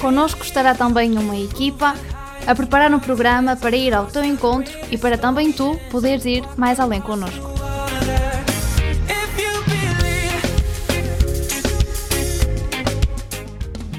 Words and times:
Connosco 0.00 0.42
estará 0.42 0.74
também 0.74 1.16
uma 1.18 1.36
equipa 1.36 1.94
a 2.46 2.54
preparar 2.54 2.92
um 2.92 2.98
programa 2.98 3.54
para 3.54 3.76
ir 3.76 3.92
ao 3.92 4.06
teu 4.06 4.24
encontro 4.24 4.72
e 4.90 4.96
para 4.96 5.18
também 5.18 5.52
tu 5.52 5.78
poderes 5.90 6.24
ir 6.24 6.42
mais 6.56 6.80
além 6.80 7.02
connosco. 7.02 7.50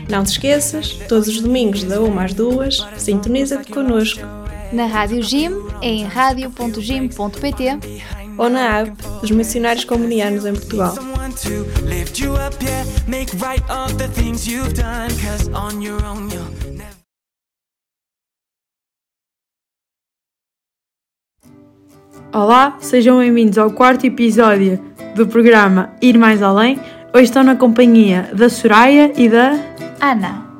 Não 0.09 0.23
te 0.23 0.31
esqueças, 0.31 0.93
todos 1.07 1.27
os 1.29 1.39
domingos, 1.39 1.83
da 1.83 2.01
1 2.01 2.19
às 2.19 2.33
2, 2.33 2.87
sintoniza-te 2.97 3.71
connosco 3.71 4.21
Na 4.73 4.85
Rádio 4.85 5.21
Gym, 5.21 5.51
em 5.81 6.03
radio.gym.pt 6.03 7.79
ou 8.37 8.49
na 8.49 8.79
app 8.79 8.91
dos 9.21 9.31
Missionários 9.31 9.85
Comunianos 9.85 10.45
em 10.45 10.53
Portugal. 10.53 10.95
Lift 12.01 12.19
you 12.19 12.33
up, 12.33 12.53
yeah. 12.61 12.83
Make 13.07 13.29
right 13.39 13.63
of 13.69 13.97
the 13.97 14.07
things 14.07 14.47
you've 14.47 14.73
done. 14.73 15.09
Cause 15.21 15.49
on 15.53 15.81
your 15.81 16.03
own, 16.03 16.29
you'll 16.29 16.73
never. 16.73 16.97
Olá, 22.33 22.77
sejam 22.79 23.19
bem-vindos 23.19 23.57
ao 23.57 23.71
quarto 23.71 24.05
episódio 24.05 24.79
do 25.15 25.27
programa 25.27 25.89
Ir 26.01 26.17
Mais 26.17 26.41
Além. 26.41 26.79
Hoje 27.13 27.25
estão 27.25 27.43
na 27.43 27.55
companhia 27.55 28.29
da 28.33 28.49
Soraya 28.49 29.11
e 29.15 29.29
da. 29.29 29.51
Ana. 30.01 30.50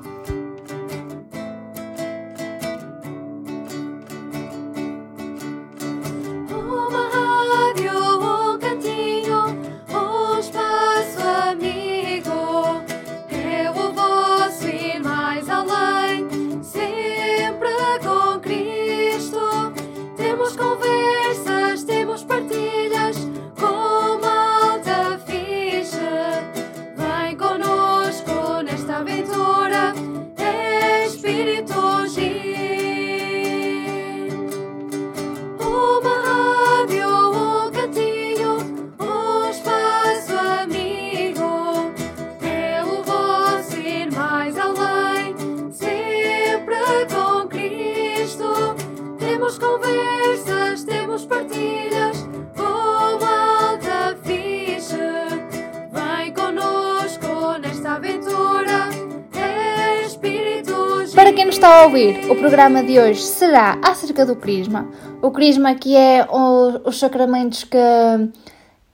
Está 61.61 61.81
a 61.81 61.83
ouvir, 61.85 62.19
o 62.31 62.35
programa 62.35 62.81
de 62.81 62.99
hoje 62.99 63.21
será 63.21 63.77
acerca 63.83 64.25
do 64.25 64.35
Crisma. 64.35 64.87
O 65.21 65.29
Crisma 65.29 65.75
que 65.75 65.95
é 65.95 66.25
o- 66.27 66.81
os 66.89 66.97
sacramentos 66.99 67.63
que, 67.63 67.77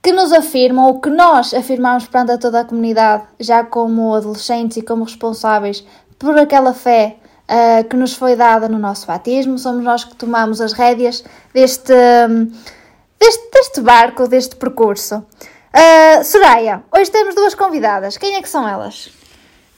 que 0.02 0.12
nos 0.12 0.32
afirmam, 0.34 0.84
ou 0.86 1.00
que 1.00 1.08
nós 1.08 1.54
afirmamos 1.54 2.06
perante 2.06 2.32
a 2.32 2.36
toda 2.38 2.60
a 2.60 2.64
comunidade, 2.66 3.22
já 3.40 3.64
como 3.64 4.14
adolescentes 4.14 4.76
e 4.76 4.82
como 4.82 5.04
responsáveis 5.04 5.82
por 6.18 6.38
aquela 6.38 6.74
fé 6.74 7.16
ah, 7.48 7.82
que 7.88 7.96
nos 7.96 8.12
foi 8.12 8.36
dada 8.36 8.68
no 8.68 8.78
nosso 8.78 9.06
batismo. 9.06 9.56
Somos 9.58 9.82
nós 9.82 10.04
que 10.04 10.14
tomamos 10.14 10.60
as 10.60 10.74
rédeas 10.74 11.24
deste, 11.54 11.94
deste, 13.18 13.50
deste 13.50 13.80
barco, 13.80 14.28
deste 14.28 14.56
percurso. 14.56 15.24
Ah, 15.72 16.22
Soraya, 16.22 16.82
hoje 16.94 17.10
temos 17.10 17.34
duas 17.34 17.54
convidadas. 17.54 18.18
Quem 18.18 18.34
é 18.34 18.42
que 18.42 18.48
são 18.48 18.68
elas? 18.68 19.08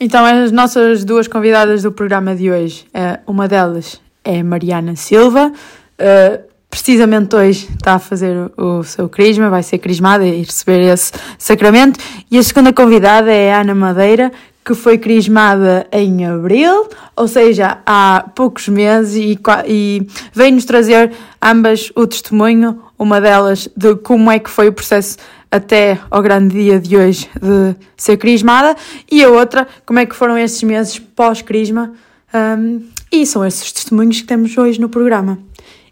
Então, 0.02 0.24
as 0.24 0.50
nossas 0.50 1.04
duas 1.04 1.28
convidadas 1.28 1.82
do 1.82 1.92
programa 1.92 2.34
de 2.34 2.50
hoje, 2.50 2.86
eh, 2.94 3.20
uma 3.26 3.46
delas 3.46 4.00
é 4.24 4.42
Mariana 4.42 4.96
Silva, 4.96 5.52
eh, 5.98 6.40
precisamente 6.70 7.36
hoje 7.36 7.68
está 7.76 7.96
a 7.96 7.98
fazer 7.98 8.50
o 8.56 8.82
seu 8.82 9.10
crisma, 9.10 9.50
vai 9.50 9.62
ser 9.62 9.76
crismada 9.76 10.24
e 10.24 10.38
receber 10.38 10.80
esse 10.90 11.12
sacramento. 11.36 12.00
E 12.30 12.38
a 12.38 12.42
segunda 12.42 12.72
convidada 12.72 13.30
é 13.30 13.52
Ana 13.52 13.74
Madeira, 13.74 14.32
que 14.64 14.74
foi 14.74 14.96
crismada 14.96 15.86
em 15.92 16.24
abril, 16.24 16.88
ou 17.14 17.28
seja, 17.28 17.82
há 17.84 18.24
poucos 18.34 18.68
meses, 18.68 19.16
e, 19.16 19.38
e 19.66 20.06
vem-nos 20.32 20.64
trazer 20.64 21.12
ambas 21.42 21.92
o 21.94 22.06
testemunho, 22.06 22.80
uma 22.98 23.20
delas 23.20 23.68
de 23.76 23.96
como 23.96 24.30
é 24.30 24.38
que 24.38 24.48
foi 24.48 24.68
o 24.68 24.72
processo 24.72 25.18
até 25.50 25.98
ao 26.10 26.22
grande 26.22 26.54
dia 26.54 26.78
de 26.78 26.96
hoje 26.96 27.28
de 27.40 27.76
ser 27.96 28.16
crismada, 28.16 28.76
e 29.10 29.22
a 29.24 29.28
outra, 29.28 29.66
como 29.84 29.98
é 29.98 30.06
que 30.06 30.14
foram 30.14 30.38
esses 30.38 30.62
meses 30.62 30.98
pós-crisma, 30.98 31.92
um, 32.32 32.88
e 33.10 33.26
são 33.26 33.44
esses 33.44 33.72
testemunhos 33.72 34.20
que 34.20 34.26
temos 34.26 34.56
hoje 34.56 34.80
no 34.80 34.88
programa. 34.88 35.38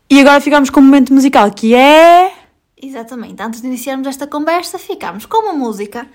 E 0.09 0.21
agora 0.21 0.41
ficamos 0.41 0.71
com 0.71 0.81
um 0.81 0.85
momento 0.85 1.13
musical 1.13 1.51
que 1.51 1.75
é. 1.75 2.33
Exatamente. 2.81 3.43
Antes 3.43 3.61
de 3.61 3.67
iniciarmos 3.67 4.07
esta 4.07 4.27
conversa, 4.27 4.79
ficamos 4.79 5.27
com 5.27 5.43
uma 5.43 5.53
música 5.53 6.07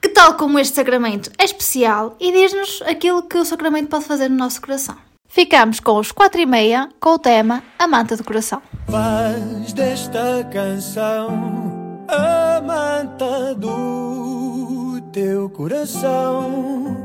que, 0.00 0.08
tal 0.08 0.34
como 0.34 0.58
este 0.58 0.76
sacramento, 0.76 1.30
é 1.36 1.44
especial 1.44 2.16
e 2.20 2.30
diz-nos 2.32 2.82
aquilo 2.86 3.22
que 3.22 3.36
o 3.36 3.44
sacramento 3.44 3.88
pode 3.88 4.04
fazer 4.04 4.28
no 4.28 4.36
nosso 4.36 4.60
coração. 4.60 4.96
Ficamos 5.28 5.80
com 5.80 5.98
os 5.98 6.12
quatro 6.12 6.40
e 6.40 6.46
meia 6.46 6.88
com 7.00 7.14
o 7.14 7.18
tema 7.18 7.62
A 7.76 7.88
Manta 7.88 8.16
do 8.16 8.22
Coração. 8.22 8.62
Faz 8.86 9.72
desta 9.72 10.48
canção 10.52 11.73
a 12.08 12.60
manta 12.60 13.54
do 13.54 15.00
teu 15.12 15.48
coração 15.50 16.96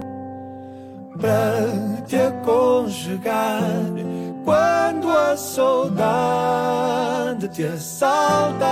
para 1.20 2.04
te 2.08 2.16
aconchegar 2.16 3.62
quando 4.44 5.10
a 5.10 5.36
saudade 5.38 6.30
te 7.50 7.64
assalta. 7.66 8.66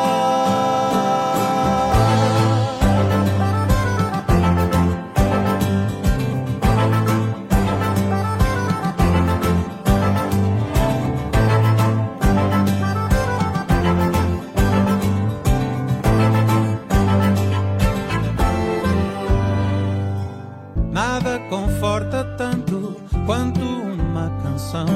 Quanto 23.27 23.59
uma 23.61 24.31
canção. 24.41 24.87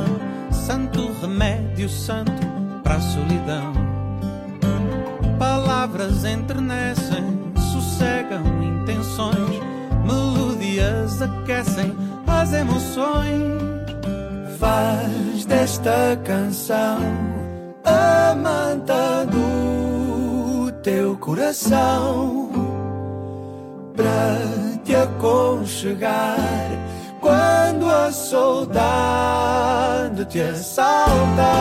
Santo 0.51 1.11
remédio 1.21 1.89
santo 1.89 2.31
para 2.81 2.95
a 2.95 3.01
solidão. 3.01 3.73
Palavras 5.37 6.23
enternecem, 6.23 7.51
sossegam 7.73 8.41
intenções. 8.63 9.61
Melodias 10.05 11.21
aquecem 11.21 11.93
as 12.25 12.53
emoções. 12.53 13.61
Faz 14.57 15.45
desta 15.45 16.17
canção 16.23 16.99
a 17.83 18.33
manta 18.35 19.25
do 19.25 20.71
teu 20.83 21.17
coração 21.17 22.49
para 23.95 24.79
te 24.83 24.95
aconchegar 24.95 26.37
quando 27.21 27.89
a 27.89 28.11
saudade 28.11 28.71
te 30.25 30.41
assalta. 30.41 31.51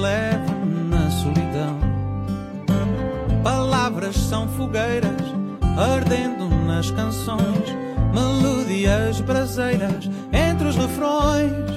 Leve 0.00 0.52
na 0.88 1.10
solidão. 1.10 1.78
Palavras 3.42 4.16
são 4.16 4.48
fogueiras, 4.48 5.20
ardendo 5.76 6.48
nas 6.66 6.90
canções, 6.90 7.76
melodias 8.12 9.20
braseiras 9.20 10.08
entre 10.32 10.68
os 10.68 10.76
refrões. 10.76 11.70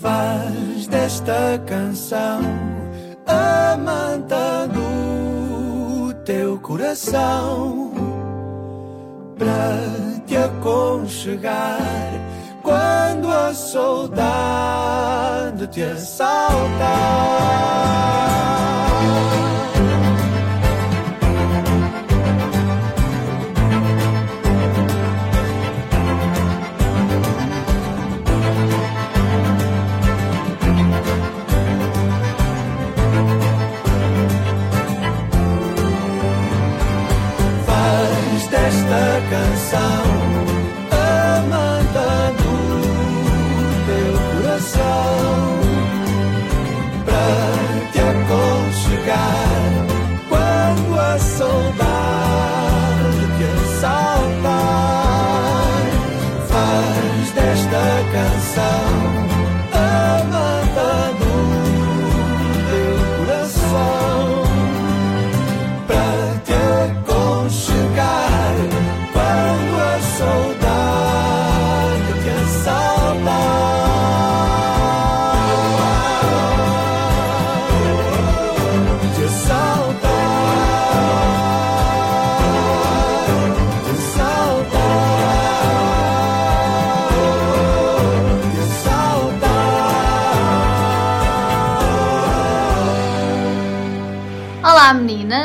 Faz 0.00 0.86
desta 0.86 1.60
canção 1.66 2.40
a 3.26 3.76
manta 3.76 4.68
do 4.68 6.14
teu 6.24 6.58
coração 6.60 7.92
para 9.38 10.24
te 10.26 10.36
aconchegar 10.36 12.15
quando 12.66 13.30
a 13.30 13.54
saudade 13.54 14.08
te 15.68 15.82
assaltar. 15.84 16.76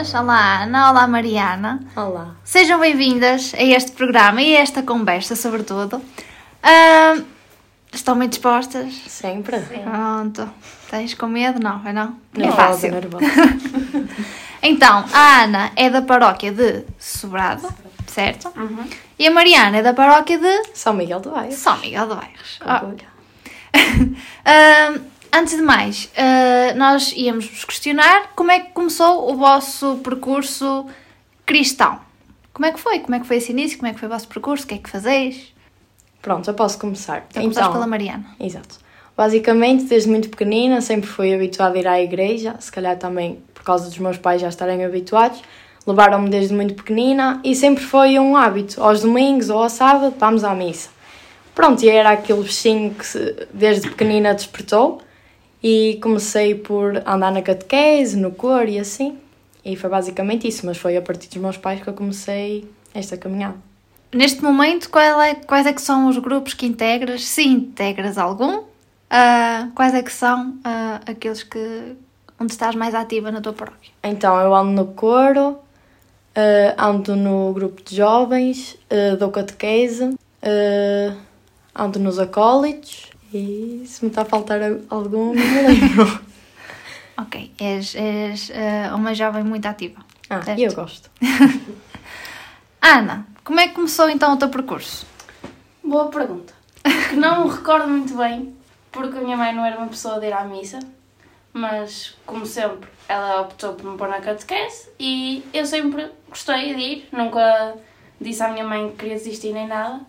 Meninas, 0.02 0.14
olá 0.14 0.64
Ana, 0.64 0.90
olá 0.90 1.08
Mariana. 1.08 1.80
Olá. 1.96 2.36
Sejam 2.44 2.80
bem-vindas 2.80 3.54
a 3.54 3.62
este 3.64 3.92
programa 3.92 4.42
e 4.42 4.56
a 4.58 4.60
esta 4.62 4.82
conversa, 4.82 5.36
sobretudo. 5.36 6.02
Ahm, 6.64 7.24
estão 7.94 8.18
bem 8.18 8.28
dispostas? 8.28 8.94
Sempre. 9.08 9.60
Pronto. 9.60 10.50
Tens 10.90 11.14
com 11.14 11.28
medo? 11.28 11.60
Não, 11.60 11.88
é 11.88 11.94
não? 11.94 12.16
é 12.36 12.40
Nervosa, 12.40 12.64
fácil. 12.68 12.92
nervosa. 12.92 13.26
Então, 14.64 15.04
a 15.12 15.42
Ana 15.42 15.72
é 15.76 15.90
da 15.90 16.04
paróquia 16.04 16.52
de 16.52 16.86
Sobrado, 17.00 17.68
certo? 18.06 18.54
Uhum. 18.56 18.88
E 19.18 19.28
a 19.28 19.32
Mariana 19.32 19.78
é 19.78 19.82
da 19.82 19.92
paróquia 19.92 20.38
de 20.38 20.66
São 20.76 20.94
Miguel 20.94 21.20
do 21.20 21.32
Bairro. 21.32 21.52
São 21.52 21.80
Miguel 21.80 22.08
de 22.08 22.14
Bairros. 22.16 22.60
Ah, 22.64 22.76
Orgulho. 22.84 23.08
Ahm, 24.46 25.02
antes 25.34 25.56
de 25.56 25.62
mais, 25.62 26.10
ah, 26.18 26.74
nós 26.76 27.14
íamos 27.16 27.46
vos 27.46 27.66
questionar 27.66 28.32
como 28.36 28.52
é 28.52 28.60
que 28.60 28.72
começou 28.72 29.32
o 29.32 29.36
vosso 29.36 29.98
percurso 29.98 30.86
cristão. 31.46 32.00
Como 32.54 32.66
é 32.66 32.72
que 32.72 32.80
foi? 32.80 33.00
Como 33.00 33.16
é 33.16 33.20
que 33.20 33.26
foi 33.26 33.38
esse 33.38 33.52
início? 33.52 33.78
Como 33.78 33.90
é 33.90 33.94
que 33.94 34.00
foi 34.00 34.08
o 34.08 34.12
vosso 34.12 34.28
percurso? 34.28 34.66
O 34.66 34.68
que 34.68 34.76
é 34.76 34.78
que 34.78 34.90
fazeis? 34.90 35.54
Pronto, 36.22 36.50
eu 36.50 36.54
posso 36.54 36.78
começar. 36.78 37.26
Então, 37.30 37.42
começaste 37.42 37.72
pela 37.72 37.88
Mariana. 37.88 38.26
Exato. 38.40 38.78
Basicamente, 39.18 39.86
desde 39.86 40.10
muito 40.10 40.30
pequenina, 40.30 40.82
sempre 40.82 41.10
fui 41.10 41.34
habituada 41.34 41.76
a 41.76 41.80
ir 41.80 41.88
à 41.88 42.02
igreja, 42.02 42.56
se 42.60 42.72
calhar 42.72 42.98
também 42.98 43.42
por 43.54 43.64
causa 43.64 43.86
dos 43.86 43.98
meus 43.98 44.18
pais 44.18 44.42
já 44.42 44.50
estarem 44.50 44.84
habituados. 44.84 45.42
Levaram-me 45.86 46.30
desde 46.30 46.54
muito 46.54 46.76
pequenina 46.76 47.42
e 47.44 47.56
sempre 47.56 47.84
foi 47.84 48.20
um 48.20 48.36
hábito. 48.36 48.82
Aos 48.82 49.02
domingos 49.02 49.50
ou 49.50 49.64
ao 49.64 49.70
sábado, 49.70 50.14
vamos 50.18 50.44
à 50.44 50.54
missa. 50.54 50.90
Pronto, 51.56 51.84
e 51.84 51.90
era 51.90 52.12
aquele 52.12 52.44
bichinho 52.44 52.94
que 52.94 53.48
desde 53.54 53.90
pequenina 53.90 54.34
despertou 54.34 55.02
e 55.64 56.00
comecei 56.02 56.56
por 56.56 56.98
andar 57.06 57.32
na 57.32 57.42
catequese, 57.42 58.18
no 58.18 58.32
coro 58.32 58.68
e 58.68 58.80
assim. 58.80 59.18
E 59.64 59.76
foi 59.76 59.90
basicamente 59.90 60.48
isso, 60.48 60.66
mas 60.66 60.78
foi 60.78 60.98
a 60.98 61.02
partir 61.02 61.28
dos 61.30 61.38
meus 61.38 61.58
pais 61.58 61.82
que 61.82 61.88
eu 61.88 61.94
comecei 61.94 62.68
esta 62.94 63.16
caminhada. 63.16 63.56
Neste 64.14 64.44
momento, 64.44 64.90
é- 64.98 65.36
quais 65.36 65.66
é 65.66 65.74
que 65.74 65.82
são 65.82 66.08
os 66.08 66.18
grupos 66.18 66.54
que 66.54 66.66
integras? 66.66 67.26
Se 67.26 67.44
integras 67.44 68.18
algum, 68.18 68.64
ah, 69.10 69.70
quais 69.76 69.94
é 69.94 70.02
que 70.02 70.12
são 70.12 70.58
ah, 70.64 71.00
aqueles 71.06 71.44
que 71.44 71.96
onde 72.40 72.54
estás 72.54 72.76
mais 72.76 72.96
ativa 72.96 73.32
na 73.32 73.40
tua 73.40 73.54
paróquia? 73.54 73.92
Então, 74.04 74.38
eu 74.40 74.54
ando 74.56 74.72
no 74.72 74.88
coro, 74.94 75.60
eh, 76.34 76.74
ando 76.78 77.16
no 77.16 77.54
grupo 77.54 77.84
de 77.84 77.96
jovens, 77.96 78.76
eh, 78.90 79.16
dou 79.16 79.30
catequese, 79.30 80.16
eh, 80.42 81.14
ando 81.76 82.00
nos 82.00 82.18
acólitos 82.18 83.11
e 83.34 83.84
se 83.86 84.04
me 84.04 84.10
está 84.12 84.22
a 84.24 84.26
faltar 84.26 84.60
algum, 84.90 85.34
não 85.34 85.36
me 85.36 85.68
lembro. 85.68 86.20
Ok, 87.18 87.52
és, 87.60 87.96
és 87.96 88.52
ah, 88.56 88.96
uma 88.96 89.14
jovem 89.14 89.44
muito 89.44 89.66
ativa. 89.66 90.04
Ah, 90.30 90.42
Certo. 90.42 90.60
e 90.60 90.64
eu 90.64 90.74
gosto. 90.74 91.10
Ana, 92.82 93.28
como 93.44 93.60
é 93.60 93.68
que 93.68 93.76
começou 93.76 94.10
então 94.10 94.34
o 94.34 94.38
teu 94.38 94.50
percurso? 94.50 95.06
Boa 95.84 96.08
pergunta. 96.10 96.54
Que 97.10 97.16
não 97.16 97.46
me 97.46 97.52
recordo 97.52 97.88
muito 97.88 98.16
bem, 98.16 98.56
porque 98.92 99.18
a 99.18 99.22
minha 99.22 99.38
mãe 99.38 99.54
não 99.54 99.66
era 99.66 99.78
uma 99.78 99.88
pessoa 99.88 100.20
de 100.20 100.28
ir 100.28 100.34
à 100.34 100.44
missa, 100.44 100.80
mas, 101.54 102.16
como 102.26 102.46
sempre, 102.46 102.90
ela 103.08 103.42
optou 103.42 103.74
por 103.74 103.92
me 103.92 103.98
pôr 103.98 104.08
na 104.08 104.22
catequese 104.22 104.90
e 105.00 105.44
eu 105.54 105.66
sempre 105.66 106.10
gostei 106.30 106.74
de 106.74 106.82
ir, 106.82 107.10
nunca 107.12 107.76
disse 108.20 108.42
à 108.42 108.50
minha 108.50 108.64
mãe 108.66 108.90
que 108.92 108.96
queria 108.98 109.16
desistir 109.16 109.52
nem 109.54 109.68
nada. 109.68 110.02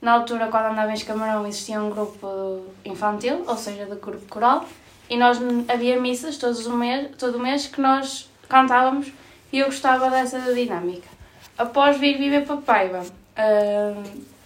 Na 0.00 0.12
altura, 0.12 0.46
quando 0.46 0.66
andava 0.66 0.90
em 0.90 0.94
Escamarão, 0.94 1.46
existia 1.46 1.80
um 1.82 1.90
grupo 1.90 2.64
infantil, 2.84 3.44
ou 3.46 3.56
seja, 3.56 3.84
de 3.84 3.96
grupo 3.96 4.26
coral, 4.28 4.64
e 5.10 5.16
nós 5.16 5.38
havia 5.68 6.00
missas 6.00 6.36
todos 6.36 6.66
o 6.66 6.72
mês, 6.72 7.10
todo 7.16 7.36
o 7.36 7.40
mês 7.40 7.66
que 7.66 7.80
nós 7.80 8.30
cantávamos 8.48 9.12
e 9.52 9.58
eu 9.58 9.66
gostava 9.66 10.10
dessa 10.10 10.40
dinâmica. 10.54 11.08
Após 11.56 11.96
vir 11.96 12.18
viver 12.18 12.46
para 12.46 12.56
Paiva, 12.58 13.04
ah, 13.36 14.02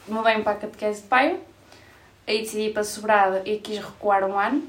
mudei-me 0.09 0.43
para 0.43 0.53
a 0.53 0.57
catequese 0.57 1.03
de 1.03 1.09
Paiva, 1.09 1.39
aí 2.27 2.41
decidi 2.41 2.71
para 2.71 2.85
Sobrada 2.85 3.43
e 3.45 3.59
quis 3.59 3.79
recuar 3.79 4.25
um 4.25 4.39
ano 4.39 4.63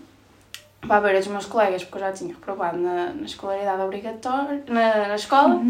para 0.81 0.99
beira 0.99 1.19
dos 1.19 1.27
meus 1.27 1.45
colegas, 1.45 1.83
porque 1.83 1.97
eu 1.97 2.07
já 2.07 2.11
tinha 2.11 2.33
reprovado 2.33 2.77
na, 2.77 3.13
na 3.13 3.25
escolaridade 3.25 3.81
obrigatória, 3.81 4.63
na, 4.67 5.07
na 5.07 5.15
escola, 5.15 5.61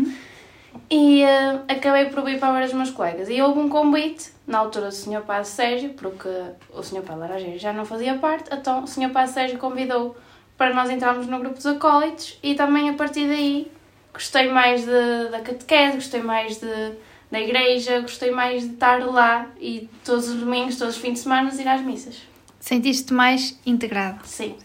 e 0.89 1.23
ah, 1.23 1.63
acabei 1.67 2.05
por 2.05 2.27
ir 2.29 2.39
para 2.39 2.51
beira 2.51 2.67
dos 2.67 2.75
meus 2.75 2.91
colegas. 2.91 3.29
E 3.29 3.41
houve 3.41 3.59
um 3.59 3.69
convite, 3.69 4.31
na 4.45 4.57
altura 4.59 4.87
do 4.87 4.91
Sr. 4.95 5.21
Padre 5.21 5.47
Sérgio, 5.47 5.89
porque 5.93 6.29
o 6.73 6.83
Sr. 6.83 7.01
Padre 7.01 7.21
Laranjeiro 7.21 7.57
já 7.59 7.71
não 7.73 7.85
fazia 7.85 8.15
parte, 8.15 8.49
então 8.53 8.83
o 8.83 8.87
Sr. 8.87 9.09
Padre 9.11 9.31
Sérgio 9.31 9.57
convidou 9.57 10.15
para 10.57 10.73
nós 10.73 10.89
entrarmos 10.89 11.27
no 11.27 11.39
grupo 11.39 11.55
dos 11.55 11.65
acólitos 11.65 12.37
e 12.43 12.53
também 12.55 12.89
a 12.89 12.93
partir 12.93 13.27
daí 13.27 13.71
gostei 14.13 14.49
mais 14.49 14.85
de, 14.85 15.29
da 15.31 15.39
catequese, 15.39 15.95
gostei 15.95 16.21
mais 16.21 16.59
de, 16.59 16.91
da 17.31 17.39
igreja, 17.41 18.01
gostei 18.01 18.31
mais 18.31 18.61
de 18.63 18.73
estar 18.73 19.03
lá 19.05 19.47
e 19.59 19.89
todos 20.05 20.27
os 20.29 20.39
domingos, 20.39 20.77
todos 20.77 20.95
os 20.95 21.01
fins 21.01 21.13
de 21.13 21.19
semana 21.19 21.49
ir 21.53 21.67
às 21.67 21.81
missas. 21.81 22.21
Sentiste-te 22.59 23.13
mais 23.13 23.59
integrada? 23.65 24.19
Sim, 24.23 24.55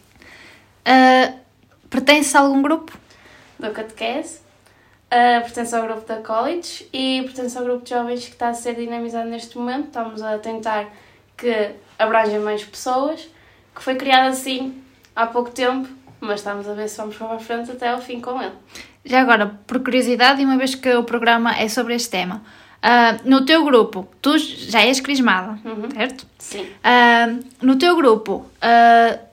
Ah, 0.84 1.32
pertences 1.88 2.34
a 2.34 2.40
algum 2.40 2.60
grupo? 2.62 2.96
da 3.58 3.70
catequese, 3.70 4.40
uh, 5.10 5.42
pertence 5.42 5.74
ao 5.74 5.82
grupo 5.82 6.06
da 6.06 6.16
college 6.16 6.86
e 6.92 7.22
pertence 7.24 7.56
ao 7.58 7.64
grupo 7.64 7.84
de 7.84 7.90
jovens 7.90 8.24
que 8.24 8.32
está 8.32 8.48
a 8.48 8.54
ser 8.54 8.74
dinamizado 8.74 9.28
neste 9.28 9.56
momento. 9.58 9.86
Estamos 9.86 10.22
a 10.22 10.38
tentar 10.38 10.86
que 11.36 11.70
abranja 11.98 12.38
mais 12.40 12.64
pessoas, 12.64 13.28
que 13.74 13.82
foi 13.82 13.94
criado 13.96 14.28
assim 14.28 14.80
há 15.14 15.26
pouco 15.26 15.50
tempo, 15.50 15.88
mas 16.20 16.40
estamos 16.40 16.68
a 16.68 16.72
ver 16.74 16.88
se 16.88 16.96
vamos 16.96 17.16
para 17.16 17.34
a 17.34 17.38
frente 17.38 17.70
até 17.70 17.88
ao 17.88 18.00
fim 18.00 18.20
com 18.20 18.40
ele. 18.42 18.52
Já 19.04 19.20
agora, 19.20 19.58
por 19.66 19.80
curiosidade, 19.82 20.42
e 20.42 20.44
uma 20.44 20.56
vez 20.56 20.74
que 20.74 20.92
o 20.94 21.02
programa 21.04 21.56
é 21.56 21.68
sobre 21.68 21.94
este 21.94 22.10
tema, 22.10 22.42
ah, 22.82 23.16
no 23.24 23.44
teu 23.46 23.64
grupo, 23.64 24.06
tu 24.20 24.36
já 24.38 24.82
és 24.82 25.00
crismada, 25.00 25.58
Uhum. 25.64 25.90
certo? 25.92 26.26
Sim. 26.38 26.66
Ah, 26.84 27.28
no 27.62 27.76
teu 27.76 27.96
grupo, 27.96 28.46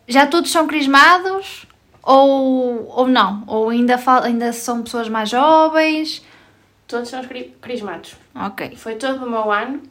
já 0.07 0.27
todos 0.27 0.51
são 0.51 0.65
crismados 0.67 1.65
Ou, 2.05 2.87
ou 2.95 3.07
não? 3.07 3.43
Ou 3.47 3.69
ainda, 3.69 3.99
ainda 4.23 4.53
são 4.53 4.83
pessoas 4.83 5.09
mais 5.09 5.29
jovens? 5.29 6.23
Todos 6.87 7.09
são 7.09 7.23
cri- 7.25 7.55
crismados. 7.59 8.15
Ok. 8.35 8.75
Foi 8.77 8.93
todo 8.95 9.19
do 9.21 9.29
meu 9.29 9.51
ano, 9.51 9.81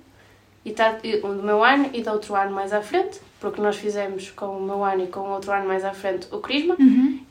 e 0.64 0.70
tá, 0.70 0.92
do 0.92 1.42
meu 1.42 1.62
ano 1.64 1.90
e 1.92 2.00
do 2.02 2.10
outro 2.12 2.36
ano 2.36 2.52
mais 2.52 2.72
à 2.72 2.80
frente, 2.80 3.20
porque 3.40 3.60
nós 3.60 3.76
fizemos 3.76 4.30
com 4.30 4.46
o 4.58 4.62
meu 4.62 4.84
ano 4.84 5.02
e 5.04 5.06
com 5.08 5.20
o 5.20 5.30
outro 5.32 5.50
ano 5.52 5.66
mais 5.66 5.84
à 5.84 5.92
frente 5.92 6.28
o 6.30 6.38
Crisma, 6.38 6.76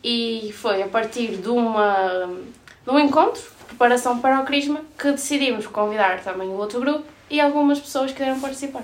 e 0.03 0.51
foi 0.53 0.83
a 0.83 0.87
partir 0.87 1.37
de, 1.37 1.47
uma, 1.49 2.29
de 2.83 2.89
um 2.91 2.99
encontro, 2.99 3.41
preparação 3.67 4.19
para 4.19 4.41
o 4.41 4.43
Crisma, 4.43 4.81
que 4.99 5.11
decidimos 5.11 5.65
convidar 5.65 6.19
também 6.21 6.49
o 6.49 6.57
outro 6.57 6.81
grupo 6.81 7.05
e 7.29 7.39
algumas 7.39 7.79
pessoas 7.79 8.11
que 8.11 8.17
queiram 8.17 8.39
participar. 8.39 8.83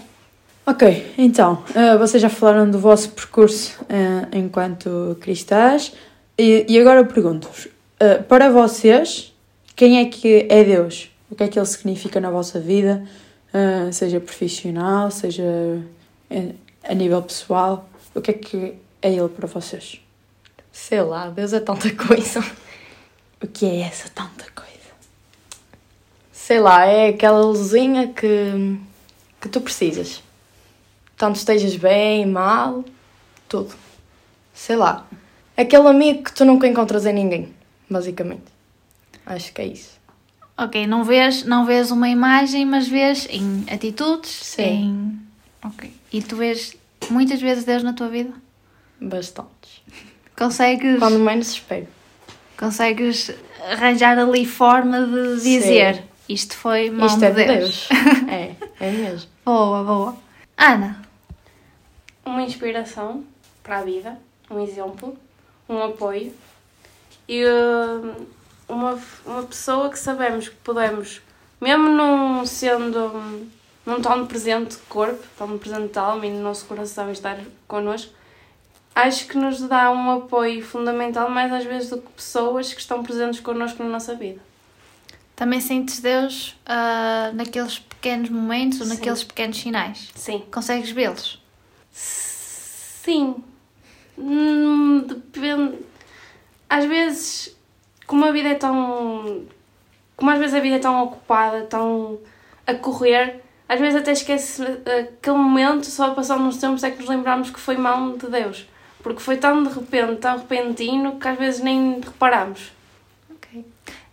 Ok, 0.69 1.15
então, 1.17 1.63
eh, 1.73 1.97
vocês 1.97 2.21
já 2.21 2.29
falaram 2.29 2.69
do 2.69 2.77
vosso 2.77 3.09
percurso 3.09 3.83
eh, 3.89 4.37
enquanto 4.37 5.17
cristãs 5.19 5.91
e, 6.37 6.63
e 6.69 6.79
agora 6.79 6.99
eu 6.99 7.07
pergunto-vos, 7.07 7.67
eh, 7.99 8.19
para 8.19 8.51
vocês, 8.51 9.33
quem 9.75 9.97
é 9.97 10.05
que 10.05 10.45
é 10.47 10.63
Deus? 10.63 11.09
O 11.27 11.35
que 11.35 11.43
é 11.43 11.47
que 11.47 11.57
ele 11.57 11.65
significa 11.65 12.21
na 12.21 12.29
vossa 12.29 12.59
vida, 12.59 13.03
seja 13.91 14.19
profissional, 14.19 15.09
seja 15.09 15.43
a 16.83 16.93
nível 16.93 17.23
pessoal? 17.23 17.89
O 18.13 18.21
que 18.21 18.29
é 18.29 18.33
que 18.35 18.73
é 19.01 19.11
ele 19.11 19.29
para 19.29 19.47
vocês? 19.47 19.99
Sei 20.71 21.01
lá, 21.01 21.29
Deus 21.29 21.51
é 21.51 21.59
tanta 21.59 21.89
coisa. 21.95 22.45
O 23.41 23.47
que 23.47 23.65
é 23.65 23.79
essa 23.81 24.07
tanta 24.09 24.45
coisa? 24.53 24.91
Sei 26.31 26.59
lá, 26.59 26.85
é 26.85 27.09
aquela 27.09 27.41
luzinha 27.41 28.09
que, 28.09 28.77
que 29.41 29.49
tu 29.49 29.61
precisas. 29.61 30.28
Tanto 31.19 31.35
estejas 31.35 31.75
bem, 31.75 32.25
mal, 32.25 32.85
tudo. 33.49 33.75
Sei 34.53 34.77
lá. 34.77 35.05
Aquele 35.57 35.89
amigo 35.89 36.23
que 36.23 36.33
tu 36.33 36.45
nunca 36.45 36.65
encontras 36.65 37.05
em 37.05 37.11
ninguém, 37.11 37.53
basicamente. 37.89 38.45
Acho 39.25 39.51
que 39.53 39.61
é 39.61 39.67
isso. 39.67 39.99
Ok, 40.57 40.87
não 40.87 41.03
vês, 41.03 41.43
não 41.43 41.65
vês 41.65 41.91
uma 41.91 42.07
imagem, 42.07 42.65
mas 42.65 42.87
vês 42.87 43.27
em 43.29 43.65
atitudes, 43.69 44.31
Sim. 44.31 44.63
em... 44.63 45.19
Ok. 45.67 45.93
E 46.11 46.23
tu 46.23 46.37
vês 46.37 46.73
muitas 47.09 47.41
vezes 47.41 47.65
Deus 47.65 47.83
na 47.83 47.91
tua 47.91 48.07
vida? 48.07 48.33
Bastantes. 48.99 49.81
Consegues, 50.37 50.99
Quando 50.99 51.19
menos 51.19 51.49
espero. 51.49 51.87
consegues 52.57 53.29
arranjar 53.69 54.17
ali 54.17 54.45
forma 54.45 55.05
de 55.05 55.41
dizer 55.41 56.09
isto 56.29 56.55
foi 56.55 56.91
mão 56.91 57.07
Isto 57.07 57.19
de 57.19 57.25
é 57.25 57.31
de 57.31 57.45
Deus. 57.45 57.89
Deus. 57.89 57.89
é, 58.29 58.55
é 58.79 58.91
mesmo. 58.91 59.29
Boa, 59.43 59.83
boa. 59.83 60.15
Ana, 60.55 61.01
Uma 62.29 62.43
inspiração 62.43 63.23
para 63.63 63.79
a 63.79 63.81
vida, 63.81 64.15
um 64.51 64.63
exemplo, 64.63 65.17
um 65.67 65.81
apoio 65.81 66.31
e 67.27 67.43
hum, 67.43 68.25
uma, 68.67 68.99
uma 69.25 69.43
pessoa 69.43 69.89
que 69.89 69.97
sabemos 69.97 70.47
que 70.47 70.55
podemos, 70.57 71.23
mesmo 71.59 71.89
não 71.89 72.45
sendo, 72.45 72.99
hum, 72.99 73.47
não 73.83 73.99
tão 73.99 74.27
presente 74.27 74.75
de 74.75 74.81
corpo, 74.83 75.23
tão 75.39 75.57
presente 75.57 75.91
de 75.91 75.97
alma 75.97 76.23
e 76.27 76.29
no 76.29 76.43
nosso 76.43 76.67
coração 76.67 77.11
estar 77.11 77.39
connosco, 77.67 78.13
acho 78.93 79.27
que 79.27 79.35
nos 79.35 79.59
dá 79.61 79.89
um 79.89 80.11
apoio 80.11 80.63
fundamental 80.63 81.31
mais 81.31 81.51
às 81.51 81.63
vezes 81.63 81.89
do 81.89 81.97
que 81.99 82.09
pessoas 82.09 82.71
que 82.71 82.79
estão 82.79 83.01
presentes 83.01 83.39
connosco 83.39 83.81
na 83.81 83.89
nossa 83.89 84.13
vida. 84.13 84.39
também 85.35 85.59
sentes 85.59 85.99
Deus 85.99 86.55
ah, 86.63 87.31
naqueles 87.33 87.79
pequenos 87.79 88.29
momentos 88.29 88.81
ou 88.81 88.85
naqueles 88.85 89.23
pequenos 89.23 89.57
sinais? 89.57 90.09
Sim. 90.13 90.43
Consegues 90.51 90.91
vê-los? 90.91 91.39
Sim. 91.91 93.35
Hum, 94.17 95.05
depende. 95.07 95.79
Às 96.69 96.85
vezes, 96.85 97.57
como 98.05 98.25
a 98.25 98.31
vida 98.31 98.49
é 98.49 98.55
tão. 98.55 99.45
Como 100.15 100.31
às 100.31 100.39
vezes 100.39 100.53
a 100.55 100.59
vida 100.59 100.75
é 100.75 100.79
tão 100.79 101.01
ocupada, 101.03 101.61
tão 101.61 102.19
a 102.67 102.73
correr, 102.75 103.41
às 103.67 103.79
vezes 103.79 104.01
até 104.01 104.11
esquece 104.11 104.63
eh, 104.85 105.09
aquele 105.19 105.37
momento, 105.37 105.85
só 105.85 106.13
passando 106.13 106.43
uns 106.43 106.57
tempos 106.57 106.83
é 106.83 106.91
que 106.91 106.99
nos 106.99 107.09
lembramos 107.09 107.49
que 107.49 107.59
foi 107.59 107.77
mão 107.77 108.17
de 108.17 108.27
Deus. 108.27 108.67
Porque 109.01 109.21
foi 109.21 109.37
tão 109.37 109.63
de 109.63 109.69
repente, 109.69 110.17
tão 110.17 110.37
repentino, 110.37 111.19
que 111.19 111.27
às 111.27 111.37
vezes 111.37 111.61
nem 111.61 112.01
reparamos. 112.01 112.71
Ok. 113.29 113.63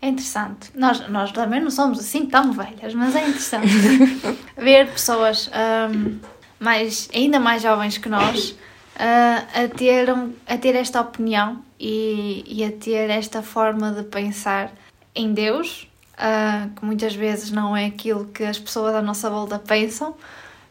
É 0.00 0.09
interessante. 0.09 0.71
Nós, 0.75 1.09
nós 1.09 1.33
também 1.33 1.61
não 1.61 1.71
somos 1.71 1.99
assim 1.99 2.26
tão 2.26 2.52
velhas, 2.52 2.95
mas 2.95 3.16
é 3.16 3.26
interessante 3.26 3.66
ver 4.56 4.92
pessoas 4.92 5.50
ahm, 5.52 6.18
mais, 6.58 7.08
ainda 7.14 7.38
mais 7.38 7.62
jovens 7.62 7.98
que 7.98 8.08
nós 8.08 8.56
ah, 8.98 9.44
a, 9.54 9.68
ter, 9.68 10.08
a 10.46 10.58
ter 10.58 10.75
esta 10.75 11.00
opinião 11.00 11.62
e, 11.78 12.44
e 12.46 12.64
a 12.64 12.72
ter 12.72 13.10
esta 13.10 13.42
forma 13.42 13.92
de 13.92 14.02
pensar 14.04 14.72
em 15.14 15.32
Deus, 15.32 15.88
ah, 16.16 16.68
que 16.75 16.84
muitas 16.84 17.14
vezes 17.14 17.50
não 17.50 17.76
é 17.76 17.86
aquilo 17.86 18.26
que 18.26 18.44
as 18.44 18.58
pessoas 18.58 18.94
à 18.94 19.02
nossa 19.02 19.28
volta 19.28 19.58
pensam, 19.58 20.14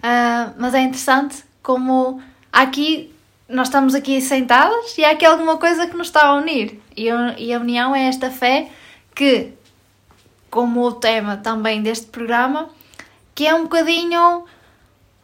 Ah, 0.01 0.53
mas 0.57 0.73
é 0.73 0.81
interessante 0.81 1.43
como 1.63 2.21
aqui 2.51 3.11
nós 3.47 3.67
estamos 3.67 3.93
aqui 3.95 4.19
sentadas 4.21 4.97
e 4.97 5.05
há 5.05 5.11
aqui 5.11 5.25
alguma 5.25 5.57
coisa 5.57 5.87
que 5.87 5.95
nos 5.95 6.07
está 6.07 6.27
a 6.27 6.35
unir. 6.35 6.79
E 6.95 7.07
e 7.37 7.53
a 7.53 7.59
união 7.59 7.95
é 7.95 8.07
esta 8.07 8.31
fé 8.31 8.69
que, 9.15 9.53
como 10.49 10.81
o 10.83 10.91
tema 10.93 11.37
também 11.37 11.81
deste 11.81 12.07
programa, 12.07 12.69
que 13.33 13.45
é 13.47 13.53
um 13.53 13.63
bocadinho 13.63 14.45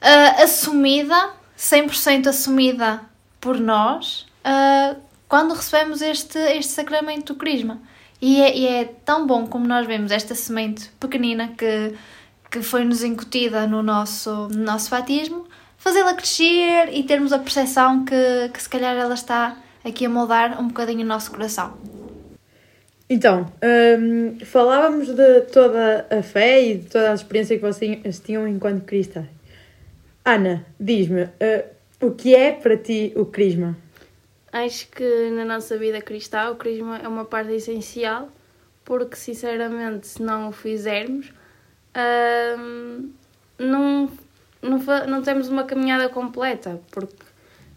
ah, 0.01 0.43
assumida, 0.43 1.31
100% 1.57 2.27
assumida 2.27 3.01
por 3.39 3.59
nós, 3.59 4.25
ah, 4.43 4.95
quando 5.27 5.53
recebemos 5.53 6.01
este, 6.01 6.37
este 6.37 6.71
sacramento 6.71 7.33
do 7.33 7.39
Crisma. 7.39 7.79
E 8.21 8.41
é, 8.41 8.57
e 8.57 8.67
é 8.67 8.85
tão 9.05 9.25
bom 9.25 9.47
como 9.47 9.65
nós 9.67 9.87
vemos 9.87 10.11
esta 10.11 10.35
semente 10.35 10.89
pequenina 10.99 11.53
que, 11.57 11.93
que 12.51 12.61
foi-nos 12.61 13.03
incutida 13.03 13.65
no 13.65 13.81
nosso, 13.81 14.47
no 14.49 14.63
nosso 14.63 14.91
batismo, 14.91 15.47
fazê-la 15.77 16.13
crescer 16.13 16.89
e 16.91 17.01
termos 17.03 17.33
a 17.33 17.39
percepção 17.39 18.05
que, 18.05 18.49
que 18.53 18.61
se 18.61 18.69
calhar 18.69 18.95
ela 18.95 19.15
está 19.15 19.57
aqui 19.83 20.05
a 20.05 20.09
moldar 20.09 20.61
um 20.61 20.67
bocadinho 20.67 21.01
o 21.01 21.07
nosso 21.07 21.31
coração. 21.31 21.77
Então, 23.09 23.51
hum, 23.99 24.37
falávamos 24.45 25.07
de 25.07 25.41
toda 25.51 26.07
a 26.09 26.21
fé 26.21 26.63
e 26.63 26.77
de 26.77 26.85
toda 26.85 27.11
a 27.11 27.13
experiência 27.13 27.57
que 27.57 27.61
vocês 27.61 28.19
tinham 28.19 28.47
enquanto 28.47 28.85
cristãs. 28.85 29.25
Ana, 30.23 30.65
diz-me, 30.79 31.23
uh, 31.23 31.69
o 31.99 32.11
que 32.11 32.35
é 32.35 32.51
para 32.51 32.77
ti 32.77 33.11
o 33.15 33.25
crisma? 33.25 33.75
Acho 34.51 34.87
que 34.89 35.29
na 35.31 35.45
nossa 35.45 35.77
vida 35.77 36.01
cristã 36.01 36.51
o 36.51 36.55
crisma 36.55 36.97
é 36.97 37.07
uma 37.07 37.25
parte 37.25 37.53
essencial, 37.53 38.29
porque 38.83 39.15
sinceramente, 39.15 40.07
se 40.07 40.21
não 40.21 40.49
o 40.49 40.51
fizermos, 40.51 41.31
hum, 42.57 43.11
não, 43.57 44.11
não, 44.61 44.77
não 45.07 45.21
temos 45.21 45.47
uma 45.47 45.63
caminhada 45.63 46.09
completa, 46.09 46.81
porque 46.91 47.15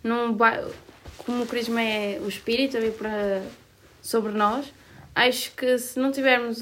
não 0.03 0.37
como 1.19 1.45
o 1.45 1.47
crisma 1.47 1.81
é 1.81 2.19
o 2.21 2.29
espírito 2.29 2.77
a 2.77 2.81
vir 2.81 2.93
para, 2.93 3.43
sobre 4.03 4.33
nós, 4.33 4.73
acho 5.15 5.55
que 5.55 5.79
se 5.79 5.99
não 5.99 6.11
tivermos 6.11 6.61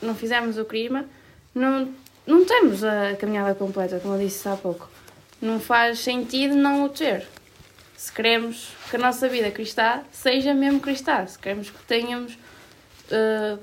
não 0.00 0.14
fizermos 0.14 0.56
o 0.58 0.64
crisma, 0.64 1.04
não, 1.54 1.92
não 2.28 2.44
temos 2.44 2.84
a 2.84 3.16
caminhada 3.16 3.54
completa, 3.54 3.98
como 3.98 4.14
eu 4.14 4.20
disse 4.20 4.48
há 4.48 4.56
pouco. 4.56 4.88
Não 5.40 5.58
faz 5.58 5.98
sentido 6.00 6.54
não 6.54 6.84
o 6.84 6.88
ter 6.88 7.26
se 7.98 8.12
queremos 8.12 8.68
que 8.88 8.94
a 8.94 8.98
nossa 9.00 9.28
vida 9.28 9.50
cristã 9.50 10.02
seja 10.12 10.54
mesmo 10.54 10.78
cristã, 10.78 11.26
se 11.26 11.36
queremos 11.36 11.68
que 11.68 11.82
tenhamos, 11.82 12.38
eh, 13.10 13.58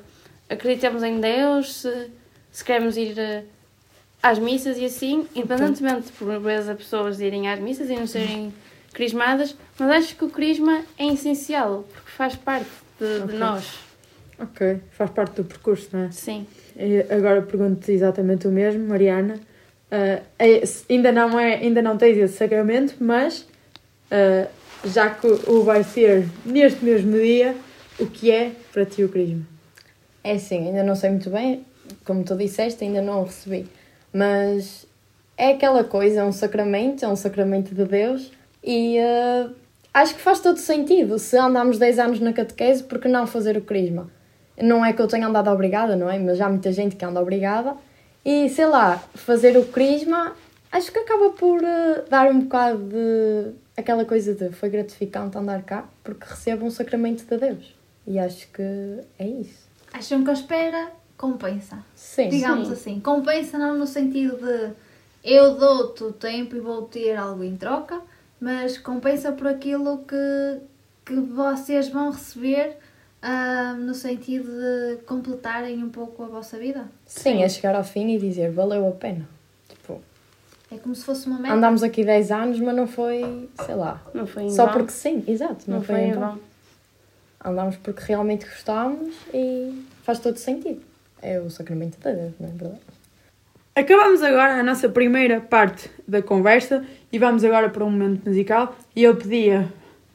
acreditemos 0.49 1.01
em 1.03 1.21
Deus, 1.21 1.73
se, 1.75 2.11
se 2.51 2.61
queremos 2.61 2.97
ir 2.97 3.17
eh, 3.17 3.45
às 4.21 4.37
missas 4.37 4.77
e 4.77 4.83
assim, 4.83 5.25
independentemente 5.33 6.11
por 6.11 6.37
vezes 6.41 6.67
as 6.67 6.77
pessoas 6.77 7.21
irem 7.21 7.47
às 7.47 7.61
missas 7.61 7.89
e 7.89 7.95
não 7.95 8.05
serem 8.05 8.53
crismadas, 8.91 9.55
mas 9.79 9.89
acho 9.89 10.15
que 10.17 10.25
o 10.25 10.29
crisma 10.29 10.83
é 10.97 11.07
essencial, 11.07 11.85
porque 11.93 12.11
faz 12.11 12.35
parte 12.35 12.69
de, 12.99 13.19
de 13.19 13.23
Ok. 13.23 13.39
nós. 13.39 13.84
Ok, 14.39 14.79
faz 14.91 15.09
parte 15.11 15.35
do 15.35 15.43
percurso, 15.45 15.89
não 15.93 16.05
é? 16.05 16.11
Sim. 16.11 16.45
E 16.75 17.05
agora 17.09 17.41
pergunto-te 17.41 17.91
exatamente 17.91 18.47
o 18.47 18.51
mesmo, 18.51 18.87
Mariana. 18.87 19.35
Uh, 19.91 20.21
é- 20.37 20.63
ainda, 20.89 21.11
não 21.11 21.39
é, 21.39 21.55
ainda 21.55 21.81
não 21.81 21.97
tens 21.97 22.17
esse 22.17 22.37
sacramento, 22.37 22.95
mas 22.99 23.41
uh, 24.11 24.47
já 24.83 25.09
que 25.09 25.27
o 25.27 25.63
vai 25.63 25.83
ser 25.83 26.27
neste 26.45 26.83
mesmo 26.83 27.13
dia, 27.13 27.55
o 27.99 28.05
que 28.05 28.29
é 28.31 28.51
para 28.73 28.85
ti 28.85 29.03
o 29.03 29.09
crisma? 29.09 29.43
É 30.23 30.33
assim, 30.33 30.67
ainda 30.67 30.83
não 30.83 30.95
sei 30.95 31.11
muito 31.11 31.29
bem, 31.29 31.63
como 32.03 32.23
tu 32.23 32.35
disseste, 32.35 32.83
ainda 32.83 33.01
não 33.01 33.21
o 33.21 33.25
recebi. 33.25 33.67
Mas 34.11 34.85
é 35.37 35.51
aquela 35.51 35.83
coisa, 35.83 36.21
é 36.21 36.23
um 36.23 36.31
sacramento, 36.31 37.05
é 37.05 37.07
um 37.07 37.15
sacramento 37.15 37.75
de 37.75 37.85
Deus 37.85 38.31
e 38.63 38.97
eh, 38.97 39.47
acho 39.93 40.15
que 40.15 40.21
faz 40.21 40.39
todo 40.39 40.57
sentido. 40.57 41.19
Se 41.19 41.37
andamos 41.37 41.77
10 41.77 41.99
anos 41.99 42.19
na 42.19 42.33
catequese, 42.33 42.83
por 42.83 42.99
que 42.99 43.07
não 43.07 43.27
fazer 43.27 43.55
o 43.57 43.61
crisma? 43.61 44.09
Não 44.61 44.85
é 44.85 44.93
que 44.93 45.01
eu 45.01 45.07
tenha 45.07 45.27
andado 45.27 45.49
obrigada, 45.49 45.95
não 45.95 46.09
é? 46.09 46.17
Mas 46.17 46.39
há 46.39 46.49
muita 46.49 46.71
gente 46.71 46.95
que 46.95 47.03
anda 47.03 47.21
obrigada. 47.21 47.75
E 48.23 48.49
sei 48.49 48.65
lá, 48.65 48.97
fazer 49.13 49.57
o 49.57 49.65
crisma 49.65 50.33
acho 50.71 50.91
que 50.91 50.99
acaba 50.99 51.29
por 51.31 51.63
eh, 51.63 52.03
dar 52.09 52.29
um 52.29 52.41
bocado 52.41 52.79
de 52.79 53.51
aquela 53.77 54.05
coisa 54.05 54.33
de 54.33 54.51
foi 54.51 54.69
gratificante 54.69 55.37
andar 55.37 55.63
cá 55.63 55.85
porque 56.03 56.25
recebo 56.27 56.65
um 56.65 56.71
sacramento 56.71 57.25
de 57.25 57.37
Deus. 57.37 57.75
E 58.07 58.19
acho 58.19 58.47
que 58.51 58.61
é 59.17 59.27
isso. 59.27 59.65
Acham 59.93 60.23
que 60.23 60.29
a 60.29 60.33
espera 60.33 60.91
compensa. 61.17 61.79
Sim. 61.95 62.29
Digamos 62.29 62.67
sim. 62.67 62.73
assim. 62.73 62.99
Compensa 62.99 63.57
não 63.57 63.77
no 63.77 63.87
sentido 63.87 64.37
de 64.37 64.73
eu 65.23 65.55
dou-te 65.55 66.03
o 66.03 66.11
tempo 66.11 66.55
e 66.55 66.59
vou 66.59 66.83
ter 66.83 67.15
algo 67.15 67.43
em 67.43 67.55
troca, 67.55 68.01
mas 68.39 68.77
compensa 68.77 69.31
por 69.31 69.47
aquilo 69.47 69.99
que, 69.99 70.59
que 71.05 71.15
vocês 71.15 71.89
vão 71.89 72.11
receber 72.11 72.77
ah, 73.27 73.73
no 73.73 73.93
sentido 73.95 74.47
de 74.51 74.97
completarem 75.05 75.83
um 75.83 75.89
pouco 75.89 76.21
a 76.23 76.27
vossa 76.27 76.59
vida. 76.59 76.85
Sim, 77.05 77.41
é 77.41 77.49
chegar 77.49 77.73
ao 77.75 77.83
fim 77.83 78.07
e 78.13 78.19
dizer 78.19 78.51
valeu 78.51 78.87
a 78.87 78.91
pena. 78.91 79.27
Tipo, 79.67 79.99
É 80.71 80.77
como 80.77 80.93
se 80.93 81.03
fosse 81.03 81.25
uma 81.27 81.39
meta. 81.39 81.55
andámos 81.55 81.81
aqui 81.81 82.03
10 82.05 82.31
anos, 82.31 82.59
mas 82.59 82.75
não 82.75 82.85
foi, 82.87 83.49
sei 83.65 83.73
lá, 83.75 83.99
Não 84.13 84.27
foi 84.27 84.43
em 84.43 84.49
só 84.51 84.65
vão. 84.65 84.73
porque 84.73 84.91
sim, 84.91 85.23
exato, 85.27 85.63
não, 85.67 85.77
Não 85.77 85.83
foi, 85.83 85.95
foi 85.95 86.03
em 86.05 86.09
em 86.09 86.13
vão. 86.13 86.21
vão. 86.29 86.39
Andámos 87.43 87.77
porque 87.77 88.01
realmente 88.05 88.45
gostámos 88.45 89.13
e 89.33 89.83
faz 90.03 90.19
todo 90.19 90.37
sentido. 90.37 90.81
É 91.21 91.39
o 91.39 91.49
sacramento 91.49 91.97
de 91.97 92.03
Deus, 92.15 92.33
não 92.39 92.47
é 92.49 92.51
verdade? 92.51 92.81
Acabamos 93.75 94.21
agora 94.23 94.59
a 94.59 94.63
nossa 94.63 94.87
primeira 94.87 95.41
parte 95.41 95.89
da 96.07 96.21
conversa 96.21 96.85
e 97.11 97.19
vamos 97.19 97.43
agora 97.43 97.69
para 97.69 97.83
um 97.83 97.89
momento 97.91 98.25
musical. 98.27 98.75
E 98.95 99.03
eu 99.03 99.15
pedia 99.15 99.67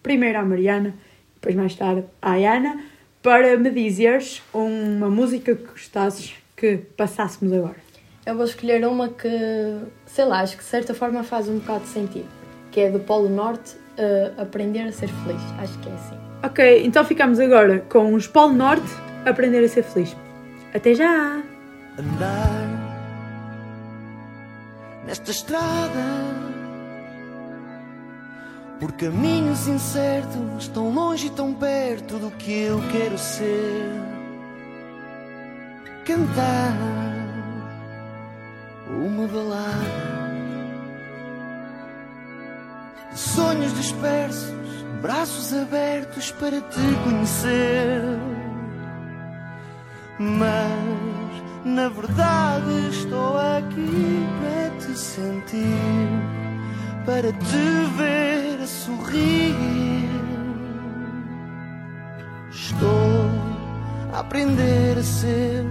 primeiro 0.02 0.38
à 0.38 0.44
Mariana, 0.44 0.94
depois 1.34 1.54
mais 1.54 1.74
tarde 1.74 2.04
à 2.22 2.34
Ana, 2.36 2.80
para 3.22 3.56
me 3.56 3.70
dizeres 3.70 4.42
uma 4.52 5.08
música 5.08 5.54
que 5.54 5.64
gostasses 5.64 6.34
que 6.56 6.78
passássemos 6.96 7.52
agora. 7.52 7.76
Eu 8.26 8.36
vou 8.36 8.44
escolher 8.44 8.86
uma 8.86 9.08
que, 9.08 9.28
sei 10.06 10.24
lá, 10.24 10.40
acho 10.40 10.56
que 10.56 10.62
de 10.62 10.68
certa 10.68 10.94
forma 10.94 11.22
faz 11.24 11.48
um 11.48 11.58
bocado 11.58 11.84
de 11.84 11.88
sentido. 11.88 12.28
Que 12.70 12.82
é 12.82 12.90
do 12.90 13.00
Polo 13.00 13.28
Norte, 13.28 13.76
eh, 13.96 14.32
Aprender 14.38 14.82
a 14.82 14.92
Ser 14.92 15.08
Feliz. 15.08 15.42
Acho 15.58 15.78
que 15.80 15.88
é 15.88 15.92
assim. 15.92 16.16
Ok, 16.42 16.86
então 16.86 17.04
ficamos 17.04 17.40
agora 17.40 17.80
com 17.88 18.14
os 18.14 18.26
Polo 18.26 18.52
Norte, 18.52 18.86
Aprender 19.26 19.64
a 19.64 19.68
Ser 19.68 19.82
Feliz. 19.82 20.16
Até 20.72 20.94
já! 20.94 21.42
andar 22.00 22.68
nesta 25.06 25.30
estrada 25.30 26.04
por 28.80 28.92
caminhos 28.92 29.68
incertos, 29.68 30.66
tão 30.68 30.90
longe 30.90 31.26
e 31.26 31.30
tão 31.30 31.52
perto 31.52 32.18
do 32.18 32.30
que 32.30 32.50
eu 32.50 32.80
quero 32.90 33.18
ser. 33.18 33.84
Cantar 36.06 36.74
uma 38.88 39.28
balada 39.28 40.10
de 43.12 43.18
sonhos 43.18 43.74
dispersos, 43.74 44.54
braços 45.02 45.52
abertos 45.52 46.32
para 46.32 46.60
te 46.62 46.80
conhecer. 47.04 48.02
Mas 50.18 51.40
na 51.64 51.88
verdade 51.90 52.88
estou 52.88 53.36
aqui 53.36 54.26
para 54.40 54.70
te 54.78 54.98
sentir, 54.98 56.39
para 57.04 57.32
te 57.32 57.66
ver 57.96 58.60
a 58.62 58.66
sorrir. 58.66 60.08
Estou 62.50 63.30
a 64.12 64.20
aprender 64.20 64.98
a 64.98 65.02
ser 65.02 65.64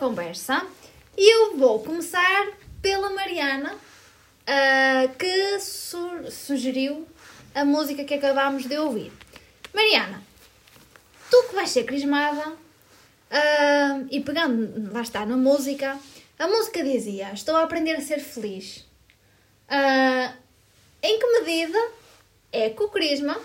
conversa 0.00 0.66
e 1.16 1.30
eu 1.30 1.58
vou 1.58 1.78
começar 1.84 2.48
pela 2.80 3.10
Mariana, 3.10 3.76
ah, 4.46 5.06
que 5.18 5.60
su- 5.60 6.30
sugeriu 6.30 7.06
a 7.54 7.66
música 7.66 8.02
que 8.04 8.14
acabámos 8.14 8.64
de 8.64 8.78
ouvir. 8.78 9.12
Mariana, 9.74 10.22
tu 11.30 11.42
que 11.48 11.54
vais 11.54 11.68
ser 11.68 11.84
crismada, 11.84 12.54
ah, 13.30 14.00
e 14.10 14.20
pegando, 14.20 14.90
lá 14.90 15.02
está, 15.02 15.26
na 15.26 15.36
música, 15.36 15.98
a 16.38 16.48
música 16.48 16.82
dizia: 16.82 17.30
Estou 17.34 17.54
a 17.56 17.64
aprender 17.64 17.94
a 17.94 18.00
ser 18.00 18.20
feliz. 18.20 18.86
Ah, 19.68 20.32
em 21.02 21.18
que 21.18 21.26
medida 21.40 21.78
é 22.50 22.70
que 22.70 22.82
o 22.82 22.88
crisma, 22.88 23.38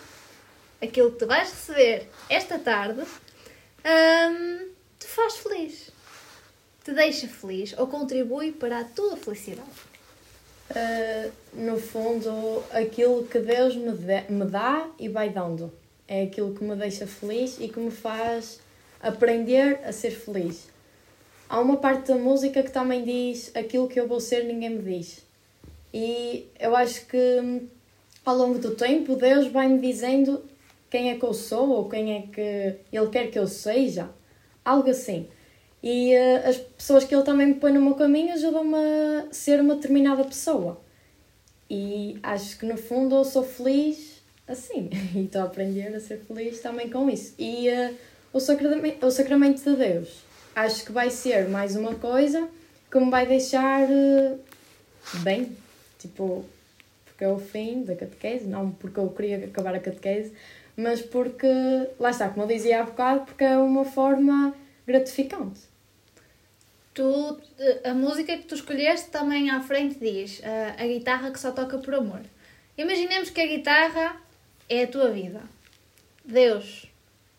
aquilo 0.82 1.12
que 1.12 1.20
tu 1.20 1.28
vais 1.28 1.50
receber 1.50 2.10
esta 2.30 2.58
tarde, 2.58 3.02
te 5.00 5.06
faz 5.08 5.36
feliz? 5.36 5.85
Te 6.86 6.94
deixa 6.94 7.28
feliz 7.28 7.74
ou 7.80 7.88
contribui 7.88 8.52
para 8.52 8.82
a 8.82 8.84
tua 8.84 9.18
felicidade? 9.18 9.68
Uh, 10.70 11.32
no 11.54 11.80
fundo, 11.80 12.64
aquilo 12.70 13.26
que 13.26 13.40
Deus 13.40 13.76
me, 13.76 13.92
de- 13.92 14.32
me 14.32 14.46
dá 14.46 14.88
e 15.00 15.10
vai 15.10 15.32
dando. 15.32 15.74
É 16.08 16.22
aquilo 16.22 16.54
que 16.54 16.64
me 16.64 16.76
deixa 16.76 17.08
feliz 17.08 17.58
e 17.60 17.70
que 17.70 17.80
me 17.80 17.90
faz 17.90 18.60
aprender 19.02 19.80
a 19.84 19.92
ser 19.92 20.12
feliz. 20.12 20.68
Há 21.50 21.60
uma 21.60 21.78
parte 21.78 22.10
da 22.10 22.16
música 22.20 22.62
que 22.62 22.72
também 22.72 23.04
diz 23.04 23.52
aquilo 23.56 23.88
que 23.88 24.00
eu 24.00 24.08
vou 24.08 24.20
ser, 24.20 24.44
ninguém 24.44 24.70
me 24.70 24.84
diz. 24.84 25.26
E 25.92 26.48
eu 26.60 26.76
acho 26.76 27.08
que 27.08 27.68
ao 28.24 28.38
longo 28.38 28.60
do 28.60 28.76
tempo 28.76 29.16
Deus 29.16 29.48
vai-me 29.48 29.80
dizendo 29.80 30.46
quem 30.88 31.10
é 31.10 31.16
que 31.18 31.26
eu 31.26 31.34
sou 31.34 31.68
ou 31.68 31.90
quem 31.90 32.16
é 32.16 32.22
que 32.32 32.76
Ele 32.96 33.10
quer 33.12 33.32
que 33.32 33.40
eu 33.40 33.48
seja. 33.48 34.08
Algo 34.64 34.92
assim. 34.92 35.28
E 35.86 36.16
eh, 36.16 36.38
as 36.48 36.58
pessoas 36.58 37.04
que 37.04 37.14
Ele 37.14 37.24
também 37.24 37.46
me 37.46 37.54
põe 37.54 37.72
no 37.72 37.80
meu 37.80 37.94
caminho 37.94 38.34
ajudam-me 38.34 38.76
a 38.76 39.28
ser 39.32 39.62
uma 39.62 39.76
determinada 39.76 40.24
pessoa. 40.24 40.82
E 41.70 42.18
acho 42.24 42.58
que 42.58 42.66
no 42.66 42.76
fundo 42.76 43.16
eu 43.16 43.24
sou 43.24 43.44
feliz 43.44 44.20
assim. 44.48 44.90
E 45.14 45.26
estou 45.26 45.42
a 45.42 45.46
aprender 45.46 45.96
a 45.96 46.00
ser 46.00 46.18
feliz 46.28 46.60
também 46.60 46.90
com 46.90 47.08
isso. 47.08 47.36
E 47.38 47.70
eh, 47.70 47.94
o, 48.34 48.40
sacramento, 48.40 49.06
o 49.06 49.12
sacramento 49.12 49.64
de 49.64 49.76
Deus 49.76 50.24
acho 50.56 50.86
que 50.86 50.92
vai 50.92 51.12
ser 51.12 51.50
mais 51.50 51.76
uma 51.76 51.94
coisa 51.94 52.48
que 52.90 53.00
me 53.00 53.12
vai 53.12 53.28
deixar 53.28 53.84
eh, 53.84 54.38
bem. 55.22 55.56
Tipo, 56.00 56.44
porque 57.06 57.26
é 57.26 57.30
o 57.30 57.38
fim 57.38 57.84
da 57.84 57.96
catequese, 57.96 58.48
não 58.48 58.72
porque 58.72 59.00
eu 59.00 59.10
queria 59.10 59.38
acabar 59.46 59.76
a 59.76 59.80
catequese, 59.80 60.34
mas 60.76 61.00
porque, 61.00 61.48
lá 62.00 62.10
está, 62.10 62.28
como 62.28 62.44
eu 62.44 62.48
dizia 62.48 62.82
há 62.82 62.84
bocado, 62.84 63.26
porque 63.26 63.44
é 63.44 63.56
uma 63.56 63.86
forma 63.86 64.56
gratificante. 64.88 65.75
Tu, 66.96 67.38
a 67.84 67.94
música 67.94 68.38
que 68.38 68.46
tu 68.46 68.56
escolheste 68.56 69.10
também 69.10 69.50
à 69.50 69.60
frente 69.62 70.00
diz 70.00 70.42
ah, 70.46 70.82
a 70.82 70.88
guitarra 70.88 71.30
que 71.30 71.40
só 71.40 71.52
toca 71.52 71.78
por 71.78 71.94
amor. 71.94 72.22
Imaginemos 72.78 73.30
que 73.30 73.42
a 73.42 73.46
guitarra 73.46 74.16
é 74.70 74.84
a 74.84 74.88
tua 74.88 75.12
vida. 75.12 75.42
Deus 76.24 76.88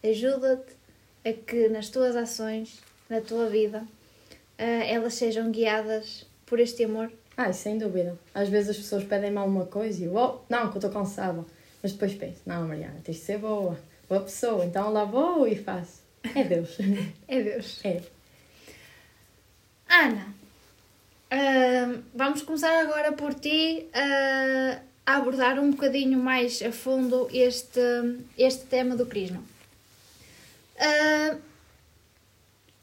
ajuda-te 0.04 0.76
a 1.24 1.32
que 1.32 1.70
nas 1.70 1.88
tuas 1.88 2.14
ações, 2.14 2.82
na 3.08 3.22
tua 3.22 3.48
vida, 3.48 3.82
ah, 4.58 4.62
elas 4.62 5.14
sejam 5.14 5.50
guiadas 5.50 6.26
por 6.44 6.60
este 6.60 6.84
amor. 6.84 7.10
Ai, 7.34 7.54
sem 7.54 7.78
dúvida. 7.78 8.14
Às 8.34 8.50
vezes 8.50 8.68
as 8.68 8.76
pessoas 8.76 9.04
pedem-me 9.04 9.38
alguma 9.38 9.64
coisa 9.64 10.02
e 10.02 10.04
eu, 10.04 10.14
oh, 10.14 10.40
não, 10.50 10.68
que 10.68 10.76
eu 10.76 10.80
estou 10.80 10.90
cansada. 10.90 11.42
Mas 11.82 11.92
depois 11.92 12.12
penso, 12.12 12.42
não, 12.44 12.68
Mariana, 12.68 13.00
tens 13.02 13.16
de 13.16 13.22
ser 13.22 13.38
boa, 13.38 13.78
boa 14.06 14.20
pessoa, 14.20 14.66
então 14.66 14.92
lá 14.92 15.04
vou 15.04 15.48
e 15.48 15.56
faço. 15.56 16.02
É 16.34 16.44
Deus. 16.44 16.76
É 17.26 17.42
Deus. 17.42 17.80
é. 17.82 18.15
Ana, 19.88 20.34
ah, 21.30 22.00
vamos 22.14 22.42
começar 22.42 22.80
agora 22.80 23.12
por 23.12 23.34
ti 23.34 23.88
ah, 23.94 24.80
a 25.04 25.16
abordar 25.16 25.58
um 25.58 25.70
bocadinho 25.70 26.18
mais 26.18 26.60
a 26.62 26.72
fundo 26.72 27.28
este, 27.32 27.80
este 28.36 28.66
tema 28.66 28.96
do 28.96 29.06
crisma. 29.06 29.42
Ah, 30.78 31.36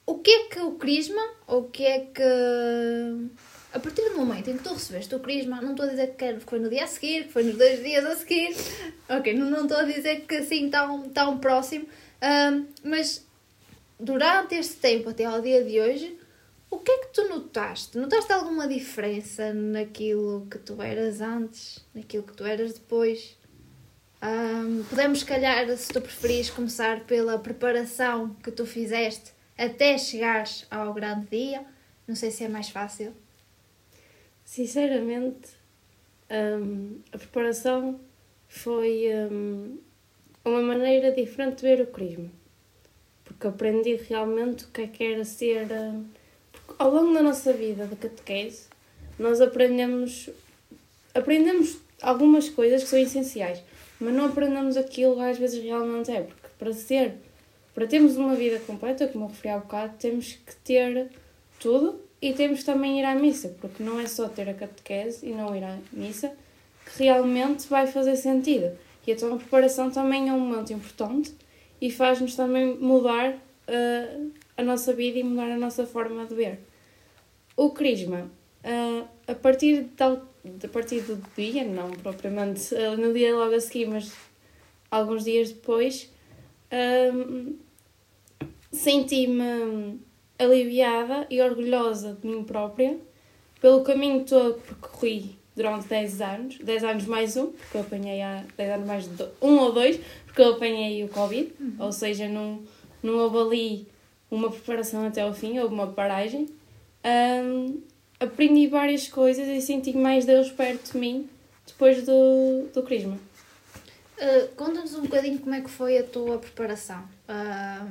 o 0.05 0.19
que 0.19 0.31
é 0.31 0.43
que 0.49 0.59
o 0.59 0.71
crisma, 0.73 1.21
o 1.47 1.63
que 1.63 1.85
é 1.85 1.99
que. 1.99 3.29
A 3.73 3.79
partir 3.79 4.07
do 4.09 4.17
momento 4.17 4.49
em 4.51 4.57
que 4.57 4.63
tu 4.63 4.73
recebeste 4.73 5.15
o 5.15 5.19
crisma, 5.19 5.59
não 5.59 5.71
estou 5.71 5.87
a 5.87 5.89
dizer 5.89 6.15
que 6.15 6.39
foi 6.41 6.59
no 6.59 6.69
dia 6.69 6.83
a 6.83 6.87
seguir, 6.87 7.23
que 7.23 7.33
foi 7.33 7.43
nos 7.43 7.57
dois 7.57 7.81
dias 7.83 8.05
a 8.05 8.15
seguir, 8.15 8.55
ok, 9.09 9.33
não, 9.33 9.49
não 9.49 9.63
estou 9.63 9.77
a 9.77 9.83
dizer 9.83 10.21
que 10.27 10.35
assim 10.35 10.69
tão, 10.69 11.09
tão 11.09 11.39
próximo, 11.39 11.87
mas 12.83 13.25
durante 13.99 14.53
este 14.53 14.75
tempo 14.75 15.09
até 15.09 15.25
ao 15.25 15.41
dia 15.41 15.63
de 15.63 15.79
hoje, 15.79 16.15
o 16.73 16.79
que 16.79 16.91
é 16.91 16.97
que 16.99 17.13
tu 17.13 17.29
notaste? 17.29 17.97
Notaste 17.97 18.33
alguma 18.33 18.67
diferença 18.67 19.53
naquilo 19.53 20.47
que 20.49 20.57
tu 20.57 20.81
eras 20.81 21.21
antes, 21.21 21.85
naquilo 21.93 22.23
que 22.23 22.33
tu 22.33 22.43
eras 22.43 22.73
depois? 22.73 23.37
Ahm, 24.21 24.83
podemos, 24.89 25.19
se 25.19 25.25
calhar, 25.25 25.77
se 25.77 25.91
tu 25.93 26.01
preferires, 26.01 26.49
começar 26.49 27.01
pela 27.01 27.37
preparação 27.37 28.33
que 28.43 28.51
tu 28.51 28.65
fizeste 28.65 29.33
até 29.57 29.97
chegares 29.97 30.65
ao 30.71 30.93
grande 30.93 31.27
dia. 31.27 31.65
Não 32.07 32.15
sei 32.15 32.31
se 32.31 32.43
é 32.43 32.49
mais 32.49 32.69
fácil. 32.69 33.13
Sinceramente, 34.43 35.49
hum, 36.31 37.01
a 37.11 37.17
preparação 37.17 37.99
foi 38.47 39.09
hum, 39.31 39.77
uma 40.43 40.61
maneira 40.61 41.11
diferente 41.11 41.57
de 41.57 41.61
ver 41.63 41.81
o 41.81 41.87
crisma. 41.87 42.31
Porque 43.23 43.47
aprendi 43.47 43.95
realmente 43.95 44.65
o 44.65 44.67
que 44.69 44.81
é 44.81 44.87
que 44.87 45.03
era 45.03 45.23
ser. 45.23 45.67
porque 45.67 46.22
ao 46.77 46.91
longo 46.91 47.13
da 47.13 47.21
nossa 47.21 47.53
vida 47.53 47.85
de 47.85 47.95
catequese, 47.95 48.67
nós 49.17 49.41
aprendemos, 49.41 50.29
aprendemos 51.13 51.77
algumas 52.01 52.49
coisas 52.49 52.83
que 52.83 52.89
são 52.89 52.99
essenciais, 52.99 53.61
mas 53.99 54.13
não 54.13 54.25
aprendemos 54.25 54.77
aquilo 54.77 55.15
que 55.15 55.21
às 55.21 55.37
vezes 55.37 55.63
realmente 55.63 56.11
é. 56.11 56.21
Porque 56.21 56.47
para 56.57 56.73
ser, 56.73 57.15
para 57.73 57.87
termos 57.87 58.17
uma 58.17 58.35
vida 58.35 58.59
completa, 58.59 59.07
como 59.07 59.25
eu 59.25 59.29
referi 59.29 59.49
há 59.49 59.57
bocado, 59.57 59.93
temos 59.97 60.33
que 60.33 60.55
ter 60.57 61.09
tudo 61.59 61.99
e 62.21 62.33
temos 62.33 62.63
também 62.63 62.99
ir 62.99 63.03
à 63.03 63.15
missa, 63.15 63.55
porque 63.59 63.83
não 63.83 63.99
é 63.99 64.07
só 64.07 64.27
ter 64.27 64.49
a 64.49 64.53
catequese 64.53 65.25
e 65.25 65.31
não 65.31 65.55
ir 65.55 65.63
à 65.63 65.77
missa 65.91 66.31
que 66.85 67.03
realmente 67.03 67.67
vai 67.67 67.87
fazer 67.87 68.15
sentido. 68.15 68.71
E 69.05 69.11
então 69.11 69.33
a 69.33 69.37
preparação 69.37 69.89
também 69.89 70.29
é 70.29 70.33
um 70.33 70.39
momento 70.39 70.71
importante 70.73 71.33
e 71.81 71.91
faz-nos 71.91 72.35
também 72.35 72.77
mudar 72.77 73.37
eh, 73.67 74.17
a 74.57 74.63
nossa 74.63 74.93
vida 74.93 75.19
e 75.19 75.23
mudar 75.23 75.51
a 75.51 75.57
nossa 75.57 75.85
forma 75.85 76.25
de 76.25 76.35
ver. 76.35 76.59
O 77.55 77.71
crisma, 77.71 78.29
eh, 78.63 79.03
a 79.27 79.35
partir 79.35 79.83
de 79.83 79.89
tal, 79.89 80.21
a 80.63 80.67
partir 80.67 81.01
do 81.01 81.21
dia, 81.35 81.63
não 81.63 81.91
propriamente 81.91 82.73
eh, 82.75 82.95
no 82.95 83.13
dia 83.13 83.35
logo 83.35 83.55
a 83.55 83.59
seguir, 83.59 83.87
mas 83.87 84.13
alguns 84.89 85.23
dias 85.23 85.51
depois, 85.51 86.11
hum, 87.13 87.57
senti-me 88.71 89.99
aliviada 90.37 91.27
e 91.29 91.41
orgulhosa 91.41 92.17
de 92.19 92.27
mim 92.27 92.43
própria 92.43 92.99
pelo 93.61 93.81
caminho 93.81 94.25
todo 94.25 94.55
que 94.55 94.73
percorri 94.73 95.37
durante 95.55 95.87
10 95.87 96.21
anos, 96.21 96.57
10 96.57 96.83
anos 96.83 97.05
mais 97.05 97.37
um, 97.37 97.47
porque 97.47 97.77
eu 97.77 97.81
apanhei 97.81 98.21
há 98.21 98.43
10 98.57 98.71
anos 98.71 98.87
mais 98.87 99.07
do, 99.07 99.29
um 99.41 99.57
ou 99.59 99.71
dois, 99.71 99.99
porque 100.25 100.41
eu 100.41 100.55
apanhei 100.55 101.03
o 101.03 101.07
Covid, 101.07 101.53
ou 101.79 101.91
seja, 101.91 102.27
não, 102.27 102.61
não 103.01 103.15
houve 103.19 103.37
ali 103.37 103.87
uma 104.33 104.49
preparação 104.49 105.05
até 105.05 105.21
ao 105.21 105.33
fim, 105.33 105.59
houve 105.59 105.73
uma 105.73 105.87
paragem. 105.87 106.49
Hum, 107.05 107.81
aprendi 108.19 108.67
várias 108.67 109.07
coisas 109.07 109.47
e 109.47 109.61
senti 109.61 109.95
mais 109.95 110.25
Deus 110.25 110.51
perto 110.51 110.93
de 110.93 110.97
mim 110.97 111.29
depois 111.67 112.03
do, 112.03 112.67
do 112.73 112.81
Crisma. 112.83 113.17
Ah, 114.19 114.47
Conta-nos 114.55 114.95
um 114.95 115.01
bocadinho 115.01 115.39
como 115.39 115.53
é 115.53 115.61
que 115.61 115.69
foi 115.69 115.97
a 115.97 116.03
tua 116.03 116.37
preparação. 116.39 117.03
Ah, 117.27 117.87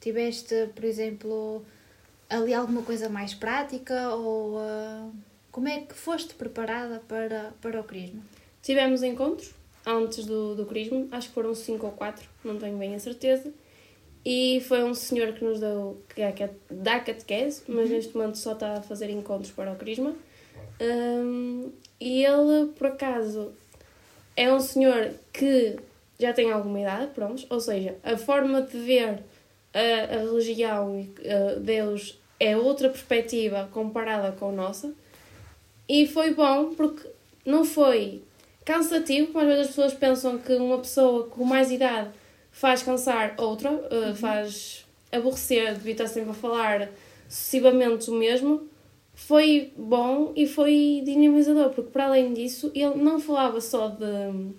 tiveste, 0.00 0.68
por 0.74 0.84
exemplo, 0.84 1.64
ali 2.28 2.52
alguma 2.52 2.82
coisa 2.82 3.08
mais 3.08 3.32
prática 3.32 4.10
ou 4.14 4.58
ah, 4.58 5.08
como 5.50 5.68
é 5.68 5.80
que 5.80 5.94
foste 5.94 6.34
preparada 6.34 7.02
para, 7.08 7.54
para 7.62 7.80
o 7.80 7.84
crisma? 7.84 8.20
Tivemos 8.62 9.02
encontros 9.02 9.54
antes 9.86 10.26
do, 10.26 10.56
do 10.56 10.66
Crisma, 10.66 11.06
acho 11.12 11.28
que 11.28 11.34
foram 11.34 11.54
cinco 11.54 11.86
ou 11.86 11.92
quatro, 11.92 12.28
não 12.44 12.58
tenho 12.58 12.76
bem 12.76 12.94
a 12.96 12.98
certeza. 12.98 13.54
E 14.28 14.60
foi 14.66 14.82
um 14.82 14.92
senhor 14.92 15.34
que 15.34 15.44
nos 15.44 15.60
deu, 15.60 16.02
que 16.12 16.20
é 16.20 16.32
cat- 16.32 16.52
dá 16.68 16.98
catequese, 16.98 17.62
mas 17.68 17.88
neste 17.88 18.12
momento 18.12 18.36
só 18.36 18.54
está 18.54 18.72
a 18.72 18.82
fazer 18.82 19.08
encontros 19.08 19.52
para 19.52 19.70
o 19.70 19.76
Crisma. 19.76 20.16
Hum, 20.80 21.70
e 22.00 22.24
ele, 22.24 22.72
por 22.76 22.88
acaso, 22.88 23.52
é 24.36 24.52
um 24.52 24.58
senhor 24.58 25.12
que 25.32 25.76
já 26.18 26.32
tem 26.32 26.50
alguma 26.50 26.80
idade, 26.80 27.12
pronto, 27.14 27.46
ou 27.48 27.60
seja, 27.60 27.94
a 28.02 28.16
forma 28.16 28.62
de 28.62 28.76
ver 28.76 29.20
a, 29.72 30.14
a 30.16 30.18
religião 30.18 30.98
e 30.98 31.08
Deus 31.60 32.18
é 32.40 32.56
outra 32.56 32.88
perspectiva 32.88 33.68
comparada 33.72 34.32
com 34.32 34.48
a 34.48 34.52
nossa. 34.52 34.92
E 35.88 36.04
foi 36.04 36.34
bom 36.34 36.74
porque 36.74 37.08
não 37.44 37.64
foi 37.64 38.22
cansativo, 38.64 39.28
como 39.28 39.38
às 39.38 39.46
vezes 39.46 39.60
as 39.60 39.68
pessoas 39.68 39.94
pensam 39.94 40.36
que 40.36 40.52
uma 40.56 40.78
pessoa 40.78 41.28
com 41.28 41.44
mais 41.44 41.70
idade 41.70 42.10
faz 42.56 42.82
cansar 42.82 43.34
outra, 43.36 43.70
uh, 43.70 44.14
faz 44.16 44.86
aborrecer, 45.12 45.74
devia 45.74 45.92
estar 45.92 46.06
sempre 46.06 46.30
a 46.30 46.34
falar 46.34 46.88
sucessivamente 47.28 48.10
o 48.10 48.14
mesmo. 48.14 48.66
Foi 49.14 49.72
bom 49.76 50.32
e 50.34 50.46
foi 50.46 51.02
dinamizador, 51.04 51.68
porque 51.70 51.90
para 51.90 52.06
além 52.06 52.32
disso 52.32 52.72
ele 52.74 52.94
não 52.94 53.20
falava 53.20 53.60
só 53.60 53.88
de, 53.88 54.52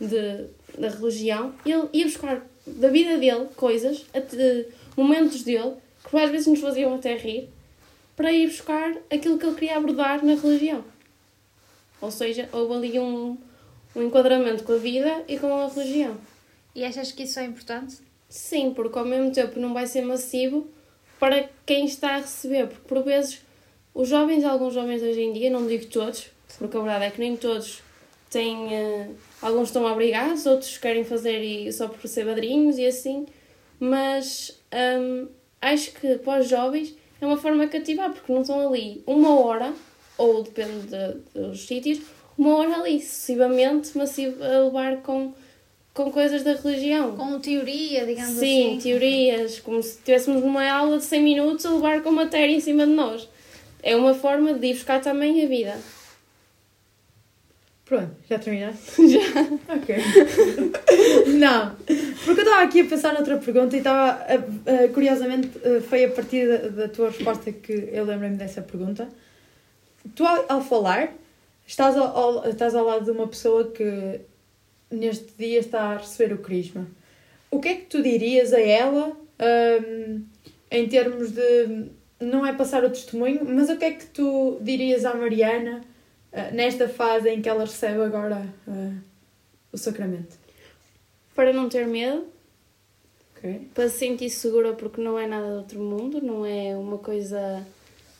de, 0.00 0.46
da 0.78 0.88
religião, 0.88 1.52
ele 1.66 1.86
ia 1.92 2.06
buscar 2.06 2.46
da 2.66 2.88
vida 2.88 3.18
dele, 3.18 3.46
coisas, 3.54 4.06
até- 4.14 4.66
momentos 4.96 5.42
dele, 5.42 5.74
que 6.08 6.16
às 6.16 6.30
vezes 6.30 6.46
nos 6.46 6.60
faziam 6.60 6.94
até 6.94 7.14
rir, 7.14 7.50
para 8.16 8.32
ir 8.32 8.46
buscar 8.46 8.96
aquilo 9.10 9.38
que 9.38 9.44
ele 9.44 9.54
queria 9.54 9.76
abordar 9.76 10.24
na 10.24 10.34
religião. 10.34 10.82
Ou 12.00 12.10
seja, 12.10 12.48
houve 12.52 12.72
ali 12.74 12.98
um, 12.98 13.36
um 13.94 14.02
enquadramento 14.02 14.64
com 14.64 14.72
a 14.72 14.78
vida 14.78 15.24
e 15.28 15.38
com 15.38 15.54
a 15.54 15.68
religião. 15.68 16.16
E 16.74 16.84
achas 16.84 17.12
que 17.12 17.22
isso 17.24 17.38
é 17.38 17.44
importante? 17.44 17.96
Sim, 18.28 18.72
porque 18.74 18.98
ao 18.98 19.04
mesmo 19.04 19.30
tempo 19.32 19.60
não 19.60 19.72
vai 19.72 19.86
ser 19.86 20.02
massivo 20.02 20.66
para 21.20 21.48
quem 21.64 21.84
está 21.86 22.16
a 22.16 22.18
receber, 22.18 22.66
porque 22.66 22.88
por 22.88 23.02
vezes 23.02 23.40
os 23.94 24.08
jovens, 24.08 24.44
alguns 24.44 24.74
jovens 24.74 25.02
hoje 25.02 25.20
em 25.20 25.32
dia, 25.32 25.50
não 25.50 25.66
digo 25.66 25.86
todos, 25.86 26.26
porque 26.58 26.76
a 26.76 26.80
verdade 26.80 27.04
é 27.04 27.10
que 27.10 27.20
nem 27.20 27.36
todos 27.36 27.80
têm. 28.30 28.74
eh, 28.74 29.08
alguns 29.40 29.68
estão 29.68 29.84
obrigados, 29.84 30.46
outros 30.46 30.76
querem 30.78 31.04
fazer 31.04 31.40
e 31.42 31.72
só 31.72 31.86
por 31.88 32.08
ser 32.08 32.26
padrinhos 32.26 32.76
e 32.78 32.86
assim, 32.86 33.24
mas 33.78 34.58
hum, 35.00 35.28
acho 35.60 35.92
que 35.92 36.18
para 36.18 36.40
os 36.40 36.48
jovens 36.48 36.94
é 37.20 37.26
uma 37.26 37.36
forma 37.36 37.66
cativar, 37.68 38.12
porque 38.12 38.32
não 38.32 38.40
estão 38.40 38.68
ali 38.68 39.02
uma 39.06 39.38
hora, 39.38 39.72
ou 40.18 40.42
depende 40.42 40.88
de- 40.88 41.40
dos 41.40 41.66
sítios, 41.66 42.00
uma 42.36 42.56
hora 42.56 42.80
ali, 42.80 43.00
sucessivamente, 43.00 43.96
massivo, 43.96 44.42
a 44.42 44.64
levar 44.64 44.96
com, 45.02 45.32
com 45.94 46.10
coisas 46.10 46.42
da 46.42 46.52
religião. 46.54 47.16
Com 47.16 47.38
teoria, 47.40 48.04
digamos 48.04 48.34
Sim, 48.34 48.72
assim. 48.72 48.80
teorias, 48.82 49.60
como 49.60 49.82
se 49.82 49.90
estivéssemos 49.90 50.42
numa 50.42 50.68
aula 50.68 50.98
de 50.98 51.04
100 51.04 51.22
minutos 51.22 51.64
a 51.64 51.70
levar 51.70 52.02
com 52.02 52.10
matéria 52.10 52.52
em 52.52 52.60
cima 52.60 52.84
de 52.84 52.92
nós. 52.92 53.28
É 53.82 53.94
uma 53.96 54.12
forma 54.14 54.52
de 54.54 54.66
ir 54.66 54.74
buscar 54.74 55.00
também 55.00 55.44
a 55.44 55.48
vida. 55.48 55.76
Pronto, 57.84 58.10
já 58.28 58.38
terminaste? 58.38 58.92
Já. 59.12 59.20
Ok. 59.74 59.94
Não, 61.38 61.76
porque 62.24 62.40
eu 62.40 62.44
estava 62.44 62.62
aqui 62.62 62.80
a 62.80 62.84
pensar 62.86 63.12
noutra 63.12 63.36
pergunta 63.36 63.76
e 63.76 63.78
estava, 63.78 64.24
curiosamente, 64.94 65.50
eh, 65.62 65.80
foi 65.80 66.04
a 66.06 66.10
partir 66.10 66.48
da, 66.48 66.68
da 66.68 66.88
tua 66.88 67.10
resposta 67.10 67.52
que 67.52 67.90
eu 67.92 68.04
lembrei-me 68.06 68.36
dessa 68.36 68.62
pergunta. 68.62 69.06
Tu, 70.14 70.24
ao, 70.24 70.44
ao 70.48 70.60
falar, 70.62 71.12
estás 71.66 71.94
ao, 71.96 72.06
ao- 72.16 72.48
estás 72.48 72.74
ao 72.74 72.86
lado 72.86 73.04
de 73.04 73.10
uma 73.10 73.28
pessoa 73.28 73.70
que 73.70 74.20
neste 74.94 75.32
dia 75.36 75.58
está 75.58 75.92
a 75.92 75.96
receber 75.98 76.34
o 76.34 76.38
crisma. 76.38 76.86
O 77.50 77.60
que 77.60 77.68
é 77.68 77.74
que 77.74 77.86
tu 77.86 78.02
dirias 78.02 78.52
a 78.52 78.60
ela 78.60 79.16
hum, 79.86 80.24
em 80.70 80.88
termos 80.88 81.30
de. 81.32 81.90
Não 82.20 82.46
é 82.46 82.52
passar 82.52 82.84
o 82.84 82.90
testemunho, 82.90 83.44
mas 83.44 83.68
o 83.68 83.76
que 83.76 83.84
é 83.84 83.92
que 83.92 84.06
tu 84.06 84.58
dirias 84.60 85.04
à 85.04 85.14
Mariana 85.14 85.82
ah, 86.32 86.50
nesta 86.52 86.88
fase 86.88 87.28
em 87.28 87.42
que 87.42 87.48
ela 87.48 87.64
recebe 87.64 88.00
agora 88.02 88.46
ah, 88.66 88.92
o 89.72 89.76
sacramento? 89.76 90.36
Para 91.34 91.52
não 91.52 91.68
ter 91.68 91.86
medo, 91.86 92.26
Ok. 93.36 93.68
para 93.74 93.88
se 93.88 93.98
sentir 93.98 94.30
segura 94.30 94.72
porque 94.72 95.00
não 95.00 95.18
é 95.18 95.26
nada 95.26 95.48
de 95.48 95.56
outro 95.56 95.80
mundo, 95.80 96.20
não 96.22 96.46
é 96.46 96.74
uma 96.76 96.98
coisa 96.98 97.66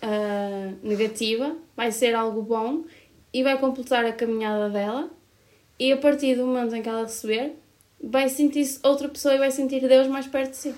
ah, 0.02 0.72
negativa, 0.82 1.56
vai 1.76 1.90
ser 1.90 2.14
algo 2.14 2.42
bom 2.42 2.84
e 3.32 3.42
vai 3.42 3.58
completar 3.58 4.04
a 4.04 4.12
caminhada 4.12 4.68
dela. 4.68 5.10
E 5.78 5.92
a 5.92 5.96
partir 5.96 6.36
do 6.36 6.46
momento 6.46 6.74
em 6.74 6.82
que 6.82 6.88
ela 6.88 7.02
receber, 7.02 7.56
vai 8.02 8.28
sentir-se 8.28 8.78
outra 8.82 9.08
pessoa 9.08 9.34
e 9.34 9.38
vai 9.38 9.50
sentir 9.50 9.80
Deus 9.86 10.06
mais 10.06 10.26
perto 10.26 10.50
de 10.50 10.56
si. 10.56 10.74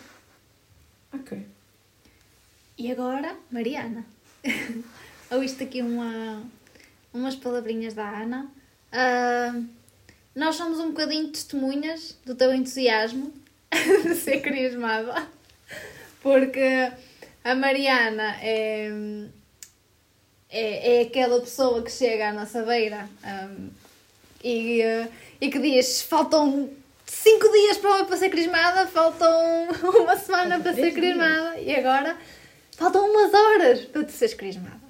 Ok. 1.13 1.47
E 2.79 2.91
agora, 2.91 3.37
Mariana. 3.51 4.05
Ouviste 5.31 5.65
aqui 5.65 5.83
uma, 5.83 6.43
umas 7.13 7.35
palavrinhas 7.35 7.95
da 7.95 8.09
Ana. 8.09 8.51
Ah, 8.93 9.61
nós 10.35 10.57
somos 10.57 10.79
um 10.79 10.89
bocadinho 10.89 11.29
testemunhas 11.29 12.17
do 12.25 12.35
teu 12.35 12.55
entusiasmo 12.55 13.33
de 14.03 14.15
ser 14.15 14.41
crismada. 14.41 15.27
Porque 16.23 16.93
a 17.45 17.55
Mariana 17.55 18.37
é, 18.41 18.91
é, 20.49 20.97
é 20.97 21.03
aquela 21.03 21.41
pessoa 21.41 21.83
que 21.83 21.91
chega 21.91 22.31
à 22.31 22.33
nossa 22.33 22.63
beira 22.63 23.09
ah, 23.25 23.49
e, 24.43 24.83
ah, 24.83 25.09
e 25.41 25.51
que 25.51 25.59
diz: 25.59 26.03
faltam 26.03 26.71
cinco 27.05 27.51
dias 27.51 27.79
para, 27.79 28.05
para 28.05 28.17
ser 28.17 28.31
crismada, 28.31 28.87
faltam 28.87 29.69
uma 30.03 30.17
semana 30.17 30.61
para 30.61 30.75
ser 30.75 30.93
crismada 30.93 31.59
e 31.61 31.75
agora 31.75 32.17
faltam 32.73 33.09
umas 33.09 33.33
horas 33.33 33.81
para 33.87 34.05
tu 34.05 34.13
seres 34.13 34.35
crismada. 34.35 34.87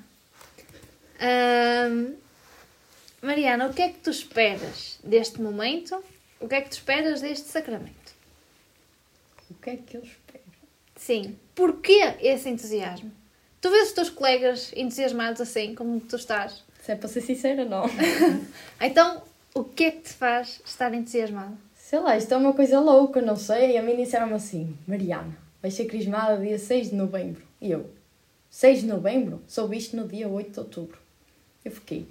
Mariana, 3.23 3.67
o 3.67 3.75
que 3.75 3.83
é 3.83 3.89
que 3.89 3.99
tu 3.99 4.11
esperas 4.11 4.99
deste 5.03 5.41
momento? 5.41 6.03
O 6.39 6.49
que 6.49 6.55
é 6.55 6.61
que 6.61 6.69
tu 6.69 6.75
esperas 6.75 7.21
deste 7.21 7.49
sacramento? 7.49 8.15
O 9.51 9.55
que 9.55 9.71
é 9.71 9.77
que 9.77 9.97
eu 9.97 10.03
espero? 10.03 10.45
Sim. 10.95 11.37
Porquê 11.55 12.15
esse 12.21 12.49
entusiasmo? 12.49 13.11
Tu 13.61 13.71
vês 13.71 13.89
os 13.89 13.95
teus 13.95 14.11
colegas 14.11 14.73
entusiasmados 14.77 15.41
assim, 15.41 15.75
como 15.75 15.99
tu 15.99 16.17
estás? 16.17 16.63
Se 16.83 16.93
é 16.93 16.95
para 16.95 17.09
ser 17.09 17.21
sincera, 17.21 17.65
não. 17.65 17.85
Então, 18.81 19.23
o 19.57 19.65
que 19.65 19.85
é 19.85 19.91
que 19.91 20.03
te 20.03 20.13
faz 20.13 20.61
estar 20.67 20.93
entusiasmado? 20.93 21.57
Sei 21.75 21.99
lá, 21.99 22.15
isto 22.15 22.35
é 22.35 22.37
uma 22.37 22.53
coisa 22.53 22.79
louca, 22.79 23.23
não 23.23 23.37
sei. 23.37 23.79
A 23.79 23.83
mim 23.83 23.97
disseram-me 23.97 24.35
assim: 24.35 24.77
Mariana, 24.87 25.35
vais 25.63 25.73
ser 25.73 25.87
crismada 25.87 26.37
dia 26.37 26.59
6 26.59 26.91
de 26.91 26.95
novembro. 26.95 27.43
E 27.59 27.71
eu, 27.71 27.89
6 28.51 28.81
de 28.81 28.87
novembro? 28.87 29.43
Soube 29.49 29.79
isto 29.79 29.97
no 29.97 30.07
dia 30.07 30.29
8 30.29 30.51
de 30.51 30.59
outubro. 30.59 30.99
Eu 31.65 31.73
fiquei, 31.73 32.07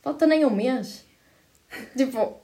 falta 0.00 0.28
nem 0.28 0.44
um 0.44 0.50
mês. 0.50 1.04
tipo, 1.96 2.36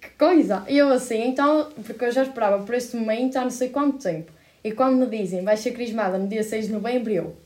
que 0.00 0.10
coisa. 0.10 0.64
E 0.68 0.78
eu 0.78 0.88
assim, 0.90 1.20
então, 1.24 1.72
porque 1.84 2.04
eu 2.04 2.12
já 2.12 2.22
esperava 2.22 2.64
por 2.64 2.76
este 2.76 2.94
momento 2.94 3.36
há 3.36 3.42
não 3.42 3.50
sei 3.50 3.70
quanto 3.70 3.98
tempo. 3.98 4.30
E 4.62 4.70
quando 4.70 4.96
me 4.96 5.06
dizem, 5.06 5.42
vais 5.42 5.58
ser 5.58 5.72
crismada 5.72 6.18
no 6.18 6.28
dia 6.28 6.44
6 6.44 6.68
de 6.68 6.72
novembro, 6.72 7.10
eu, 7.10 7.36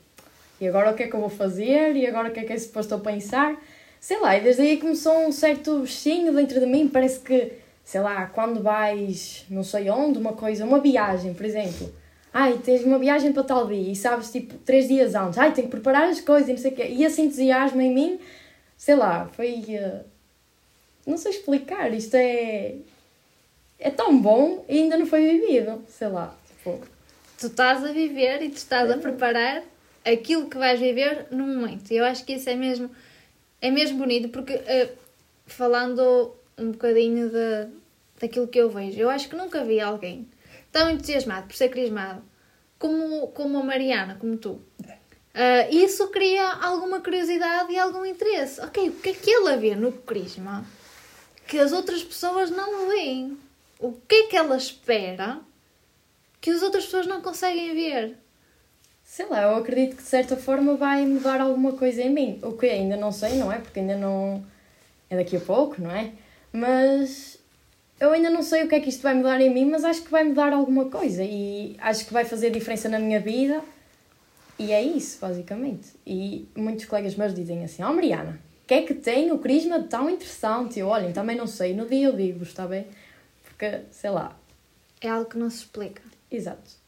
e 0.61 0.67
agora 0.67 0.91
o 0.91 0.93
que 0.93 1.03
é 1.03 1.07
que 1.07 1.15
eu 1.15 1.19
vou 1.19 1.29
fazer? 1.29 1.95
E 1.95 2.05
agora 2.05 2.29
o 2.29 2.31
que 2.31 2.41
é 2.41 2.43
que 2.43 2.53
é 2.53 2.57
suposto 2.57 2.93
eu 2.93 2.99
pensar? 2.99 3.59
Sei 3.99 4.19
lá, 4.19 4.37
e 4.37 4.41
desde 4.41 4.61
aí 4.61 4.77
começou 4.77 5.27
um 5.27 5.31
certo 5.31 5.79
bichinho 5.79 6.33
dentro 6.33 6.59
de 6.59 6.65
mim, 6.65 6.87
parece 6.87 7.19
que, 7.19 7.53
sei 7.83 8.01
lá, 8.01 8.27
quando 8.27 8.61
vais 8.61 9.45
não 9.49 9.63
sei 9.63 9.89
onde, 9.89 10.17
uma 10.17 10.33
coisa, 10.33 10.65
uma 10.65 10.79
viagem, 10.79 11.33
por 11.33 11.45
exemplo. 11.45 11.93
Ai, 12.33 12.59
tens 12.63 12.83
uma 12.83 12.99
viagem 12.99 13.33
para 13.33 13.43
tal 13.43 13.67
dia 13.67 13.91
e 13.91 13.95
sabes, 13.95 14.31
tipo, 14.31 14.55
três 14.59 14.87
dias 14.87 15.15
antes. 15.15 15.39
Ai, 15.39 15.51
tenho 15.53 15.67
que 15.67 15.71
preparar 15.71 16.07
as 16.09 16.21
coisas 16.21 16.47
e 16.47 16.51
não 16.53 16.59
sei 16.59 16.71
o 16.71 16.75
quê. 16.75 16.87
E 16.89 17.03
esse 17.03 17.21
entusiasmo 17.21 17.81
em 17.81 17.93
mim, 17.93 18.19
sei 18.77 18.95
lá, 18.95 19.27
foi... 19.33 19.63
eh, 19.69 20.01
Não 21.05 21.17
sei 21.17 21.31
explicar, 21.31 21.91
isto 21.93 22.15
é... 22.15 22.75
É 23.79 23.89
tão 23.89 24.19
bom 24.19 24.63
e 24.67 24.77
ainda 24.79 24.97
não 24.97 25.05
foi 25.05 25.21
vivido, 25.39 25.83
sei 25.87 26.07
lá, 26.09 26.35
tipo... 26.47 26.79
Tu 27.39 27.47
estás 27.47 27.83
a 27.83 27.91
viver 27.91 28.41
e 28.41 28.49
tu 28.49 28.57
estás 28.57 28.89
a 28.89 28.97
preparar 28.97 29.63
aquilo 30.03 30.49
que 30.49 30.57
vais 30.57 30.79
viver 30.79 31.27
no 31.31 31.45
momento. 31.45 31.91
E 31.91 31.97
eu 31.97 32.05
acho 32.05 32.25
que 32.25 32.33
isso 32.33 32.49
é 32.49 32.55
mesmo, 32.55 32.89
é 33.61 33.71
mesmo 33.71 33.97
bonito, 33.97 34.29
porque 34.29 34.53
eh, 34.53 34.93
falando 35.45 36.35
um 36.57 36.71
bocadinho 36.71 37.29
de, 37.29 37.67
daquilo 38.19 38.47
que 38.47 38.59
eu 38.59 38.69
vejo, 38.69 38.99
eu 38.99 39.09
acho 39.09 39.29
que 39.29 39.35
nunca 39.35 39.63
vi 39.63 39.79
alguém 39.79 40.27
tão 40.71 40.89
entusiasmado 40.89 41.47
por 41.47 41.55
ser 41.55 41.69
crismado 41.69 42.21
como, 42.77 43.27
como 43.29 43.57
a 43.59 43.63
Mariana, 43.63 44.17
como 44.19 44.37
tu. 44.37 44.61
Ah, 45.39 45.69
isso 45.69 46.07
cria 46.07 46.49
alguma 46.49 46.99
curiosidade 46.99 47.71
e 47.71 47.77
algum 47.77 48.03
interesse. 48.03 48.59
Ok, 48.59 48.89
o 48.89 48.93
que 48.93 49.09
é 49.09 49.13
que 49.13 49.31
ela 49.31 49.55
vê 49.55 49.75
no 49.75 49.91
crisma 49.91 50.65
que 51.47 51.59
as 51.59 51.71
outras 51.71 52.03
pessoas 52.03 52.49
não 52.49 52.87
veem? 52.87 53.37
O 53.79 53.93
que 53.93 54.15
é 54.15 54.23
que 54.27 54.35
ela 54.35 54.57
espera 54.57 55.39
que 56.41 56.49
as 56.49 56.63
outras 56.63 56.85
pessoas 56.85 57.05
não 57.05 57.21
conseguem 57.21 57.75
ver? 57.75 58.17
Sei 59.07 59.25
lá, 59.25 59.43
eu 59.43 59.55
acredito 59.55 59.95
que 59.95 60.03
de 60.03 60.09
certa 60.09 60.35
forma 60.35 60.75
vai 60.75 61.05
mudar 61.05 61.39
alguma 61.39 61.71
coisa 61.71 62.03
em 62.03 62.09
mim. 62.09 62.39
O 62.43 62.51
que 62.51 62.65
ainda 62.65 62.97
não 62.97 63.09
sei, 63.09 63.37
não 63.37 63.49
é? 63.49 63.57
Porque 63.57 63.79
ainda 63.79 63.95
não. 63.95 64.45
É 65.09 65.15
daqui 65.15 65.37
a 65.37 65.39
pouco, 65.39 65.81
não 65.81 65.89
é? 65.89 66.11
Mas 66.51 67.39
eu 68.01 68.11
ainda 68.11 68.29
não 68.29 68.43
sei 68.43 68.65
o 68.65 68.67
que 68.67 68.75
é 68.75 68.81
que 68.81 68.89
isto 68.89 69.01
vai 69.01 69.13
mudar 69.13 69.39
em 69.39 69.49
mim, 69.49 69.63
mas 69.63 69.85
acho 69.85 70.03
que 70.03 70.11
vai 70.11 70.25
mudar 70.25 70.51
alguma 70.51 70.89
coisa 70.89 71.23
e 71.23 71.77
acho 71.79 72.05
que 72.05 72.11
vai 72.11 72.25
fazer 72.25 72.49
diferença 72.51 72.89
na 72.89 72.99
minha 72.99 73.19
vida. 73.21 73.61
E 74.59 74.73
é 74.73 74.81
isso, 74.83 75.19
basicamente. 75.21 75.87
E 76.05 76.45
muitos 76.53 76.83
colegas 76.83 77.15
meus 77.15 77.33
dizem 77.33 77.63
assim: 77.63 77.83
Ó 77.83 77.89
oh, 77.89 77.93
Mariana, 77.93 78.37
o 78.63 78.67
que 78.67 78.73
é 78.73 78.81
que 78.81 78.93
tem 78.93 79.31
o 79.31 79.39
crisma 79.39 79.81
tão 79.83 80.09
interessante? 80.09 80.79
Eu, 80.79 80.87
olhem, 80.89 81.13
também 81.13 81.37
não 81.37 81.47
sei, 81.47 81.73
no 81.73 81.87
dia 81.87 82.07
eu 82.07 82.13
digo, 82.13 82.43
está 82.43 82.67
bem? 82.67 82.85
Porque, 83.45 83.83
sei 83.89 84.09
lá, 84.09 84.37
É 84.99 85.07
algo 85.07 85.29
que 85.29 85.37
não 85.37 85.49
se 85.49 85.59
explica. 85.59 86.01
exato. 86.29 86.86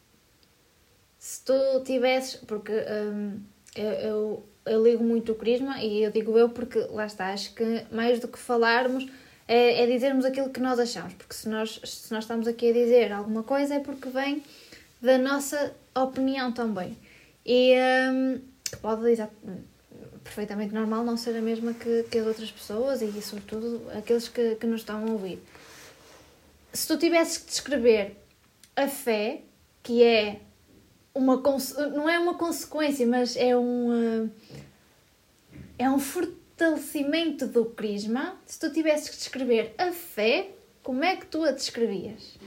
Se 1.29 1.45
tu 1.45 1.83
tivesses. 1.85 2.37
Porque 2.37 2.71
hum, 2.71 3.39
eu, 3.75 3.91
eu, 3.91 4.45
eu 4.65 4.83
ligo 4.83 5.03
muito 5.03 5.31
o 5.31 5.35
crisma 5.35 5.79
e 5.79 6.03
eu 6.03 6.11
digo 6.11 6.35
eu 6.35 6.49
porque 6.49 6.79
lá 6.89 7.05
está, 7.05 7.27
acho 7.31 7.53
que 7.53 7.85
mais 7.91 8.19
do 8.19 8.27
que 8.27 8.39
falarmos 8.39 9.07
é, 9.47 9.83
é 9.83 9.85
dizermos 9.85 10.25
aquilo 10.25 10.49
que 10.49 10.59
nós 10.59 10.79
achamos. 10.79 11.13
Porque 11.13 11.35
se 11.35 11.47
nós, 11.47 11.79
se 11.83 12.11
nós 12.11 12.23
estamos 12.23 12.47
aqui 12.47 12.71
a 12.71 12.73
dizer 12.73 13.11
alguma 13.11 13.43
coisa 13.43 13.75
é 13.75 13.79
porque 13.79 14.09
vem 14.09 14.43
da 14.99 15.19
nossa 15.19 15.75
opinião 15.95 16.51
também. 16.51 16.97
E 17.45 17.75
hum, 18.11 18.41
pode 18.81 19.07
exa- 19.11 19.29
perfeitamente 20.23 20.73
normal 20.73 21.03
não 21.03 21.15
ser 21.15 21.37
a 21.37 21.41
mesma 21.41 21.75
que, 21.75 22.05
que 22.09 22.17
as 22.17 22.25
outras 22.25 22.51
pessoas 22.51 23.03
e 23.03 23.21
sobretudo 23.21 23.83
aqueles 23.95 24.27
que, 24.27 24.55
que 24.55 24.65
nos 24.65 24.81
estão 24.81 25.05
a 25.07 25.11
ouvir. 25.11 25.39
Se 26.73 26.87
tu 26.87 26.97
tivesses 26.97 27.37
que 27.37 27.45
descrever 27.51 28.15
a 28.75 28.87
fé, 28.87 29.41
que 29.83 30.03
é 30.03 30.41
uma 31.19 31.37
não 31.95 32.09
é 32.09 32.17
uma 32.17 32.33
consequência, 32.33 33.05
mas 33.05 33.35
é 33.35 33.55
um 33.55 34.23
uh, 34.23 34.29
é 35.77 35.89
um 35.89 35.99
fortalecimento 35.99 37.45
do 37.47 37.65
crisma. 37.65 38.35
Se 38.45 38.59
tu 38.59 38.71
tivesses 38.71 39.09
que 39.09 39.17
descrever 39.17 39.73
a 39.77 39.91
fé, 39.91 40.49
como 40.83 41.03
é 41.03 41.15
que 41.15 41.25
tu 41.25 41.43
a 41.43 41.51
descrevias? 41.51 42.37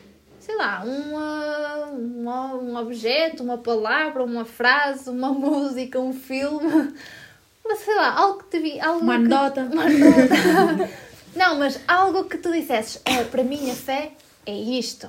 Sei 0.41 0.57
lá, 0.57 0.83
uma, 0.85 1.87
uma- 1.87 2.55
um 2.57 2.77
objeto, 2.77 3.43
uma 3.45 3.59
palavra, 3.59 4.25
uma 4.25 4.45
frase, 4.45 5.09
uma 5.09 5.31
música, 5.33 6.01
um 6.01 6.13
filme, 6.13 6.93
mas 7.65 7.79
sei 7.79 7.95
lá, 7.95 8.13
algo 8.19 8.43
que 8.43 8.51
te 8.51 8.59
vi, 8.59 8.81
algo 8.81 9.01
Uma 9.01 9.13
que- 9.19 9.33
anedota. 9.33 9.61
uma 9.73 9.85
anedota. 9.85 10.91
Não, 11.37 11.59
mas 11.59 11.81
algo 11.89 12.25
que 12.25 12.37
tu 12.39 12.51
dissesses, 12.53 13.01
"Ah, 13.07 13.25
para 13.31 13.43
mim 13.45 13.71
a 13.71 13.75
fé 13.75 14.13
é 14.45 14.53
isto. 14.55 15.09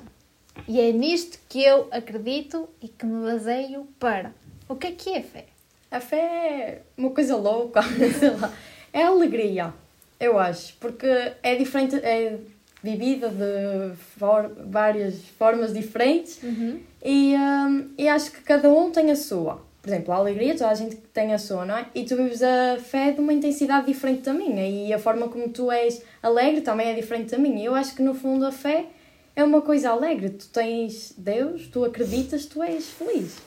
E 0.68 0.80
é 0.80 0.92
nisto 0.92 1.40
que 1.50 1.64
eu 1.64 1.88
acredito 1.92 2.70
e 2.82 2.88
que 2.88 3.06
me 3.06 3.26
baseio 3.26 3.88
para. 4.00 4.34
O 4.70 4.76
que 4.76 4.88
é 4.88 4.92
que 4.92 5.10
é 5.12 5.22
fé? 5.22 5.46
A 5.92 6.00
fé 6.00 6.18
é 6.18 6.82
uma 6.98 7.10
coisa 7.12 7.36
louca, 7.36 7.82
sei 8.20 8.30
lá. 8.40 8.52
É 8.92 9.04
alegria, 9.04 9.74
eu 10.20 10.38
acho, 10.40 10.76
porque 10.80 11.08
é 11.42 11.56
diferente, 11.56 11.96
é 11.98 12.38
vivida 12.82 13.30
de 13.30 13.96
for- 13.96 14.52
várias 14.68 15.20
formas 15.40 15.74
diferentes 15.74 16.40
e, 17.04 17.36
hum, 17.36 17.90
e 17.98 18.08
acho 18.08 18.32
que 18.32 18.42
cada 18.42 18.70
um 18.70 18.92
tem 18.92 19.10
a 19.12 19.16
sua. 19.16 19.62
Por 19.82 19.90
exemplo, 19.90 20.14
a 20.14 20.18
alegria, 20.18 20.54
toda 20.54 20.70
a 20.70 20.76
gente 20.76 20.96
tem 20.96 21.34
a 21.34 21.38
sua, 21.38 21.66
não 21.66 21.78
é? 21.78 21.86
E 21.94 22.06
tu 22.06 22.16
vives 22.16 22.42
a 22.42 22.78
fé 22.80 23.12
de 23.12 23.20
uma 23.20 23.34
intensidade 23.34 23.86
diferente 23.88 24.22
da 24.22 24.34
minha 24.34 24.66
e 24.68 24.94
a 24.94 25.00
forma 25.00 25.28
como 25.28 25.50
tu 25.50 25.70
és 25.72 26.02
alegre 26.22 26.62
também 26.62 26.88
é 26.90 26.94
diferente 26.94 27.32
da 27.32 27.38
minha. 27.38 27.62
E 27.62 27.66
eu 27.66 27.76
acho 27.76 27.94
que 27.96 28.02
no 28.02 28.14
fundo 28.14 28.46
a 28.46 28.52
fé 28.52 28.86
é 29.36 29.44
uma 29.44 29.62
coisa 29.62 29.90
alegre. 29.90 30.30
Tu 30.30 30.48
tens 30.50 31.14
Deus, 31.18 31.68
tu 31.68 31.84
acreditas, 31.84 32.46
tu 32.46 32.62
és 32.62 32.88
feliz. 32.90 33.38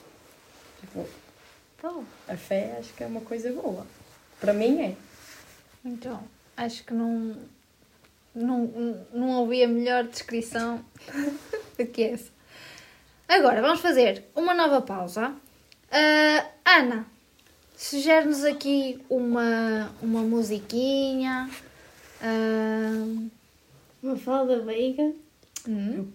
Tipo, 0.81 1.05
então, 1.77 2.05
a 2.27 2.35
fé 2.35 2.77
acho 2.79 2.93
que 2.93 3.03
é 3.03 3.07
uma 3.07 3.21
coisa 3.21 3.51
boa. 3.51 3.85
Para 4.39 4.53
mim 4.53 4.81
é. 4.81 4.95
Então, 5.85 6.23
acho 6.55 6.83
que 6.83 6.93
não, 6.93 7.37
não, 8.33 9.05
não 9.13 9.29
ouvi 9.39 9.63
a 9.63 9.67
melhor 9.67 10.03
descrição 10.03 10.83
do 11.77 11.85
que 11.85 12.03
essa. 12.03 12.31
Agora, 13.27 13.61
vamos 13.61 13.79
fazer 13.79 14.25
uma 14.35 14.53
nova 14.53 14.81
pausa. 14.81 15.33
Ah, 15.91 16.47
Ana, 16.65 17.05
sugere-nos 17.75 18.43
aqui 18.43 19.03
uma, 19.09 19.91
uma 20.01 20.21
musiquinha. 20.21 21.49
Ah, 22.21 23.05
Uma 24.01 24.15
falda 24.17 24.59
veiga. 24.61 25.13
Hum? 25.67 26.07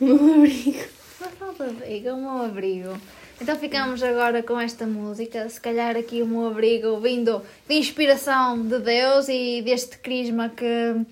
Um 0.00 0.34
abrigo. 0.34 0.84
Uma 1.20 1.30
falda 1.30 1.66
veiga, 1.68 2.14
um 2.14 2.42
abrigo. 2.42 2.98
Então 3.40 3.56
ficamos 3.56 4.02
agora 4.02 4.42
com 4.42 4.58
esta 4.58 4.86
música, 4.86 5.48
se 5.48 5.60
calhar 5.60 5.96
aqui 5.96 6.22
meu 6.22 6.46
abrigo 6.46 6.98
vindo 7.00 7.42
de 7.68 7.74
inspiração 7.74 8.62
de 8.62 8.78
Deus 8.78 9.28
e 9.28 9.60
deste 9.62 9.98
crisma 9.98 10.48
que, 10.48 11.06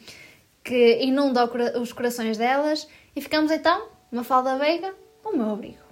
que 0.62 1.02
inunda 1.02 1.44
os 1.78 1.92
corações 1.92 2.38
delas. 2.38 2.88
E 3.14 3.20
ficamos 3.20 3.50
então, 3.50 3.88
uma 4.10 4.24
falda 4.24 4.56
veiga, 4.56 4.94
o 5.22 5.36
meu 5.36 5.50
abrigo. 5.50 5.83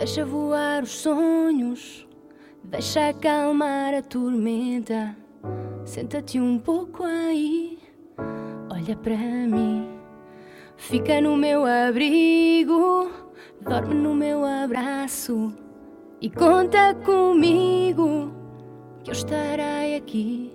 Deixa 0.00 0.24
voar 0.24 0.82
os 0.82 1.02
sonhos, 1.02 2.08
deixa 2.64 3.10
acalmar 3.10 3.92
a 3.92 4.00
tormenta. 4.00 5.14
Senta-te 5.84 6.40
um 6.40 6.58
pouco 6.58 7.04
aí, 7.04 7.78
olha 8.72 8.96
para 8.96 9.14
mim, 9.14 9.90
fica 10.78 11.20
no 11.20 11.36
meu 11.36 11.66
abrigo, 11.66 13.10
dorme 13.60 13.94
no 13.94 14.14
meu 14.14 14.42
abraço 14.42 15.52
e 16.18 16.30
conta 16.30 16.94
comigo 16.94 18.32
que 19.04 19.10
eu 19.10 19.12
estarei 19.12 19.96
aqui. 19.96 20.50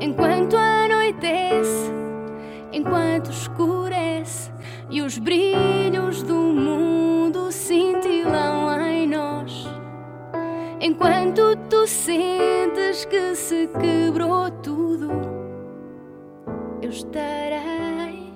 Enquanto 0.00 0.56
anoitece 0.56 2.02
enquanto 2.72 3.30
escurece 3.30 4.01
e 4.90 5.02
os 5.02 5.18
brilhos 5.18 6.22
do 6.22 6.34
mundo 6.34 7.50
cintilam 7.50 8.80
em 8.86 9.08
nós. 9.08 9.66
Enquanto 10.80 11.56
tu 11.70 11.86
sentes 11.86 13.04
que 13.04 13.34
se 13.34 13.68
quebrou 13.80 14.50
tudo, 14.50 15.10
eu 16.80 16.90
estarei 16.90 18.32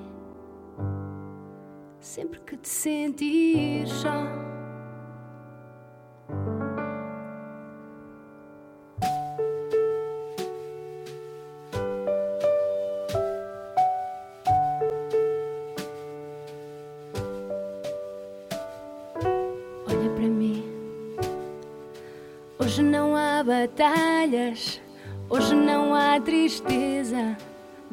sempre 2.01 2.41
que 2.41 2.57
te 2.57 2.69
sentir 2.69 3.87
só. 3.89 4.56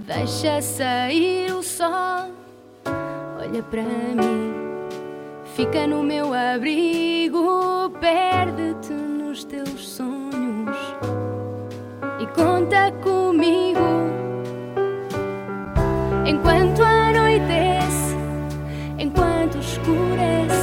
Deixa 0.05 0.61
sair 0.61 1.53
o 1.53 1.63
sol. 1.63 2.29
Olha 3.39 3.63
para 3.63 3.81
mim, 3.83 4.53
fica 5.55 5.87
no 5.87 6.03
meu 6.03 6.33
abrigo, 6.33 7.89
perde-te 8.01 8.91
nos 8.91 9.45
teus 9.45 9.87
sonhos 9.87 10.75
e 12.19 12.27
conta 12.35 12.91
comigo. 13.01 13.79
Enquanto 16.25 16.83
anoitece, 16.83 18.17
enquanto 18.99 19.57
escurece 19.59 20.62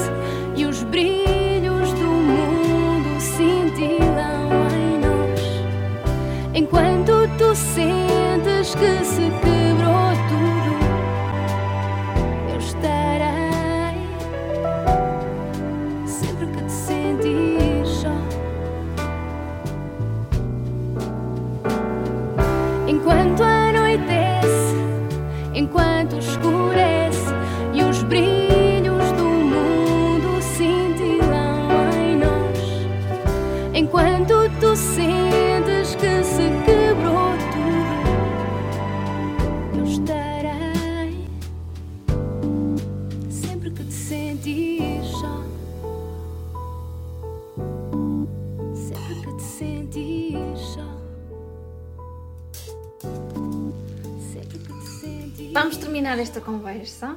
terminar 56.10 56.18
esta 56.18 56.40
conversa, 56.40 57.16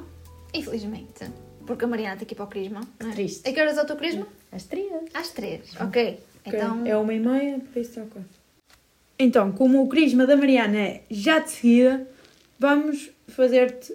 infelizmente, 0.52 1.24
porque 1.66 1.84
a 1.84 1.88
Mariana 1.88 2.16
que 2.16 2.32
ir 2.32 2.36
para 2.36 2.44
o 2.44 2.48
crisma. 2.48 2.80
Não 3.00 3.10
é? 3.10 3.12
Triste. 3.12 3.48
A 3.48 3.52
que 3.52 3.60
horas 3.60 3.76
é 3.76 3.82
o 3.82 3.86
teu 3.86 3.96
crisma? 3.96 4.26
As 4.52 4.64
trias. 4.64 5.02
Às 5.12 5.30
três. 5.30 5.74
Ok. 5.80 6.20
Então, 6.46 6.86
É 6.86 6.96
uma 6.96 7.12
e 7.12 7.18
meia, 7.18 7.58
por 7.58 7.80
isso 7.80 7.90
está 7.90 8.02
quase. 8.02 8.28
Então, 9.18 9.50
como 9.52 9.82
o 9.82 9.88
crisma 9.88 10.26
da 10.26 10.36
Mariana 10.36 10.78
é 10.78 11.02
já 11.10 11.40
de 11.40 11.50
seguida, 11.50 12.06
vamos 12.58 13.10
fazer-te 13.28 13.92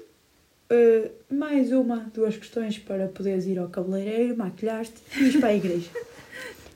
eh, 0.70 1.12
mais 1.30 1.72
uma, 1.72 2.10
duas 2.14 2.36
questões 2.36 2.78
para 2.78 3.08
poderes 3.08 3.46
ir 3.46 3.60
ao 3.60 3.70
cabeleireiro, 3.70 4.36
maquilhar-te 4.36 5.02
e 5.18 5.26
ir 5.26 5.40
para 5.40 5.50
a 5.50 5.56
igreja. 5.56 5.90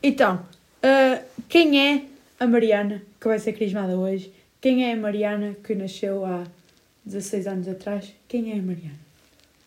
Então, 0.05 0.45
eh, 0.81 1.21
quem 1.47 1.79
é 1.79 2.03
a 2.37 2.45
Mariana 2.45 3.01
que 3.17 3.25
vai 3.25 3.39
ser 3.39 3.53
crismada 3.53 3.95
hoje? 3.95 4.33
Quem 4.59 4.85
é 4.85 4.91
a 4.91 4.97
Mariana 4.97 5.55
que 5.63 5.73
nasceu 5.73 6.25
há 6.25 6.43
16 7.05 7.47
anos 7.47 7.67
atrás? 7.67 8.13
Quem 8.27 8.51
é 8.51 8.59
a 8.59 8.61
Mariana? 8.61 8.99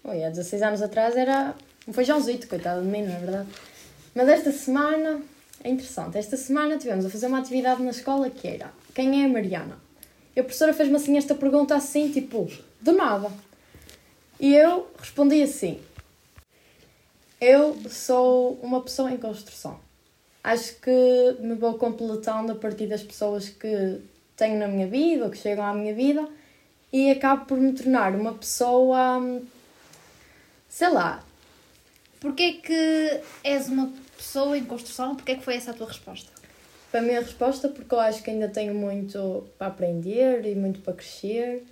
Oi, 0.04 0.24
há 0.24 0.30
16 0.30 0.62
anos 0.62 0.82
atrás 0.82 1.16
era 1.16 1.54
um 1.86 1.92
feijãozito, 1.92 2.48
coitado 2.48 2.82
de 2.82 2.88
mim, 2.88 3.02
não 3.02 3.14
é 3.14 3.18
verdade? 3.18 3.48
Mas 4.14 4.28
esta 4.28 4.52
semana, 4.52 5.20
é 5.62 5.68
interessante, 5.68 6.16
esta 6.16 6.36
semana 6.36 6.78
tivemos 6.78 7.04
a 7.04 7.10
fazer 7.10 7.26
uma 7.26 7.38
atividade 7.38 7.82
na 7.82 7.90
escola 7.90 8.30
que 8.30 8.48
era 8.48 8.72
quem 8.96 9.22
é 9.22 9.26
a 9.26 9.28
Mariana? 9.28 9.78
E 10.34 10.40
a 10.40 10.42
professora 10.42 10.72
fez-me 10.72 10.96
assim 10.96 11.18
esta 11.18 11.34
pergunta 11.34 11.76
assim, 11.76 12.10
tipo, 12.10 12.50
do 12.80 12.92
nada. 12.92 13.30
E 14.40 14.54
eu 14.54 14.88
respondi 14.98 15.42
assim: 15.42 15.78
Eu 17.38 17.76
sou 17.90 18.54
uma 18.62 18.80
pessoa 18.80 19.12
em 19.12 19.18
construção. 19.18 19.78
Acho 20.42 20.76
que 20.76 21.36
me 21.40 21.56
vou 21.56 21.74
completando 21.74 22.52
a 22.52 22.54
partir 22.54 22.86
das 22.86 23.02
pessoas 23.02 23.50
que 23.50 24.00
tenho 24.34 24.58
na 24.58 24.66
minha 24.66 24.86
vida 24.86 25.26
ou 25.26 25.30
que 25.30 25.36
chegam 25.36 25.66
à 25.66 25.74
minha 25.74 25.94
vida 25.94 26.26
e 26.98 27.10
acabo 27.10 27.46
por 27.46 27.58
me 27.58 27.72
tornar 27.72 28.14
uma 28.14 28.34
pessoa, 28.34 29.18
hum, 29.18 29.44
sei 30.68 30.88
lá, 30.88 31.22
Porquê 32.20 32.54
que 32.54 33.20
és 33.44 33.68
uma 33.68 33.92
pessoa 34.16 34.56
em 34.56 34.64
construção? 34.64 35.14
Porquê 35.14 35.36
que 35.36 35.44
foi 35.44 35.54
essa 35.56 35.70
a 35.70 35.74
tua 35.74 35.86
resposta? 35.86 36.30
Para 36.90 37.00
a 37.00 37.02
minha 37.02 37.20
resposta, 37.20 37.68
porque 37.68 37.94
eu 37.94 38.00
acho 38.00 38.22
que 38.22 38.30
ainda 38.30 38.48
tenho 38.48 38.74
muito 38.74 39.46
para 39.58 39.68
aprender 39.68 40.46
e 40.46 40.54
muito 40.54 40.80
para 40.80 40.94
crescer. 40.94 41.64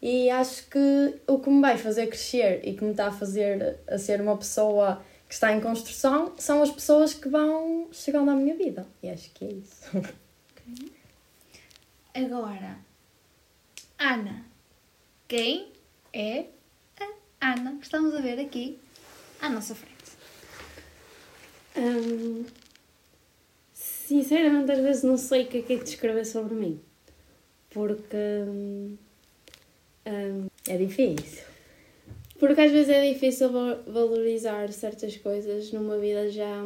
E 0.00 0.30
acho 0.30 0.66
que 0.68 1.20
o 1.26 1.38
que 1.38 1.50
me 1.50 1.60
vai 1.60 1.76
fazer 1.76 2.06
crescer 2.06 2.66
e 2.66 2.74
que 2.74 2.84
me 2.84 2.92
está 2.92 3.08
a 3.08 3.12
fazer 3.12 3.78
a 3.86 3.98
ser 3.98 4.20
uma 4.20 4.36
pessoa 4.36 5.02
que 5.28 5.34
está 5.34 5.52
em 5.52 5.60
construção 5.60 6.32
são 6.38 6.62
as 6.62 6.70
pessoas 6.70 7.12
que 7.12 7.28
vão 7.28 7.88
chegando 7.92 8.30
à 8.30 8.34
minha 8.34 8.56
vida. 8.56 8.86
E 9.02 9.10
acho 9.10 9.30
que 9.32 9.44
é 9.44 9.48
isso. 9.48 9.82
Agora, 12.14 12.78
Ana. 13.98 14.49
Quem 15.30 15.68
é 16.12 16.46
a 17.40 17.52
Ana 17.52 17.76
que 17.78 17.84
estamos 17.84 18.12
a 18.16 18.20
ver 18.20 18.40
aqui 18.40 18.80
à 19.40 19.48
nossa 19.48 19.76
frente? 19.76 19.94
Hum, 21.76 22.44
sinceramente, 23.72 24.72
às 24.72 24.80
vezes 24.80 25.02
não 25.04 25.16
sei 25.16 25.44
o 25.44 25.46
que 25.46 25.58
é 25.58 25.62
que 25.62 25.72
é 25.74 25.76
de 25.76 25.84
descrever 25.84 26.24
sobre 26.24 26.54
mim. 26.56 26.80
Porque. 27.70 28.16
hum, 28.16 28.96
hum, 30.04 30.46
É 30.68 30.76
difícil. 30.76 31.44
porque 32.40 32.60
às 32.62 32.72
vezes 32.72 32.88
é 32.88 33.12
difícil 33.12 33.52
va- 33.52 33.80
valorizar 33.86 34.72
certas 34.72 35.16
coisas 35.16 35.70
numa 35.70 35.96
vida 35.96 36.28
já 36.28 36.60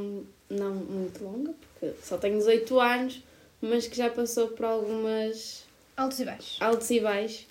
não 0.48 0.74
muito 0.74 1.22
longa, 1.22 1.52
porque 1.52 1.94
só 2.02 2.16
tenho 2.16 2.38
18 2.38 2.80
anos, 2.80 3.22
mas 3.60 3.86
que 3.86 3.94
já 3.96 4.08
passou 4.08 4.48
por 4.48 4.64
algumas 4.64 5.64
Altos 5.98 6.20
e 6.20 6.24
baixos. 6.24 6.56
altos 6.62 6.90
e 6.90 7.00
baixos, 7.00 7.46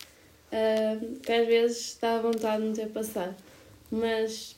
que 1.22 1.32
às 1.32 1.48
vezes 1.48 1.98
dá 2.00 2.20
vontade 2.20 2.62
de 2.62 2.68
não 2.68 2.76
ter 2.76 2.90
passado. 2.90 3.36
Mas 3.92 4.56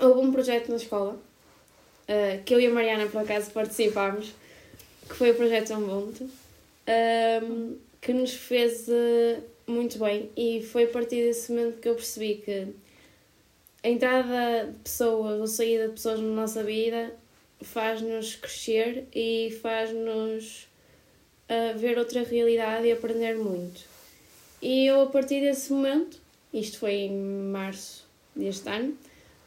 houve 0.00 0.20
um 0.20 0.32
projeto 0.32 0.68
na 0.68 0.76
escola, 0.76 1.14
uh, 1.14 2.42
que 2.44 2.54
eu 2.54 2.60
e 2.60 2.66
a 2.66 2.70
Mariana 2.70 3.06
por 3.06 3.20
acaso 3.20 3.50
participámos, 3.50 4.32
que 5.08 5.14
foi 5.14 5.30
o 5.30 5.34
projeto 5.34 5.72
Ambonte, 5.72 6.26
que 8.00 8.12
nos 8.12 8.34
fez 8.34 8.86
uh, 8.88 9.42
muito 9.66 9.98
bem 9.98 10.30
e 10.36 10.62
foi 10.62 10.84
a 10.84 10.88
partir 10.88 11.24
desse 11.24 11.50
momento 11.52 11.80
que 11.80 11.88
eu 11.88 11.94
percebi 11.94 12.36
que 12.36 12.68
a 13.82 13.88
entrada 13.88 14.66
de 14.66 14.78
pessoas 14.78 15.40
ou 15.40 15.46
saída 15.46 15.88
de 15.88 15.94
pessoas 15.94 16.20
na 16.20 16.28
nossa 16.28 16.62
vida 16.62 17.12
faz-nos 17.60 18.36
crescer 18.36 19.06
e 19.14 19.58
faz-nos 19.62 20.68
uh, 21.48 21.78
ver 21.78 21.98
outra 21.98 22.22
realidade 22.22 22.86
e 22.86 22.92
aprender 22.92 23.36
muito. 23.36 23.95
E 24.60 24.86
eu 24.86 25.02
a 25.02 25.06
partir 25.06 25.40
desse 25.40 25.72
momento, 25.72 26.18
isto 26.52 26.78
foi 26.78 26.92
em 26.92 27.12
março 27.12 28.04
deste 28.34 28.68
ano, 28.68 28.96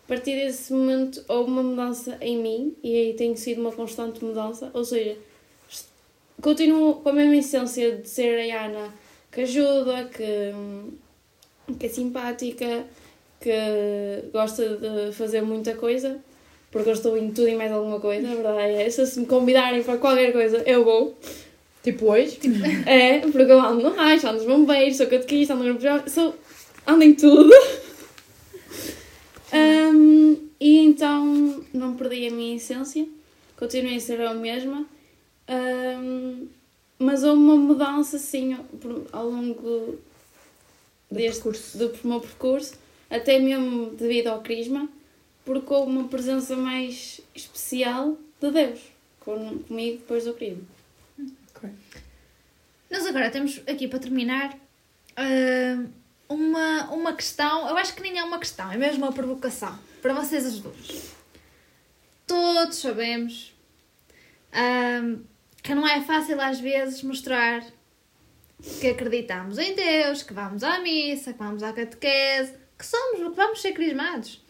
a 0.05 0.07
partir 0.07 0.35
desse 0.35 0.73
momento 0.73 1.23
houve 1.27 1.51
uma 1.51 1.63
mudança 1.63 2.17
em 2.21 2.37
mim 2.37 2.75
e 2.83 2.95
aí 2.95 3.13
tem 3.13 3.35
sido 3.35 3.61
uma 3.61 3.71
constante 3.71 4.23
mudança, 4.23 4.71
ou 4.73 4.83
seja, 4.83 5.17
continuo 6.41 6.95
com 6.95 7.09
a 7.09 7.13
mesma 7.13 7.35
essência 7.35 7.97
de 7.97 8.09
ser 8.09 8.51
a 8.51 8.65
Ana 8.65 8.93
que 9.31 9.41
ajuda, 9.41 10.05
que, 10.05 10.53
que 11.77 11.85
é 11.85 11.89
simpática, 11.89 12.85
que 13.39 14.29
gosta 14.33 14.77
de 14.77 15.11
fazer 15.13 15.41
muita 15.41 15.75
coisa, 15.75 16.19
porque 16.71 16.89
eu 16.89 16.93
estou 16.93 17.17
em 17.17 17.31
tudo 17.31 17.47
e 17.47 17.55
mais 17.55 17.71
alguma 17.71 17.99
coisa, 17.99 18.31
a 18.31 18.35
verdade 18.35 18.73
é 18.73 18.85
essa. 18.85 19.05
Se 19.05 19.19
me 19.19 19.25
convidarem 19.25 19.83
para 19.83 19.97
qualquer 19.97 20.31
coisa, 20.31 20.57
eu 20.65 20.83
vou. 20.83 21.17
Tipo 21.83 22.11
hoje. 22.11 22.39
É, 22.85 23.19
porque 23.19 23.51
eu 23.51 23.59
ando 23.59 23.83
no 23.89 23.95
raio, 23.95 24.19
ando 24.27 24.33
nos 24.33 24.45
bombeiros, 24.45 24.97
sou 24.97 25.07
catequista, 25.07 25.53
ando 25.53 25.63
no 25.63 25.69
grupo 25.69 25.83
jovem, 25.83 26.07
sou, 26.07 26.35
ando 26.85 27.03
em 27.03 27.13
tudo. 27.13 27.53
Hum, 29.53 30.49
e 30.59 30.77
então 30.79 31.63
não 31.73 31.95
perdi 31.95 32.27
a 32.27 32.31
minha 32.31 32.55
essência, 32.55 33.07
continuei 33.57 33.95
a 33.95 33.99
ser 33.99 34.21
a 34.21 34.33
mesma, 34.33 34.85
Hum, 35.49 36.47
mas 36.99 37.23
houve 37.23 37.41
uma 37.41 37.55
mudança 37.55 38.17
assim 38.17 38.55
ao 39.11 39.29
longo 39.29 39.97
deste, 41.09 41.49
do 41.75 41.91
meu 42.03 42.21
percurso, 42.21 42.75
até 43.09 43.39
mesmo 43.39 43.89
devido 43.91 44.27
ao 44.27 44.41
crisma, 44.41 44.87
porque 45.43 45.73
houve 45.73 45.91
uma 45.91 46.07
presença 46.07 46.55
mais 46.55 47.19
especial 47.33 48.15
de 48.39 48.51
Deus 48.51 48.79
com, 49.21 49.57
comigo 49.67 49.97
depois 49.97 50.25
do 50.25 50.35
crisma. 50.35 50.61
Nós 52.89 53.05
agora 53.05 53.29
temos 53.29 53.61
aqui 53.67 53.87
para 53.87 53.99
terminar 53.99 54.57
ah, 55.15 55.85
uma, 56.27 56.91
uma 56.91 57.13
questão. 57.13 57.67
Eu 57.67 57.77
acho 57.77 57.93
que 57.93 58.01
nem 58.01 58.17
é 58.17 58.23
uma 58.23 58.39
questão, 58.39 58.71
é 58.71 58.77
mesmo 58.77 59.05
uma 59.05 59.13
provocação 59.13 59.77
para 60.01 60.13
vocês 60.13 60.45
as 60.45 60.59
duas. 60.59 61.13
Todos 62.25 62.77
sabemos 62.77 63.53
ah, 64.51 65.17
que 65.61 65.75
não 65.75 65.87
é 65.87 66.01
fácil 66.01 66.39
às 66.41 66.59
vezes 66.59 67.03
mostrar 67.03 67.63
que 68.79 68.87
acreditamos 68.87 69.57
em 69.57 69.73
Deus, 69.73 70.23
que 70.23 70.33
vamos 70.33 70.63
à 70.63 70.79
missa, 70.79 71.33
que 71.33 71.39
vamos 71.39 71.63
à 71.63 71.71
catequese, 71.71 72.53
que 72.77 72.85
somos, 72.85 73.29
que 73.29 73.35
vamos 73.35 73.61
ser 73.61 73.73
crismados. 73.73 74.43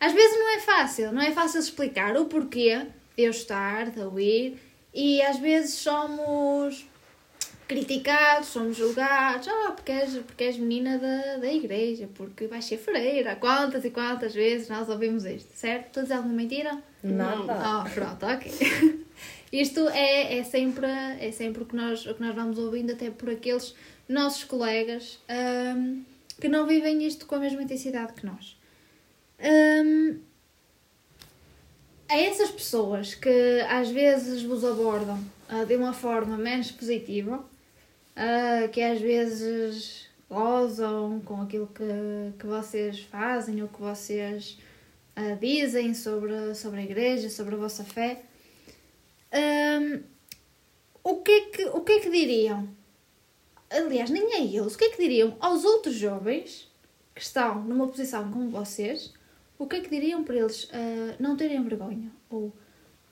Às 0.00 0.12
vezes 0.12 0.38
não 0.38 0.56
é 0.56 0.60
fácil, 0.60 1.12
não 1.12 1.22
é 1.22 1.30
fácil 1.30 1.60
explicar 1.60 2.16
o 2.16 2.26
porquê 2.26 2.86
de 3.16 3.22
eu 3.22 3.30
estar, 3.30 3.90
de 3.90 4.00
eu 4.00 4.18
ir, 4.18 4.60
e 4.94 5.20
às 5.22 5.38
vezes 5.38 5.74
somos 5.74 6.86
criticados, 7.66 8.48
somos 8.48 8.76
julgados, 8.76 9.48
ah, 9.48 9.72
porque 9.72 9.90
és, 9.90 10.16
porque 10.18 10.44
és 10.44 10.56
menina 10.56 10.98
da, 10.98 11.38
da 11.38 11.52
igreja, 11.52 12.08
porque 12.14 12.46
vais 12.46 12.64
ser 12.64 12.78
freira. 12.78 13.36
Quantas 13.36 13.84
e 13.84 13.90
quantas 13.90 14.34
vezes 14.34 14.68
nós 14.68 14.88
ouvimos 14.88 15.24
isto, 15.24 15.50
certo? 15.54 15.86
Estou 15.86 16.00
a 16.00 16.02
dizer 16.04 16.14
alguma 16.14 16.34
mentira? 16.34 16.82
Nada. 17.02 17.52
Ah, 17.52 17.90
pronto, 17.92 18.24
ok. 18.26 19.04
Isto 19.52 19.88
é, 19.90 20.38
é, 20.38 20.42
sempre, 20.42 20.86
é 20.86 21.30
sempre 21.30 21.62
o 21.62 21.66
que, 21.66 21.76
nós, 21.76 22.04
o 22.06 22.14
que 22.14 22.20
nós 22.20 22.34
vamos 22.34 22.58
ouvindo, 22.58 22.92
até 22.92 23.08
por 23.08 23.30
aqueles 23.30 23.74
nossos 24.08 24.42
colegas 24.42 25.20
ahm, 25.28 26.02
que 26.40 26.48
não 26.48 26.66
vivem 26.66 27.06
isto 27.06 27.24
com 27.24 27.36
a 27.36 27.38
mesma 27.38 27.62
intensidade 27.62 28.14
que 28.14 28.26
nós. 28.26 28.56
Ahm, 29.38 30.18
a 32.08 32.16
essas 32.16 32.50
pessoas 32.50 33.14
que 33.14 33.60
às 33.68 33.90
vezes 33.90 34.42
vos 34.42 34.64
abordam 34.64 35.18
ah, 35.48 35.64
de 35.64 35.76
uma 35.76 35.92
forma 35.92 36.36
menos 36.36 36.70
positiva, 36.70 37.44
ah, 38.16 38.68
que 38.72 38.82
às 38.82 39.00
vezes 39.00 40.08
gozam 40.28 41.20
com 41.24 41.42
aquilo 41.42 41.66
que, 41.68 42.38
que 42.38 42.46
vocês 42.46 43.00
fazem 43.00 43.62
ou 43.62 43.68
que 43.68 43.80
vocês 43.80 44.58
ah, 45.16 45.36
dizem 45.40 45.94
sobre, 45.94 46.54
sobre 46.54 46.80
a 46.80 46.84
igreja, 46.84 47.28
sobre 47.28 47.54
a 47.54 47.58
vossa 47.58 47.84
fé, 47.84 48.22
Hum, 49.34 50.00
o, 51.02 51.16
que 51.16 51.32
é 51.32 51.40
que, 51.50 51.64
o 51.64 51.80
que 51.80 51.92
é 51.92 52.00
que 52.00 52.10
diriam? 52.10 52.68
Aliás, 53.68 54.08
nem 54.08 54.34
é 54.34 54.44
eles. 54.44 54.74
O 54.74 54.78
que 54.78 54.84
é 54.84 54.90
que 54.90 55.02
diriam 55.02 55.36
aos 55.40 55.64
outros 55.64 55.96
jovens 55.96 56.70
que 57.12 57.20
estão 57.20 57.64
numa 57.64 57.88
posição 57.88 58.30
como 58.30 58.50
vocês? 58.50 59.12
O 59.58 59.66
que 59.66 59.76
é 59.76 59.80
que 59.80 59.88
diriam 59.88 60.24
para 60.24 60.36
eles 60.36 60.68
ah, 60.72 61.16
não 61.18 61.36
terem 61.36 61.62
vergonha? 61.62 62.10
Ou 62.28 62.52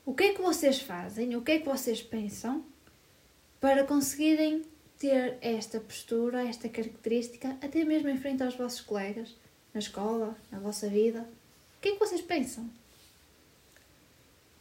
o 0.05 0.15
que 0.15 0.25
é 0.25 0.33
que 0.35 0.43
vocês 0.43 0.81
fazem? 0.81 1.37
O 1.37 1.43
que 1.43 1.53
é 1.53 1.59
que 1.59 1.67
vocês 1.67 2.03
pensam 2.03 2.65
para 3.61 3.85
conseguirem 3.85 4.63
ter 4.99 5.39
esta 5.41 5.79
postura, 5.79 6.47
esta 6.47 6.69
característica, 6.69 7.57
até 7.63 7.85
mesmo 7.85 8.09
em 8.09 8.17
frente 8.17 8.43
aos 8.43 8.57
vossos 8.57 8.81
colegas, 8.81 9.35
na 9.73 9.79
escola, 9.79 10.37
na 10.51 10.59
vossa 10.59 10.89
vida? 10.89 11.21
O 11.21 11.81
que 11.81 11.91
é 11.91 11.93
que 11.93 11.99
vocês 11.99 12.21
pensam? 12.21 12.69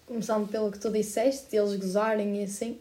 Começando 0.05 0.47
pelo 0.49 0.71
que 0.71 0.79
tu 0.79 0.91
disseste, 0.91 1.55
eles 1.55 1.75
gozarem 1.75 2.41
e 2.41 2.43
assim. 2.43 2.79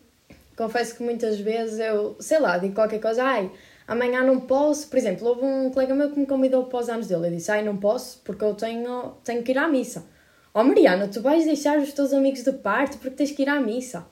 Confesso 0.56 0.96
que 0.96 1.02
muitas 1.02 1.40
vezes 1.40 1.78
eu, 1.78 2.16
sei 2.20 2.38
lá, 2.38 2.58
digo 2.58 2.74
qualquer 2.74 3.00
coisa, 3.00 3.24
ai, 3.24 3.50
amanhã 3.90 4.22
não 4.22 4.40
posso. 4.40 4.88
Por 4.88 4.96
exemplo, 4.96 5.28
houve 5.28 5.44
um 5.44 5.70
colega 5.70 5.94
meu 5.94 6.10
que 6.10 6.18
me 6.18 6.26
convidou 6.26 6.64
para 6.64 6.78
os 6.78 6.88
anos 6.88 7.08
dele. 7.08 7.26
Eu 7.26 7.32
disse, 7.32 7.50
ai, 7.50 7.62
não 7.62 7.76
posso 7.76 8.20
porque 8.24 8.42
eu 8.42 8.54
tenho, 8.54 9.14
tenho 9.22 9.42
que 9.42 9.52
ir 9.52 9.58
à 9.58 9.68
missa. 9.68 10.06
Oh, 10.54 10.64
Mariana, 10.64 11.08
tu 11.08 11.20
vais 11.20 11.44
deixar 11.44 11.78
os 11.78 11.92
teus 11.92 12.12
amigos 12.12 12.42
de 12.42 12.52
parte 12.52 12.96
porque 12.96 13.16
tens 13.16 13.32
que 13.32 13.42
ir 13.42 13.48
à 13.48 13.60
missa. 13.60 14.06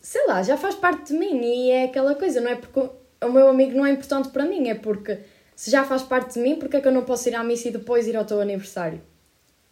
Sei 0.00 0.26
lá, 0.26 0.42
já 0.42 0.56
faz 0.56 0.74
parte 0.74 1.12
de 1.12 1.18
mim 1.18 1.40
e 1.42 1.70
é 1.70 1.84
aquela 1.84 2.14
coisa, 2.14 2.40
não 2.40 2.50
é 2.50 2.56
porque 2.56 2.78
o 3.24 3.32
meu 3.32 3.48
amigo 3.48 3.76
não 3.76 3.86
é 3.86 3.90
importante 3.90 4.28
para 4.28 4.44
mim, 4.44 4.68
é 4.68 4.74
porque 4.74 5.18
se 5.56 5.70
já 5.70 5.84
faz 5.84 6.02
parte 6.02 6.34
de 6.34 6.40
mim, 6.40 6.56
porque 6.56 6.76
é 6.76 6.80
que 6.80 6.86
eu 6.86 6.92
não 6.92 7.04
posso 7.04 7.28
ir 7.28 7.34
à 7.34 7.42
missa 7.42 7.68
e 7.68 7.72
depois 7.72 8.06
ir 8.06 8.16
ao 8.16 8.24
teu 8.24 8.40
aniversário? 8.40 9.00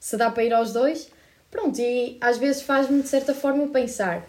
se 0.04 0.18
dá 0.18 0.30
para 0.30 0.44
ir 0.44 0.52
aos 0.52 0.70
dois, 0.70 1.10
pronto, 1.50 1.80
e 1.80 2.18
às 2.20 2.36
vezes 2.36 2.60
faz-me 2.60 3.00
de 3.00 3.08
certa 3.08 3.34
forma 3.34 3.66
pensar: 3.68 4.22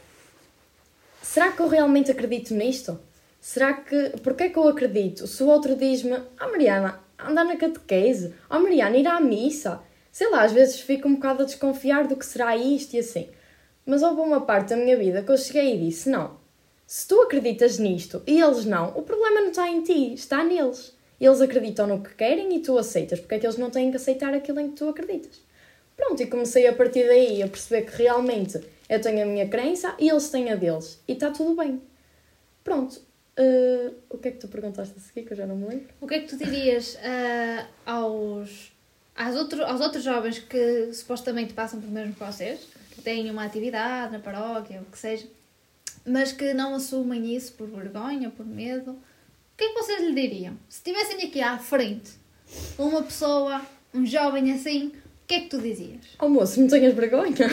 será 1.22 1.52
que 1.52 1.60
eu 1.60 1.68
realmente 1.68 2.10
acredito 2.10 2.54
nisto? 2.54 2.98
Será 3.46 3.74
que. 3.74 4.10
Porquê 4.24 4.46
é 4.46 4.50
que 4.50 4.58
eu 4.58 4.68
acredito? 4.68 5.28
Se 5.28 5.44
o 5.44 5.46
outro 5.46 5.76
diz-me: 5.76 6.18
Ah, 6.36 6.48
Mariana, 6.48 7.00
andar 7.20 7.44
na 7.44 7.56
catequese, 7.56 8.34
ah, 8.50 8.58
Mariana, 8.58 8.98
ir 8.98 9.08
à 9.08 9.20
missa. 9.22 9.84
Sei 10.12 10.28
lá, 10.32 10.42
às 10.42 10.52
vezes 10.52 10.80
fico 10.80 11.08
um 11.08 11.14
bocado 11.14 11.44
a 11.44 11.46
desconfiar 11.46 12.08
do 12.08 12.16
que 12.16 12.26
será 12.26 12.58
isto 12.58 12.96
e 12.96 13.00
assim. 13.00 13.30
Mas 13.86 14.02
houve 14.02 14.20
uma 14.20 14.42
parte 14.42 14.70
da 14.70 14.76
minha 14.76 14.98
vida 14.98 15.22
que 15.22 15.32
eu 15.32 15.38
cheguei 15.38 15.76
e 15.76 15.78
disse: 15.78 16.10
Não, 16.10 16.40
se 16.88 17.08
tu 17.08 17.22
acreditas 17.22 17.78
nisto 17.78 18.24
e 18.26 18.42
eles 18.42 18.66
não, 18.66 18.98
o 18.98 19.04
problema 19.04 19.42
não 19.42 19.50
está 19.50 19.70
em 19.70 19.84
ti, 19.84 20.16
está 20.16 20.44
neles. 20.44 20.98
Eles 21.22 21.40
acreditam 21.40 21.86
no 21.86 22.02
que 22.02 22.16
querem 22.16 22.56
e 22.56 22.62
tu 22.62 22.76
aceitas, 22.80 23.20
porque 23.20 23.36
é 23.36 23.40
que 23.40 23.46
eles 23.46 23.60
não 23.60 23.70
têm 23.70 23.92
que 23.92 23.98
aceitar 23.98 24.34
aquilo 24.34 24.60
em 24.60 24.72
que 24.72 24.78
tu 24.78 24.90
acreditas. 24.90 25.40
Pronto, 25.96 26.20
e 26.20 26.26
comecei 26.26 26.66
a 26.66 26.74
partir 26.74 27.06
daí 27.06 27.44
a 27.44 27.48
perceber 27.48 27.84
que 27.84 27.96
realmente 27.96 28.60
eu 28.90 29.00
tenho 29.00 29.22
a 29.22 29.26
minha 29.28 29.48
crença 29.48 29.94
e 30.00 30.10
eles 30.10 30.30
têm 30.30 30.52
a 30.52 30.56
deles. 30.56 31.00
E 31.08 31.12
está 31.12 31.30
tudo 31.30 31.56
bem. 31.56 31.80
Pronto. 32.64 33.06
Uh, 33.38 33.94
o 34.10 34.18
que 34.18 34.30
é 34.30 34.32
que 34.32 34.38
tu 34.38 34.48
perguntaste 34.48 34.94
a 34.98 35.02
seguir, 35.02 35.28
que 35.28 35.34
eu 35.34 35.38
já 35.38 35.46
não 35.46 35.58
me 35.58 35.68
lembro? 35.68 35.88
O 36.00 36.08
que 36.08 36.16
é 36.16 36.20
que 36.20 36.28
tu 36.28 36.38
dirias 36.38 36.98
ah, 37.04 37.68
aos, 37.86 38.72
aos, 39.14 39.36
outro, 39.36 39.66
aos 39.66 39.82
outros 39.82 40.04
jovens 40.04 40.40
que 40.40 40.94
supostamente 40.94 41.54
passam 41.54 41.82
pelo 41.82 41.92
mesmo 41.92 42.14
que 42.14 42.24
vocês, 42.24 42.62
que 42.92 43.02
têm 43.02 43.30
uma 43.30 43.44
atividade 43.44 44.14
na 44.14 44.20
paróquia, 44.20 44.82
o 44.82 44.90
que 44.90 44.98
seja, 44.98 45.28
mas 46.06 46.32
que 46.32 46.54
não 46.54 46.76
assumem 46.76 47.36
isso 47.36 47.54
por 47.54 47.68
vergonha, 47.68 48.30
por 48.30 48.46
medo? 48.46 48.92
O 48.92 49.58
que 49.58 49.66
é 49.66 49.68
que 49.68 49.74
vocês 49.74 50.02
lhe 50.02 50.14
diriam? 50.14 50.58
Se 50.70 50.78
estivessem 50.78 51.28
aqui 51.28 51.42
à 51.42 51.58
frente 51.58 52.12
uma 52.78 53.04
pessoa, 53.04 53.62
um 53.94 54.06
jovem 54.06 54.52
assim, 54.54 54.88
o 54.88 55.28
que 55.28 55.34
é 55.34 55.40
que 55.42 55.50
tu 55.50 55.60
dizias? 55.60 56.06
Oh 56.20 56.30
moço, 56.30 56.62
não 56.62 56.68
tenhas 56.68 56.94
vergonha. 56.94 57.36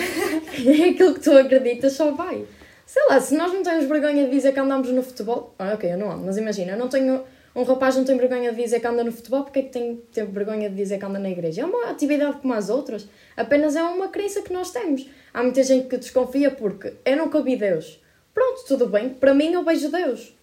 é 0.65 0.91
aquilo 0.91 1.15
que 1.15 1.21
tu 1.21 1.33
acreditas, 1.33 1.95
só 1.95 2.13
vai. 2.13 2.47
Sei 2.93 3.03
lá, 3.09 3.19
se 3.19 3.35
nós 3.35 3.51
não 3.51 3.63
temos 3.63 3.87
vergonha 3.87 4.27
de 4.27 4.31
dizer 4.31 4.53
que 4.53 4.61
andamos 4.61 4.91
no 4.91 5.03
futebol. 5.03 5.55
Ah, 5.59 5.73
ok, 5.73 5.91
eu 5.91 5.97
não 5.97 6.13
ando, 6.13 6.27
mas 6.27 6.37
imagina, 6.37 6.73
eu 6.73 6.79
não 6.79 6.91
tenho. 6.91 7.25
Um 7.57 7.63
rapaz 7.63 7.97
não 7.97 8.05
tem 8.05 8.19
vergonha 8.19 8.53
de 8.53 8.63
dizer 8.63 8.81
que 8.81 8.87
anda 8.87 9.03
no 9.03 9.11
futebol, 9.11 9.45
porque 9.45 9.61
é 9.61 9.63
que 9.63 9.71
tem 9.71 9.97
ter 10.13 10.27
vergonha 10.27 10.69
de 10.69 10.77
dizer 10.77 10.99
que 10.99 11.05
anda 11.07 11.19
na 11.19 11.31
igreja? 11.31 11.63
É 11.63 11.65
uma 11.65 11.89
atividade 11.89 12.37
como 12.43 12.53
as 12.53 12.69
outras, 12.69 13.09
apenas 13.35 13.77
é 13.77 13.83
uma 13.83 14.09
crença 14.09 14.43
que 14.43 14.53
nós 14.53 14.73
temos. 14.73 15.09
Há 15.33 15.43
muita 15.43 15.63
gente 15.63 15.89
que 15.89 15.97
desconfia 15.97 16.51
porque 16.51 16.93
eu 17.03 17.17
nunca 17.17 17.41
vi 17.41 17.57
Deus. 17.57 17.99
Pronto, 18.35 18.63
tudo 18.69 18.87
bem, 18.87 19.09
para 19.09 19.33
mim 19.33 19.55
eu 19.55 19.65
vejo 19.65 19.91
Deus. 19.91 20.37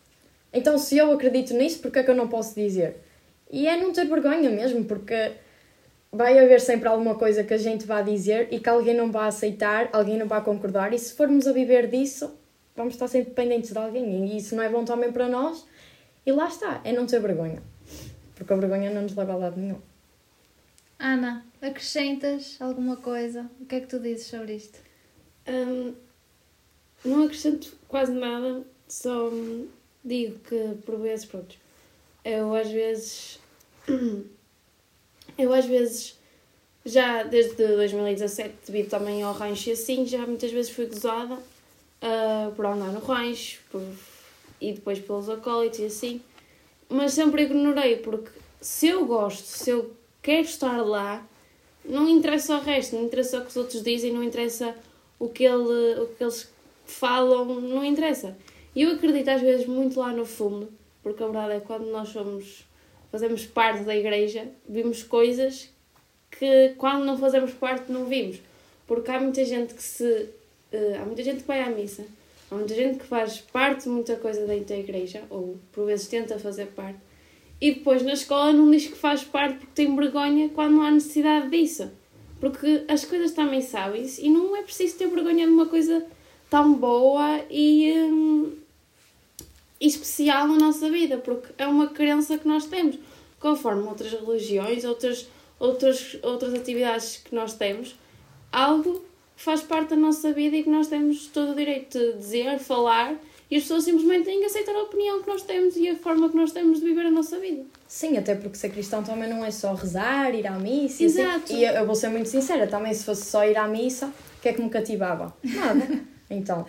Então, 0.52 0.80
se 0.80 0.98
eu 0.98 1.12
acredito 1.12 1.54
nisso, 1.54 1.78
porque 1.84 2.00
é 2.00 2.04
que 2.04 2.10
eu 2.10 2.16
não 2.16 2.28
posso 2.28 2.56
dizer? 2.56 2.96
E 3.52 3.68
é 3.68 3.78
não 3.78 3.94
ter 3.94 4.06
vergonha 4.06 4.50
mesmo, 4.50 4.86
porque 4.86 5.34
vai 6.12 6.40
haver 6.40 6.62
sempre 6.62 6.90
alguma 6.90 7.14
coisa 7.14 7.44
que 7.44 7.54
a 7.54 7.60
gente 7.60 7.86
vá 7.86 8.02
dizer 8.02 8.48
e 8.50 8.60
que 8.60 8.68
alguém 8.68 8.96
não 8.96 9.12
vai 9.12 9.28
aceitar, 9.28 9.88
alguém 9.94 10.18
não 10.18 10.26
vai 10.28 10.44
concordar, 10.44 10.96
e 10.96 10.98
se 10.98 11.14
formos 11.14 11.48
a 11.48 11.52
viver 11.52 11.86
disso, 11.86 12.39
vamos 12.76 12.94
estar 12.94 13.08
sempre 13.08 13.30
dependentes 13.30 13.72
de 13.72 13.78
alguém, 13.78 14.26
e 14.28 14.38
isso 14.38 14.56
não 14.56 14.64
é 14.64 14.70
bom 14.70 14.86
também 14.86 15.12
para 15.12 15.28
nós. 15.28 15.66
E 16.26 16.32
lá 16.32 16.48
está, 16.48 16.82
é 16.84 16.92
não 16.92 17.06
ter 17.06 17.20
vergonha, 17.20 17.62
porque 18.36 18.54
a 18.54 18.56
vergonha 18.56 18.92
não 18.92 19.04
nos 19.04 19.16
leva 19.16 19.34
a 19.34 19.36
lado 19.36 19.60
nenhum. 19.60 19.80
Ana, 20.98 21.46
acrescentas 21.62 22.58
alguma 22.60 22.98
coisa? 22.98 23.50
O 23.60 23.66
que 23.66 23.76
é 23.76 23.80
que 23.80 23.88
tu 23.88 24.00
dizes 24.00 24.28
sobre 24.28 24.56
isto? 24.56 24.80
Hum, 25.48 25.94
não 27.04 27.24
acrescento 27.24 27.74
quase 27.88 28.12
nada, 28.12 28.64
só 28.88 29.32
digo 30.04 30.40
que 30.40 30.76
por 30.86 31.00
vezes, 31.00 31.26
pronto, 31.26 31.56
eu 32.24 32.54
às 32.54 32.70
vezes. 32.70 33.40
Eu 35.38 35.54
às 35.54 35.66
vezes, 35.66 36.20
já 36.84 37.24
desde 37.24 37.56
2017, 37.56 38.56
devido 38.68 38.90
também 38.90 39.24
ao 39.24 39.32
rancho 39.32 39.70
e 39.70 39.72
assim, 39.72 40.06
já 40.06 40.28
muitas 40.28 40.52
vezes 40.52 40.70
fui 40.70 40.86
gozada 40.86 41.38
ah, 42.02 42.52
por 42.56 42.66
andar 42.66 42.92
no 42.92 43.00
rancho 43.00 43.60
por, 43.72 43.82
e 44.60 44.74
depois 44.74 45.00
pelos 45.00 45.30
acólitos 45.30 45.80
e 45.80 45.86
assim, 45.86 46.22
mas 46.88 47.14
sempre 47.14 47.44
ignorei, 47.44 47.98
porque 47.98 48.32
se 48.62 48.88
eu 48.88 49.06
gosto, 49.06 49.46
se 49.46 49.70
eu 49.70 49.94
quero 50.22 50.42
estar 50.42 50.82
lá, 50.82 51.26
não 51.86 52.08
interessa 52.08 52.58
o 52.58 52.62
resto, 52.62 52.96
não 52.96 53.06
interessa 53.06 53.38
o 53.38 53.42
que 53.42 53.50
os 53.50 53.58
outros 53.58 53.84
dizem, 53.84 54.12
não 54.12 54.24
interessa 54.24 54.76
o 55.18 55.30
que, 55.30 55.44
ele, 55.44 56.00
o 56.02 56.08
que 56.08 56.24
eles 56.24 56.52
falam, 56.86 57.46
não 57.46 57.84
interessa. 57.84 58.38
E 58.76 58.84
eu 58.84 58.92
acredito 58.92 59.30
às 59.30 59.42
vezes 59.42 59.66
muito 59.66 60.00
lá 60.00 60.12
no 60.12 60.26
fundo, 60.26 60.72
porque 61.02 61.24
a 61.24 61.28
verdade 61.28 61.54
é 61.54 61.60
que 61.60 61.68
quando 61.68 61.86
nós 61.86 62.10
somos, 62.10 62.66
fazemos 63.12 63.46
parte 63.46 63.84
da 63.84 63.96
igreja, 63.96 64.48
vimos 64.68 65.04
coisas 65.04 65.70
que 66.32 66.76
quando 66.78 67.06
não 67.06 67.18
fazemos 67.18 67.54
parte 67.54 67.92
não 67.92 68.06
vimos. 68.06 68.40
Porque 68.88 69.12
há 69.12 69.20
muita 69.20 69.44
gente 69.46 69.74
que 69.74 69.84
se. 69.84 70.30
Eh, 70.72 70.98
há 71.02 71.06
muita 71.06 71.24
gente 71.24 71.42
que 71.42 71.48
vai 71.48 71.62
à 71.62 71.70
missa, 71.70 72.06
há 72.50 72.56
muita 72.56 72.76
gente 72.76 73.00
que 73.00 73.06
faz 73.06 73.40
parte 73.40 73.84
de 73.84 73.90
muita 73.90 74.16
coisa 74.16 74.46
dentro 74.46 74.66
da 74.66 74.78
igreja, 74.78 75.24
ou 75.30 75.58
por 75.72 75.86
vezes 75.86 76.08
tenta 76.08 76.38
fazer 76.40 76.68
parte, 76.68 77.00
e 77.62 77.74
depois 77.74 78.02
na 78.04 78.14
escola 78.14 78.54
não 78.54 78.72
diz 78.72 78.88
que 78.88 78.96
faz 78.96 79.24
parte 79.24 79.58
porque 79.58 79.74
tem 79.76 79.96
vergonha 79.96 80.50
quando 80.50 80.76
não 80.76 80.82
há 80.82 80.92
necessidade 80.92 81.50
disso. 81.50 81.92
Porque 82.40 82.86
as 82.88 83.04
coisas 83.04 83.32
também 83.32 83.62
sabem-se 83.62 84.26
e 84.26 84.30
não 84.30 84.56
é 84.56 84.62
preciso 84.62 84.98
ter 84.98 85.08
vergonha 85.08 85.46
de 85.46 85.52
uma 85.52 85.66
coisa 85.66 86.06
tão 86.50 86.74
boa 86.74 87.42
e, 87.50 87.92
hum, 87.94 88.54
e 89.80 89.88
especial 89.88 90.48
na 90.48 90.56
nossa 90.56 90.90
vida, 90.90 91.18
porque 91.18 91.50
é 91.58 91.68
uma 91.68 91.88
crença 91.88 92.38
que 92.38 92.48
nós 92.48 92.66
temos. 92.66 92.98
Conforme 93.42 93.84
outras 93.84 94.12
religiões, 94.14 94.86
outras, 94.86 95.28
outras, 95.60 96.18
outras 96.24 96.54
atividades 96.54 97.18
que 97.18 97.36
nós 97.36 97.54
temos, 97.54 97.96
algo 98.52 99.04
que 99.40 99.46
faz 99.46 99.62
parte 99.62 99.92
da 99.92 99.96
nossa 99.96 100.34
vida 100.34 100.58
e 100.58 100.64
que 100.64 100.70
nós 100.70 100.88
temos 100.88 101.28
todo 101.28 101.54
o 101.54 101.56
direito 101.56 101.98
de 101.98 102.18
dizer, 102.18 102.60
falar, 102.60 103.16
e 103.50 103.56
as 103.56 103.64
pessoas 103.64 103.86
simplesmente 103.86 104.26
têm 104.26 104.42
que 104.42 104.46
aceitar 104.46 104.76
a 104.76 104.84
opinião 104.84 105.22
que 105.22 105.30
nós 105.30 105.44
temos 105.44 105.78
e 105.78 105.88
a 105.88 105.96
forma 105.96 106.30
que 106.30 106.36
nós 106.36 106.52
temos 106.52 106.82
de 106.82 106.86
viver 106.86 107.06
a 107.06 107.10
nossa 107.10 107.40
vida. 107.40 107.64
Sim, 107.88 108.18
até 108.18 108.36
porque 108.36 108.58
ser 108.58 108.70
cristão 108.70 109.02
também 109.02 109.30
não 109.30 109.44
é 109.44 109.50
só 109.50 109.74
rezar, 109.74 110.36
ir 110.36 110.46
à 110.46 110.60
missa. 110.60 111.02
Exato. 111.02 111.54
E 111.54 111.64
eu 111.64 111.86
vou 111.86 111.96
ser 111.96 112.10
muito 112.10 112.28
sincera, 112.28 112.68
também 112.68 112.94
se 112.94 113.06
fosse 113.06 113.28
só 113.28 113.46
ir 113.46 113.58
à 113.58 113.66
missa, 113.66 114.08
o 114.08 114.42
que 114.42 114.50
é 114.50 114.54
que 114.54 114.62
me 114.62 114.70
cativava? 114.70 115.34
Nada. 115.42 115.88
Então, 116.32 116.64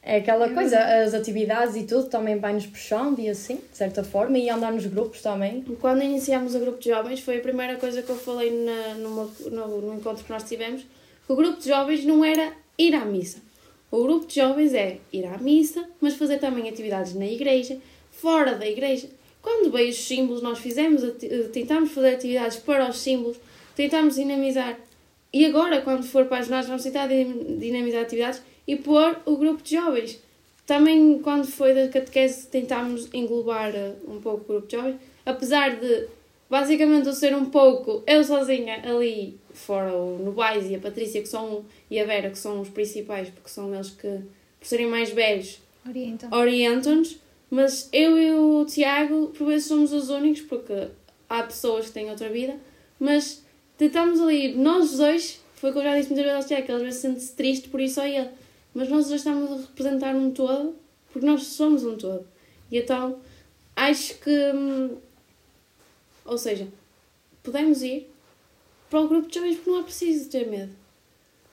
é 0.00 0.18
aquela 0.18 0.48
coisa, 0.50 0.78
as 0.78 1.12
atividades 1.12 1.74
e 1.74 1.82
tudo 1.82 2.04
também 2.04 2.38
vai-nos 2.38 2.66
puxando 2.66 3.18
e 3.18 3.28
assim, 3.28 3.56
de 3.56 3.76
certa 3.76 4.04
forma, 4.04 4.38
e 4.38 4.48
andar 4.48 4.72
nos 4.72 4.86
grupos 4.86 5.20
também. 5.20 5.64
Quando 5.80 6.04
iniciámos 6.04 6.54
o 6.54 6.60
grupo 6.60 6.78
de 6.78 6.90
jovens, 6.90 7.18
foi 7.18 7.38
a 7.38 7.40
primeira 7.40 7.74
coisa 7.74 8.00
que 8.02 8.08
eu 8.08 8.16
falei 8.16 8.52
na, 8.64 8.94
numa, 8.94 9.28
no, 9.50 9.80
no 9.80 9.94
encontro 9.94 10.22
que 10.22 10.30
nós 10.30 10.44
tivemos, 10.44 10.86
o 11.28 11.34
grupo 11.34 11.58
de 11.60 11.68
jovens 11.68 12.04
não 12.04 12.24
era 12.24 12.52
ir 12.78 12.94
à 12.94 13.04
missa. 13.04 13.38
O 13.90 14.02
grupo 14.02 14.26
de 14.26 14.36
jovens 14.36 14.74
é 14.74 14.98
ir 15.12 15.24
à 15.26 15.38
missa, 15.38 15.88
mas 16.00 16.14
fazer 16.14 16.38
também 16.38 16.68
atividades 16.68 17.14
na 17.14 17.26
igreja, 17.26 17.78
fora 18.10 18.54
da 18.54 18.66
igreja. 18.66 19.08
Quando 19.40 19.70
veio 19.70 19.90
os 19.90 19.96
símbolos, 19.96 20.42
nós 20.42 20.58
fizemos, 20.58 21.02
tentámos 21.52 21.92
fazer 21.92 22.14
atividades 22.14 22.58
para 22.58 22.88
os 22.88 22.98
símbolos, 22.98 23.36
tentámos 23.76 24.16
dinamizar. 24.16 24.78
E 25.32 25.44
agora, 25.44 25.80
quando 25.82 26.02
for 26.04 26.26
para 26.26 26.38
as 26.38 26.48
nós, 26.48 26.66
vamos 26.66 26.82
tentar 26.82 27.06
din- 27.06 27.58
dinamizar 27.58 28.02
atividades 28.02 28.42
e 28.66 28.74
pôr 28.76 29.18
o 29.24 29.36
grupo 29.36 29.62
de 29.62 29.76
jovens. 29.76 30.20
Também, 30.66 31.20
quando 31.20 31.46
foi 31.46 31.74
da 31.74 31.88
catequese, 31.88 32.48
tentámos 32.48 33.08
englobar 33.14 33.72
eh, 33.74 33.92
um 34.08 34.20
pouco 34.20 34.44
o 34.44 34.46
grupo 34.54 34.66
de 34.66 34.76
jovens, 34.76 34.96
apesar 35.24 35.76
de, 35.76 36.08
basicamente, 36.50 37.06
eu 37.06 37.12
ser 37.12 37.36
um 37.36 37.44
pouco 37.44 38.02
eu 38.04 38.24
sozinha 38.24 38.82
ali 38.82 39.38
fora, 39.58 39.92
o 39.94 40.18
Novaes 40.18 40.70
e 40.70 40.74
a 40.74 40.78
Patrícia, 40.78 41.22
que 41.22 41.28
são, 41.28 41.64
e 41.90 41.98
a 41.98 42.04
Vera, 42.04 42.30
que 42.30 42.38
são 42.38 42.60
os 42.60 42.68
principais, 42.68 43.28
porque 43.30 43.48
são 43.48 43.74
eles 43.74 43.90
que, 43.90 44.20
por 44.58 44.66
serem 44.66 44.86
mais 44.86 45.10
velhos, 45.10 45.60
Orientam. 45.86 46.30
orientam-nos, 46.32 47.18
mas 47.50 47.88
eu 47.92 48.18
e 48.18 48.32
o 48.32 48.64
Tiago, 48.64 49.28
por 49.28 49.46
vezes, 49.46 49.68
somos 49.68 49.92
os 49.92 50.10
únicos, 50.10 50.42
porque 50.42 50.88
há 51.28 51.42
pessoas 51.42 51.86
que 51.86 51.92
têm 51.92 52.10
outra 52.10 52.28
vida, 52.28 52.56
mas 52.98 53.44
tentamos 53.76 54.20
ali, 54.20 54.54
nós 54.54 54.96
dois, 54.96 55.40
foi 55.54 55.70
o 55.70 55.72
que 55.72 55.78
eu 55.78 55.84
já 55.84 55.96
disse 55.96 56.08
muitas 56.08 56.26
vezes 56.26 56.42
ao 56.42 56.48
Tiago, 56.48 56.66
que 56.66 56.72
às 56.72 56.82
vezes 56.82 57.00
sente-se 57.00 57.32
triste 57.34 57.68
por 57.68 57.80
isso 57.80 58.00
ou 58.00 58.06
ele, 58.06 58.28
mas 58.74 58.88
nós 58.88 59.08
dois 59.08 59.20
estamos 59.20 59.50
a 59.50 59.56
representar 59.56 60.14
um 60.14 60.30
todo, 60.30 60.74
porque 61.12 61.26
nós 61.26 61.42
somos 61.44 61.84
um 61.84 61.96
todo. 61.96 62.26
E 62.70 62.78
então, 62.78 63.18
acho 63.74 64.18
que, 64.18 64.52
hum, 64.54 64.96
ou 66.24 66.36
seja, 66.36 66.66
podemos 67.42 67.82
ir 67.82 68.10
para 68.90 69.00
o 69.00 69.08
grupo 69.08 69.28
de 69.28 69.34
jovens 69.34 69.56
porque 69.56 69.70
não 69.70 69.80
é 69.80 69.82
preciso 69.82 70.30
ter 70.30 70.46
medo. 70.48 70.72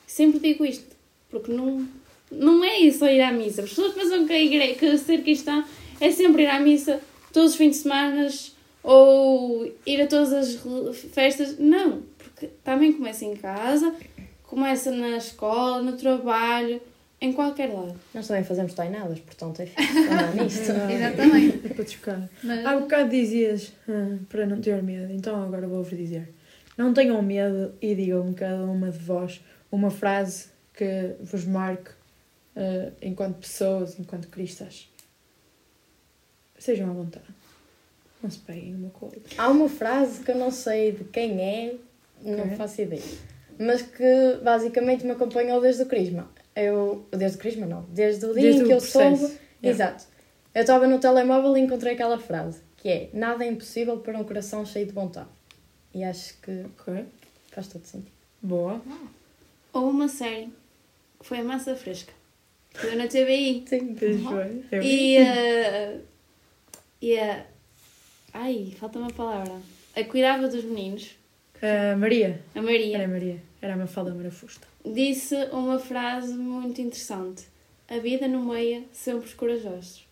Sempre 0.06 0.40
digo 0.40 0.66
isto, 0.66 0.96
porque 1.30 1.52
não, 1.52 1.88
não 2.32 2.64
é 2.64 2.80
isso 2.80 3.06
ir 3.06 3.22
à 3.22 3.32
missa. 3.32 3.64
As 3.64 3.70
pessoas 3.70 3.94
pensam 3.94 4.26
que, 4.26 4.34
a 4.34 4.42
igreja, 4.42 4.76
que 4.76 4.98
ser 4.98 5.24
cristão 5.24 5.64
é 6.00 6.12
sempre 6.12 6.44
ir 6.44 6.48
à 6.48 6.60
missa 6.60 7.02
todos 7.32 7.52
os 7.52 7.58
fins 7.58 7.72
de 7.72 7.78
semana 7.78 8.28
ou 8.84 9.66
ir 9.86 10.02
a 10.02 10.08
todas 10.08 10.34
as 10.34 10.98
festas. 11.12 11.58
Não, 11.58 12.04
porque 12.18 12.48
também 12.64 12.94
começa 12.94 13.26
em 13.26 13.36
casa, 13.36 13.94
começa 14.44 14.92
na 14.92 15.18
escola, 15.18 15.82
no 15.82 15.94
trabalho, 15.94 16.82
em 17.24 17.32
qualquer 17.32 17.74
lado. 17.74 17.96
Nós 18.14 18.28
também 18.28 18.44
fazemos 18.44 18.74
tainadas, 18.74 19.18
portanto 19.20 19.62
é 19.62 19.66
fixe 19.66 19.98
andar 20.12 20.36
nisto. 20.36 20.72
Exatamente. 20.92 21.68
É 21.68 21.74
para. 21.74 22.30
Mas, 22.44 22.66
Há 22.66 22.78
bocado 22.78 23.10
dizias 23.10 23.72
ah, 23.88 24.18
para 24.30 24.46
não 24.46 24.60
ter 24.60 24.84
medo, 24.84 25.12
então 25.14 25.42
agora 25.42 25.66
vou-vos 25.66 25.98
dizer. 25.98 26.28
Não 26.78 26.94
tenham 26.94 27.22
medo 27.22 27.74
e 27.82 27.94
digam 27.96 28.34
cada 28.34 28.64
uma 28.66 28.90
de 28.90 28.98
vós 29.00 29.42
uma 29.72 29.90
frase 29.92 30.48
que 30.74 31.16
vos 31.22 31.46
marque 31.46 31.92
eh, 32.56 32.92
enquanto 33.02 33.38
pessoas, 33.38 34.00
enquanto 34.00 34.28
cristas. 34.28 34.90
Sejam 36.58 36.90
à 36.90 36.94
vontade. 36.94 37.26
Não 38.22 38.30
se 38.30 38.40
peguem 38.40 38.74
uma 38.76 38.90
com 38.90 39.06
a 39.06 39.10
outra. 39.10 39.22
Há 39.38 39.50
uma 39.50 39.68
frase 39.70 40.22
que 40.24 40.32
eu 40.32 40.36
não 40.38 40.50
sei 40.50 40.94
de 40.94 41.04
quem 41.06 41.42
é, 41.42 41.76
não 42.22 42.46
Ok. 42.46 42.56
faço 42.56 42.82
ideia, 42.82 43.02
mas 43.60 43.82
que 43.82 44.40
basicamente 44.42 45.06
me 45.06 45.12
acompanhou 45.12 45.60
desde 45.62 45.84
o 45.84 45.86
Crisma. 45.86 46.30
Eu, 46.56 47.06
desde 47.12 47.38
o 47.38 47.40
Crisma 47.42 47.66
não, 47.66 47.84
desde 47.90 48.26
o 48.26 48.34
dia 48.34 48.44
Desde 48.44 48.62
em 48.62 48.66
que 48.66 48.74
eu 48.74 48.78
processo. 48.78 49.18
soube. 49.28 49.34
Yeah. 49.64 49.86
Exato. 49.86 50.06
Eu 50.56 50.62
estava 50.62 50.88
no 50.88 51.00
telemóvel 51.00 51.58
e 51.58 51.62
encontrei 51.62 51.94
aquela 51.94 52.20
frase, 52.20 52.62
que 52.78 52.88
é 52.88 53.10
nada 53.14 53.44
é 53.44 53.48
impossível 53.50 53.98
para 54.00 54.18
um 54.18 54.24
coração 54.24 54.64
cheio 54.66 54.86
de 54.86 54.94
vontade. 54.94 55.30
E 55.94 56.04
acho 56.04 56.36
que 56.42 56.66
Ok. 56.80 57.06
faz 57.52 57.68
todo 57.68 57.86
sentido. 57.86 58.12
Boa. 58.42 58.82
Ou 59.72 59.90
uma 59.90 60.08
série, 60.08 60.50
que 61.20 61.26
foi 61.26 61.40
a 61.40 61.44
Massa 61.44 61.76
Fresca, 61.76 62.14
que 62.74 62.86
deu 62.88 62.96
na 62.98 63.08
TVI. 63.08 63.64
Sim, 63.68 63.96
Pois 63.98 64.22
foi. 64.22 64.64
Eu 64.72 64.82
vi. 64.82 65.14
E 65.14 65.18
a. 65.18 65.98
e 67.02 67.20
a. 67.20 67.46
Ai, 68.34 68.74
falta 68.80 69.00
uma 69.00 69.12
palavra. 69.12 69.62
A 69.96 70.04
cuidava 70.04 70.48
dos 70.48 70.64
meninos, 70.64 71.12
A 71.62 71.96
Maria. 71.96 72.42
a 72.56 72.58
Era 72.60 72.66
Maria, 72.68 73.06
a 73.06 73.08
Maria. 73.08 73.44
Era 73.62 73.74
a 73.76 73.78
Mafalda 73.78 74.14
Marafusta. 74.14 74.68
disse 74.86 75.36
uma 75.52 75.78
frase 75.80 76.34
muito 76.34 76.82
interessante: 76.82 77.44
A 77.88 77.98
vida 78.00 78.28
nomeia 78.28 78.84
sempre 78.92 79.28
os 79.28 79.34
corajosos. 79.34 80.06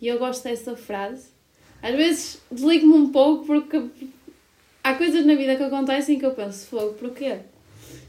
E 0.00 0.06
eu 0.06 0.18
gosto 0.18 0.44
dessa 0.44 0.76
frase. 0.76 1.26
Às 1.82 1.94
vezes 1.94 2.40
desligo-me 2.50 2.94
um 2.94 3.12
pouco 3.12 3.44
porque 3.46 3.88
coisas 4.98 5.24
na 5.24 5.34
vida 5.34 5.56
que 5.56 5.62
acontecem 5.62 6.18
que 6.18 6.26
eu 6.26 6.34
penso: 6.34 6.66
fogo, 6.66 6.94
porquê? 6.94 7.38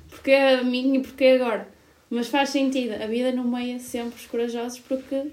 Porquê 0.09 0.33
a 0.33 0.63
mim 0.63 0.95
e 0.95 0.99
porquê 0.99 1.39
agora? 1.39 1.67
Mas 2.09 2.27
faz 2.27 2.49
sentido, 2.49 3.01
a 3.01 3.05
vida 3.05 3.31
nomeia 3.31 3.79
sempre 3.79 4.19
os 4.19 4.25
corajosos 4.25 4.79
porque 4.79 5.27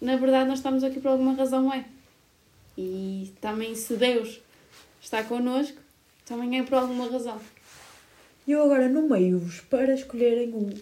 na 0.00 0.16
verdade 0.16 0.48
nós 0.48 0.60
estamos 0.60 0.84
aqui 0.84 1.00
por 1.00 1.08
alguma 1.08 1.34
razão, 1.34 1.72
é. 1.72 1.84
E 2.78 3.32
também 3.40 3.74
se 3.74 3.94
Deus 3.94 4.40
está 5.02 5.22
connosco, 5.24 5.78
também 6.24 6.58
é 6.60 6.62
por 6.62 6.74
alguma 6.74 7.10
razão. 7.10 7.40
E 8.46 8.52
eu 8.52 8.62
agora 8.62 8.88
nomeio-vos 8.88 9.60
para 9.62 9.92
escolherem 9.94 10.50
o 10.50 10.72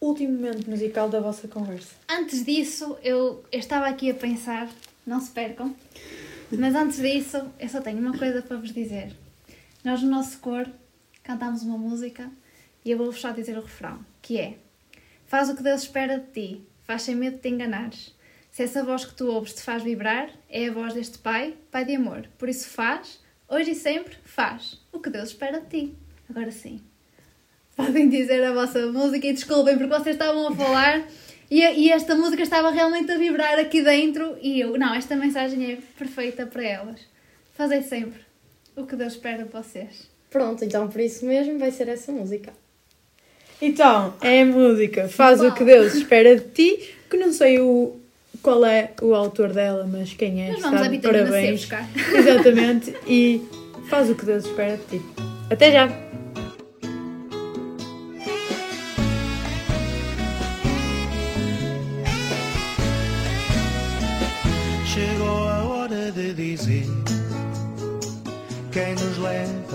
último 0.00 0.32
momento 0.32 0.70
musical 0.70 1.10
da 1.10 1.20
vossa 1.20 1.46
conversa. 1.46 1.94
Antes 2.08 2.44
disso, 2.44 2.96
eu, 3.02 3.44
eu 3.52 3.58
estava 3.58 3.86
aqui 3.86 4.10
a 4.10 4.14
pensar, 4.14 4.70
não 5.06 5.20
se 5.20 5.30
percam, 5.30 5.74
mas 6.50 6.74
antes 6.74 6.98
disso, 6.98 7.36
eu 7.58 7.68
só 7.68 7.80
tenho 7.80 7.98
uma 7.98 8.16
coisa 8.16 8.40
para 8.40 8.56
vos 8.56 8.72
dizer. 8.72 9.12
Nós, 9.82 10.02
no 10.02 10.10
nosso 10.10 10.38
coro, 10.40 10.70
cantámos 11.22 11.62
uma 11.62 11.78
música 11.78 12.30
e 12.84 12.90
eu 12.90 12.98
vou-vos 12.98 13.18
só 13.18 13.30
dizer 13.30 13.56
o 13.56 13.62
refrão, 13.62 14.04
que 14.20 14.38
é 14.38 14.58
Faz 15.26 15.48
o 15.48 15.56
que 15.56 15.62
Deus 15.62 15.82
espera 15.82 16.18
de 16.18 16.26
ti, 16.32 16.60
faz 16.82 17.02
sem 17.02 17.14
medo 17.14 17.36
de 17.36 17.42
te 17.42 17.48
enganares. 17.48 18.14
Se 18.50 18.64
essa 18.64 18.84
voz 18.84 19.04
que 19.04 19.14
tu 19.14 19.28
ouves 19.28 19.54
te 19.54 19.62
faz 19.62 19.82
vibrar, 19.82 20.28
é 20.50 20.66
a 20.66 20.72
voz 20.72 20.92
deste 20.92 21.18
Pai, 21.18 21.54
Pai 21.70 21.84
de 21.84 21.94
amor. 21.94 22.28
Por 22.36 22.48
isso 22.48 22.68
faz, 22.68 23.20
hoje 23.48 23.70
e 23.70 23.74
sempre, 23.74 24.16
faz 24.24 24.78
o 24.92 24.98
que 24.98 25.08
Deus 25.08 25.28
espera 25.28 25.60
de 25.60 25.68
ti. 25.68 25.94
Agora 26.28 26.50
sim. 26.50 26.80
Podem 27.76 28.08
dizer 28.10 28.42
a 28.44 28.52
vossa 28.52 28.90
música 28.90 29.28
e 29.28 29.32
desculpem 29.32 29.78
porque 29.78 29.94
vocês 29.94 30.16
estavam 30.16 30.48
a 30.48 30.54
falar 30.54 31.06
e, 31.48 31.60
e 31.62 31.90
esta 31.90 32.14
música 32.16 32.42
estava 32.42 32.70
realmente 32.70 33.10
a 33.12 33.16
vibrar 33.16 33.58
aqui 33.58 33.82
dentro 33.82 34.36
e 34.42 34.60
eu, 34.60 34.76
não, 34.76 34.92
esta 34.92 35.16
mensagem 35.16 35.72
é 35.72 35.78
perfeita 35.96 36.44
para 36.44 36.64
elas. 36.64 37.00
Fazei 37.54 37.82
sempre 37.82 38.29
o 38.76 38.86
que 38.86 38.96
Deus 38.96 39.14
espera 39.14 39.44
de 39.44 39.50
vocês. 39.50 40.10
Pronto, 40.30 40.64
então 40.64 40.88
por 40.88 41.00
isso 41.00 41.26
mesmo 41.26 41.58
vai 41.58 41.70
ser 41.70 41.88
essa 41.88 42.12
música. 42.12 42.52
Então, 43.60 44.14
é 44.22 44.40
a 44.40 44.46
música 44.46 45.06
Faz 45.08 45.40
o 45.42 45.52
que 45.52 45.64
Deus 45.64 45.94
espera 45.94 46.34
de 46.36 46.48
ti, 46.48 46.94
que 47.10 47.16
não 47.16 47.32
sei 47.32 47.60
o, 47.60 48.00
qual 48.42 48.64
é 48.64 48.92
o 49.02 49.14
autor 49.14 49.52
dela, 49.52 49.86
mas 49.86 50.14
quem 50.14 50.42
é, 50.42 50.52
Mas 50.52 50.62
vamos 50.62 50.80
sabe, 50.80 50.98
parabéns. 50.98 51.60
buscar. 51.60 51.88
Exatamente, 52.14 52.94
e 53.06 53.42
faz 53.88 54.08
o 54.08 54.14
que 54.14 54.24
Deus 54.24 54.46
espera 54.46 54.76
de 54.76 54.98
ti. 54.98 55.04
Até 55.50 55.72
já! 55.72 56.09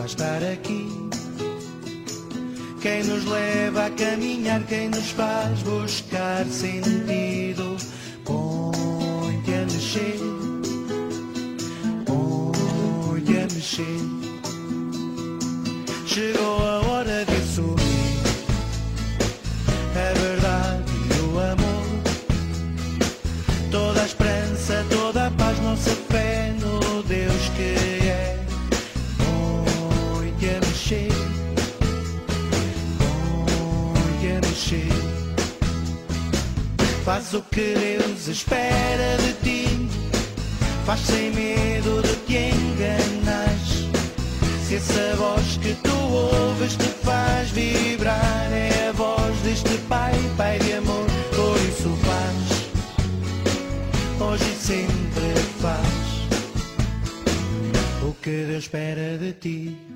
A 0.06 0.08
estar 0.08 0.44
aqui, 0.44 0.88
quem 2.80 3.04
nos 3.06 3.26
leva 3.26 3.88
a 3.88 3.90
caminhar, 3.90 4.64
quem 4.68 4.90
nos 4.90 5.10
faz 5.12 5.64
buscar 5.64 6.46
sentido. 6.46 7.76
Põe-te 8.24 9.54
a 9.54 9.62
mexer, 9.66 10.20
põe-te 12.06 13.38
a 13.38 13.42
mexer. 13.42 14.00
Chegou 16.06 16.55
Faz 37.16 37.34
o 37.34 37.42
que 37.44 37.74
Deus 37.74 38.28
espera 38.28 39.16
de 39.20 39.32
ti, 39.42 39.90
faz 40.86 41.00
sem 41.00 41.32
medo 41.32 42.02
de 42.02 42.14
te 42.28 42.50
enganares. 42.50 43.88
Se 44.68 44.76
essa 44.76 45.16
voz 45.16 45.56
que 45.64 45.74
tu 45.76 45.96
ouves 45.96 46.76
te 46.76 46.90
faz 47.06 47.52
vibrar, 47.52 48.52
é 48.52 48.90
a 48.90 48.92
voz 48.92 49.34
deste 49.46 49.78
Pai, 49.88 50.12
Pai 50.36 50.60
de 50.60 50.74
amor, 50.74 51.08
por 51.34 51.58
isso 51.62 51.98
faz 52.04 52.36
hoje 54.20 54.52
e 54.52 54.56
sempre 54.58 55.40
faz 55.62 55.88
o 58.04 58.14
que 58.16 58.44
Deus 58.46 58.66
espera 58.66 59.18
de 59.18 59.32
ti. 59.32 59.95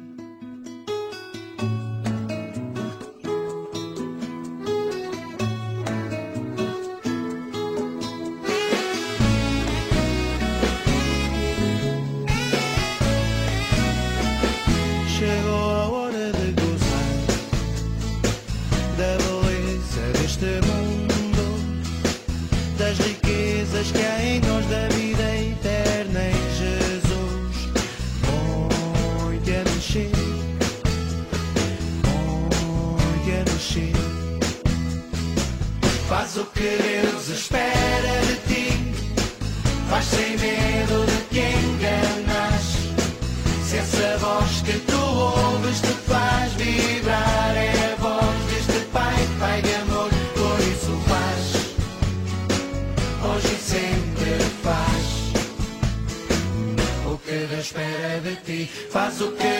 Faz 58.68 59.22
o 59.22 59.32
que 59.32 59.59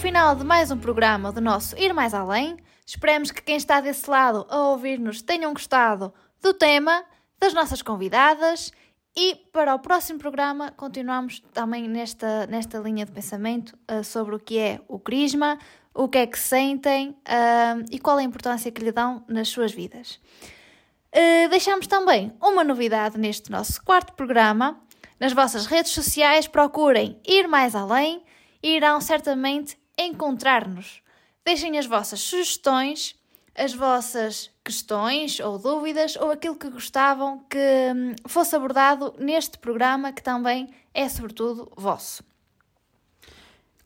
final 0.00 0.34
de 0.34 0.44
mais 0.44 0.70
um 0.70 0.78
programa 0.78 1.30
do 1.30 1.42
nosso 1.42 1.76
Ir 1.78 1.92
Mais 1.92 2.14
Além. 2.14 2.56
Esperemos 2.86 3.30
que 3.30 3.42
quem 3.42 3.56
está 3.56 3.82
desse 3.82 4.08
lado 4.08 4.46
a 4.48 4.70
ouvir-nos 4.70 5.20
tenham 5.20 5.52
gostado 5.52 6.10
do 6.40 6.54
tema, 6.54 7.04
das 7.38 7.52
nossas 7.52 7.82
convidadas 7.82 8.72
e 9.14 9.34
para 9.52 9.74
o 9.74 9.78
próximo 9.78 10.18
programa 10.18 10.72
continuamos 10.74 11.40
também 11.52 11.86
nesta, 11.86 12.46
nesta 12.46 12.78
linha 12.78 13.04
de 13.04 13.12
pensamento 13.12 13.78
uh, 13.92 14.02
sobre 14.02 14.34
o 14.34 14.38
que 14.38 14.58
é 14.58 14.80
o 14.88 14.98
crisma, 14.98 15.58
o 15.92 16.08
que 16.08 16.16
é 16.16 16.26
que 16.26 16.38
sentem 16.38 17.10
uh, 17.10 17.84
e 17.90 17.98
qual 17.98 18.18
é 18.18 18.22
a 18.22 18.24
importância 18.24 18.72
que 18.72 18.82
lhe 18.82 18.92
dão 18.92 19.22
nas 19.28 19.48
suas 19.48 19.70
vidas. 19.70 20.18
Uh, 21.14 21.50
deixamos 21.50 21.86
também 21.86 22.32
uma 22.40 22.64
novidade 22.64 23.18
neste 23.18 23.50
nosso 23.50 23.84
quarto 23.84 24.14
programa. 24.14 24.80
Nas 25.20 25.34
vossas 25.34 25.66
redes 25.66 25.92
sociais 25.92 26.48
procurem 26.48 27.20
ir 27.22 27.46
mais 27.46 27.74
além 27.74 28.24
e 28.62 28.76
irão 28.76 28.98
certamente 28.98 29.79
encontrar-nos. 30.06 31.02
Deixem 31.44 31.78
as 31.78 31.86
vossas 31.86 32.20
sugestões, 32.20 33.14
as 33.54 33.74
vossas 33.74 34.50
questões 34.64 35.40
ou 35.40 35.58
dúvidas 35.58 36.16
ou 36.16 36.30
aquilo 36.30 36.56
que 36.56 36.70
gostavam 36.70 37.44
que 37.48 37.58
hum, 37.58 38.14
fosse 38.26 38.54
abordado 38.54 39.14
neste 39.18 39.58
programa 39.58 40.12
que 40.12 40.22
também 40.22 40.68
é 40.94 41.08
sobretudo 41.08 41.70
vosso. 41.76 42.22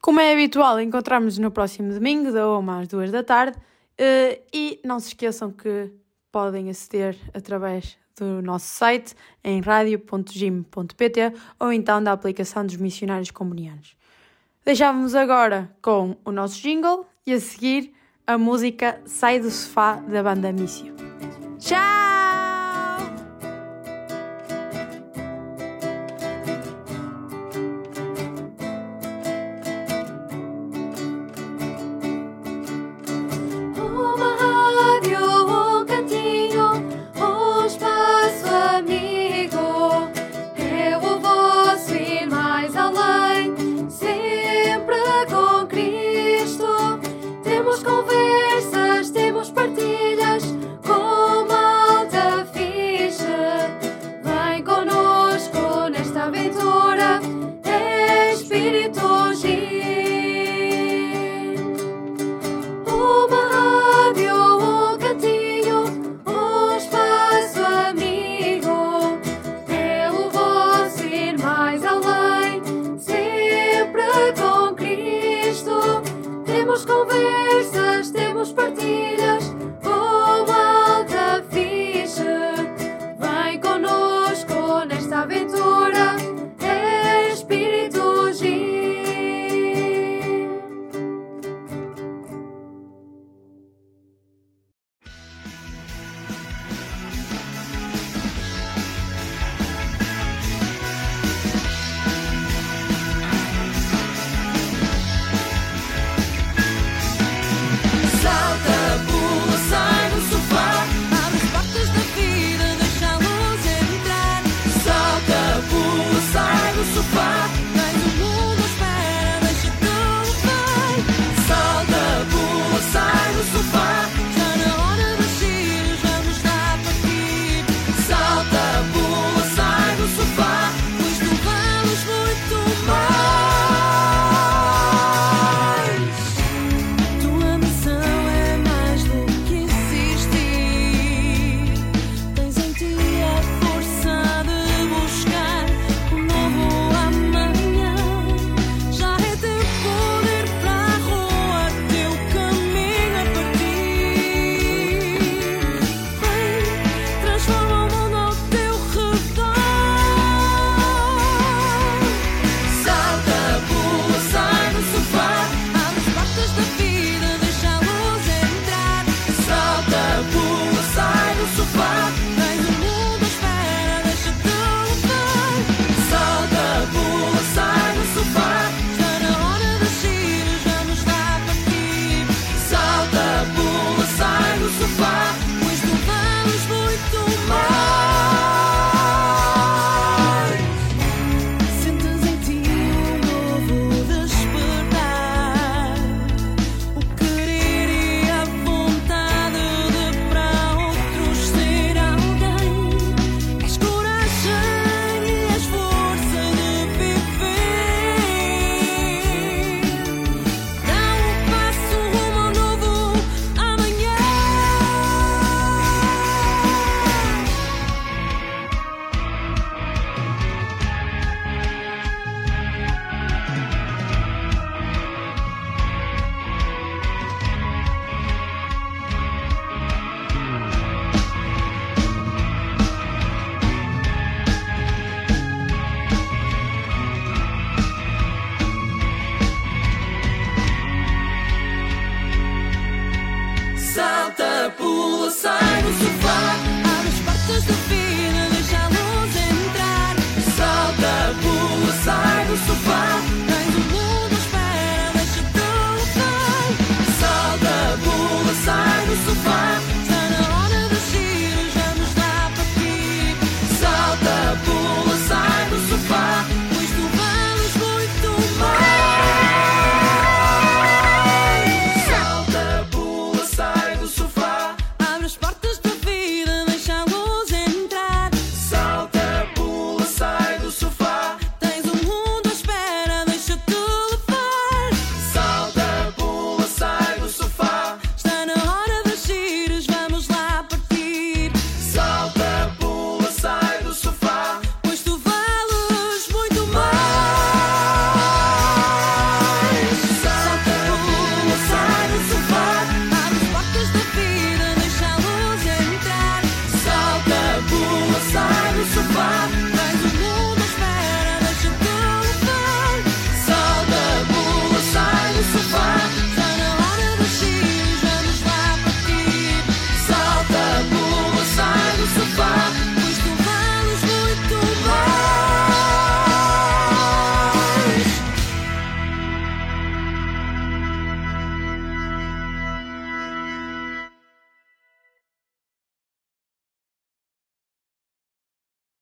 Como 0.01 0.21
é 0.21 0.33
habitual, 0.33 0.79
encontramos-nos 0.81 1.39
no 1.39 1.51
próximo 1.51 1.93
domingo, 1.93 2.31
da 2.31 2.47
1 2.59 2.71
às 2.71 2.89
2 2.89 3.11
da 3.11 3.23
tarde, 3.23 3.59
eh, 3.97 4.43
e 4.53 4.79
não 4.85 5.01
se 5.01 5.09
esqueçam 5.09 5.51
que 5.51 5.91
podem 6.31 6.69
aceder 6.69 7.17
através 7.33 7.97
do 8.19 8.43
nosso 8.43 8.67
site 8.67 9.15
em 9.43 9.61
radio.gim.pt 9.61 11.33
ou 11.59 11.73
então 11.73 12.03
da 12.03 12.13
aplicação 12.13 12.67
dos 12.67 12.77
missionários 12.77 13.31
comunianos. 13.31 13.97
Deixávamos 14.65 15.15
agora 15.15 15.71
com 15.83 16.17
o 16.25 16.33
nosso 16.33 16.61
jingle 16.61 17.07
e 17.27 17.33
a 17.33 17.41
seguir 17.41 17.93
a 18.27 18.39
música 18.39 19.01
Sai 19.05 19.39
do 19.39 19.51
Sofá 19.51 19.97
da 19.97 20.23
banda 20.23 20.53
Mício. 20.53 20.95
Tchau! 21.59 22.34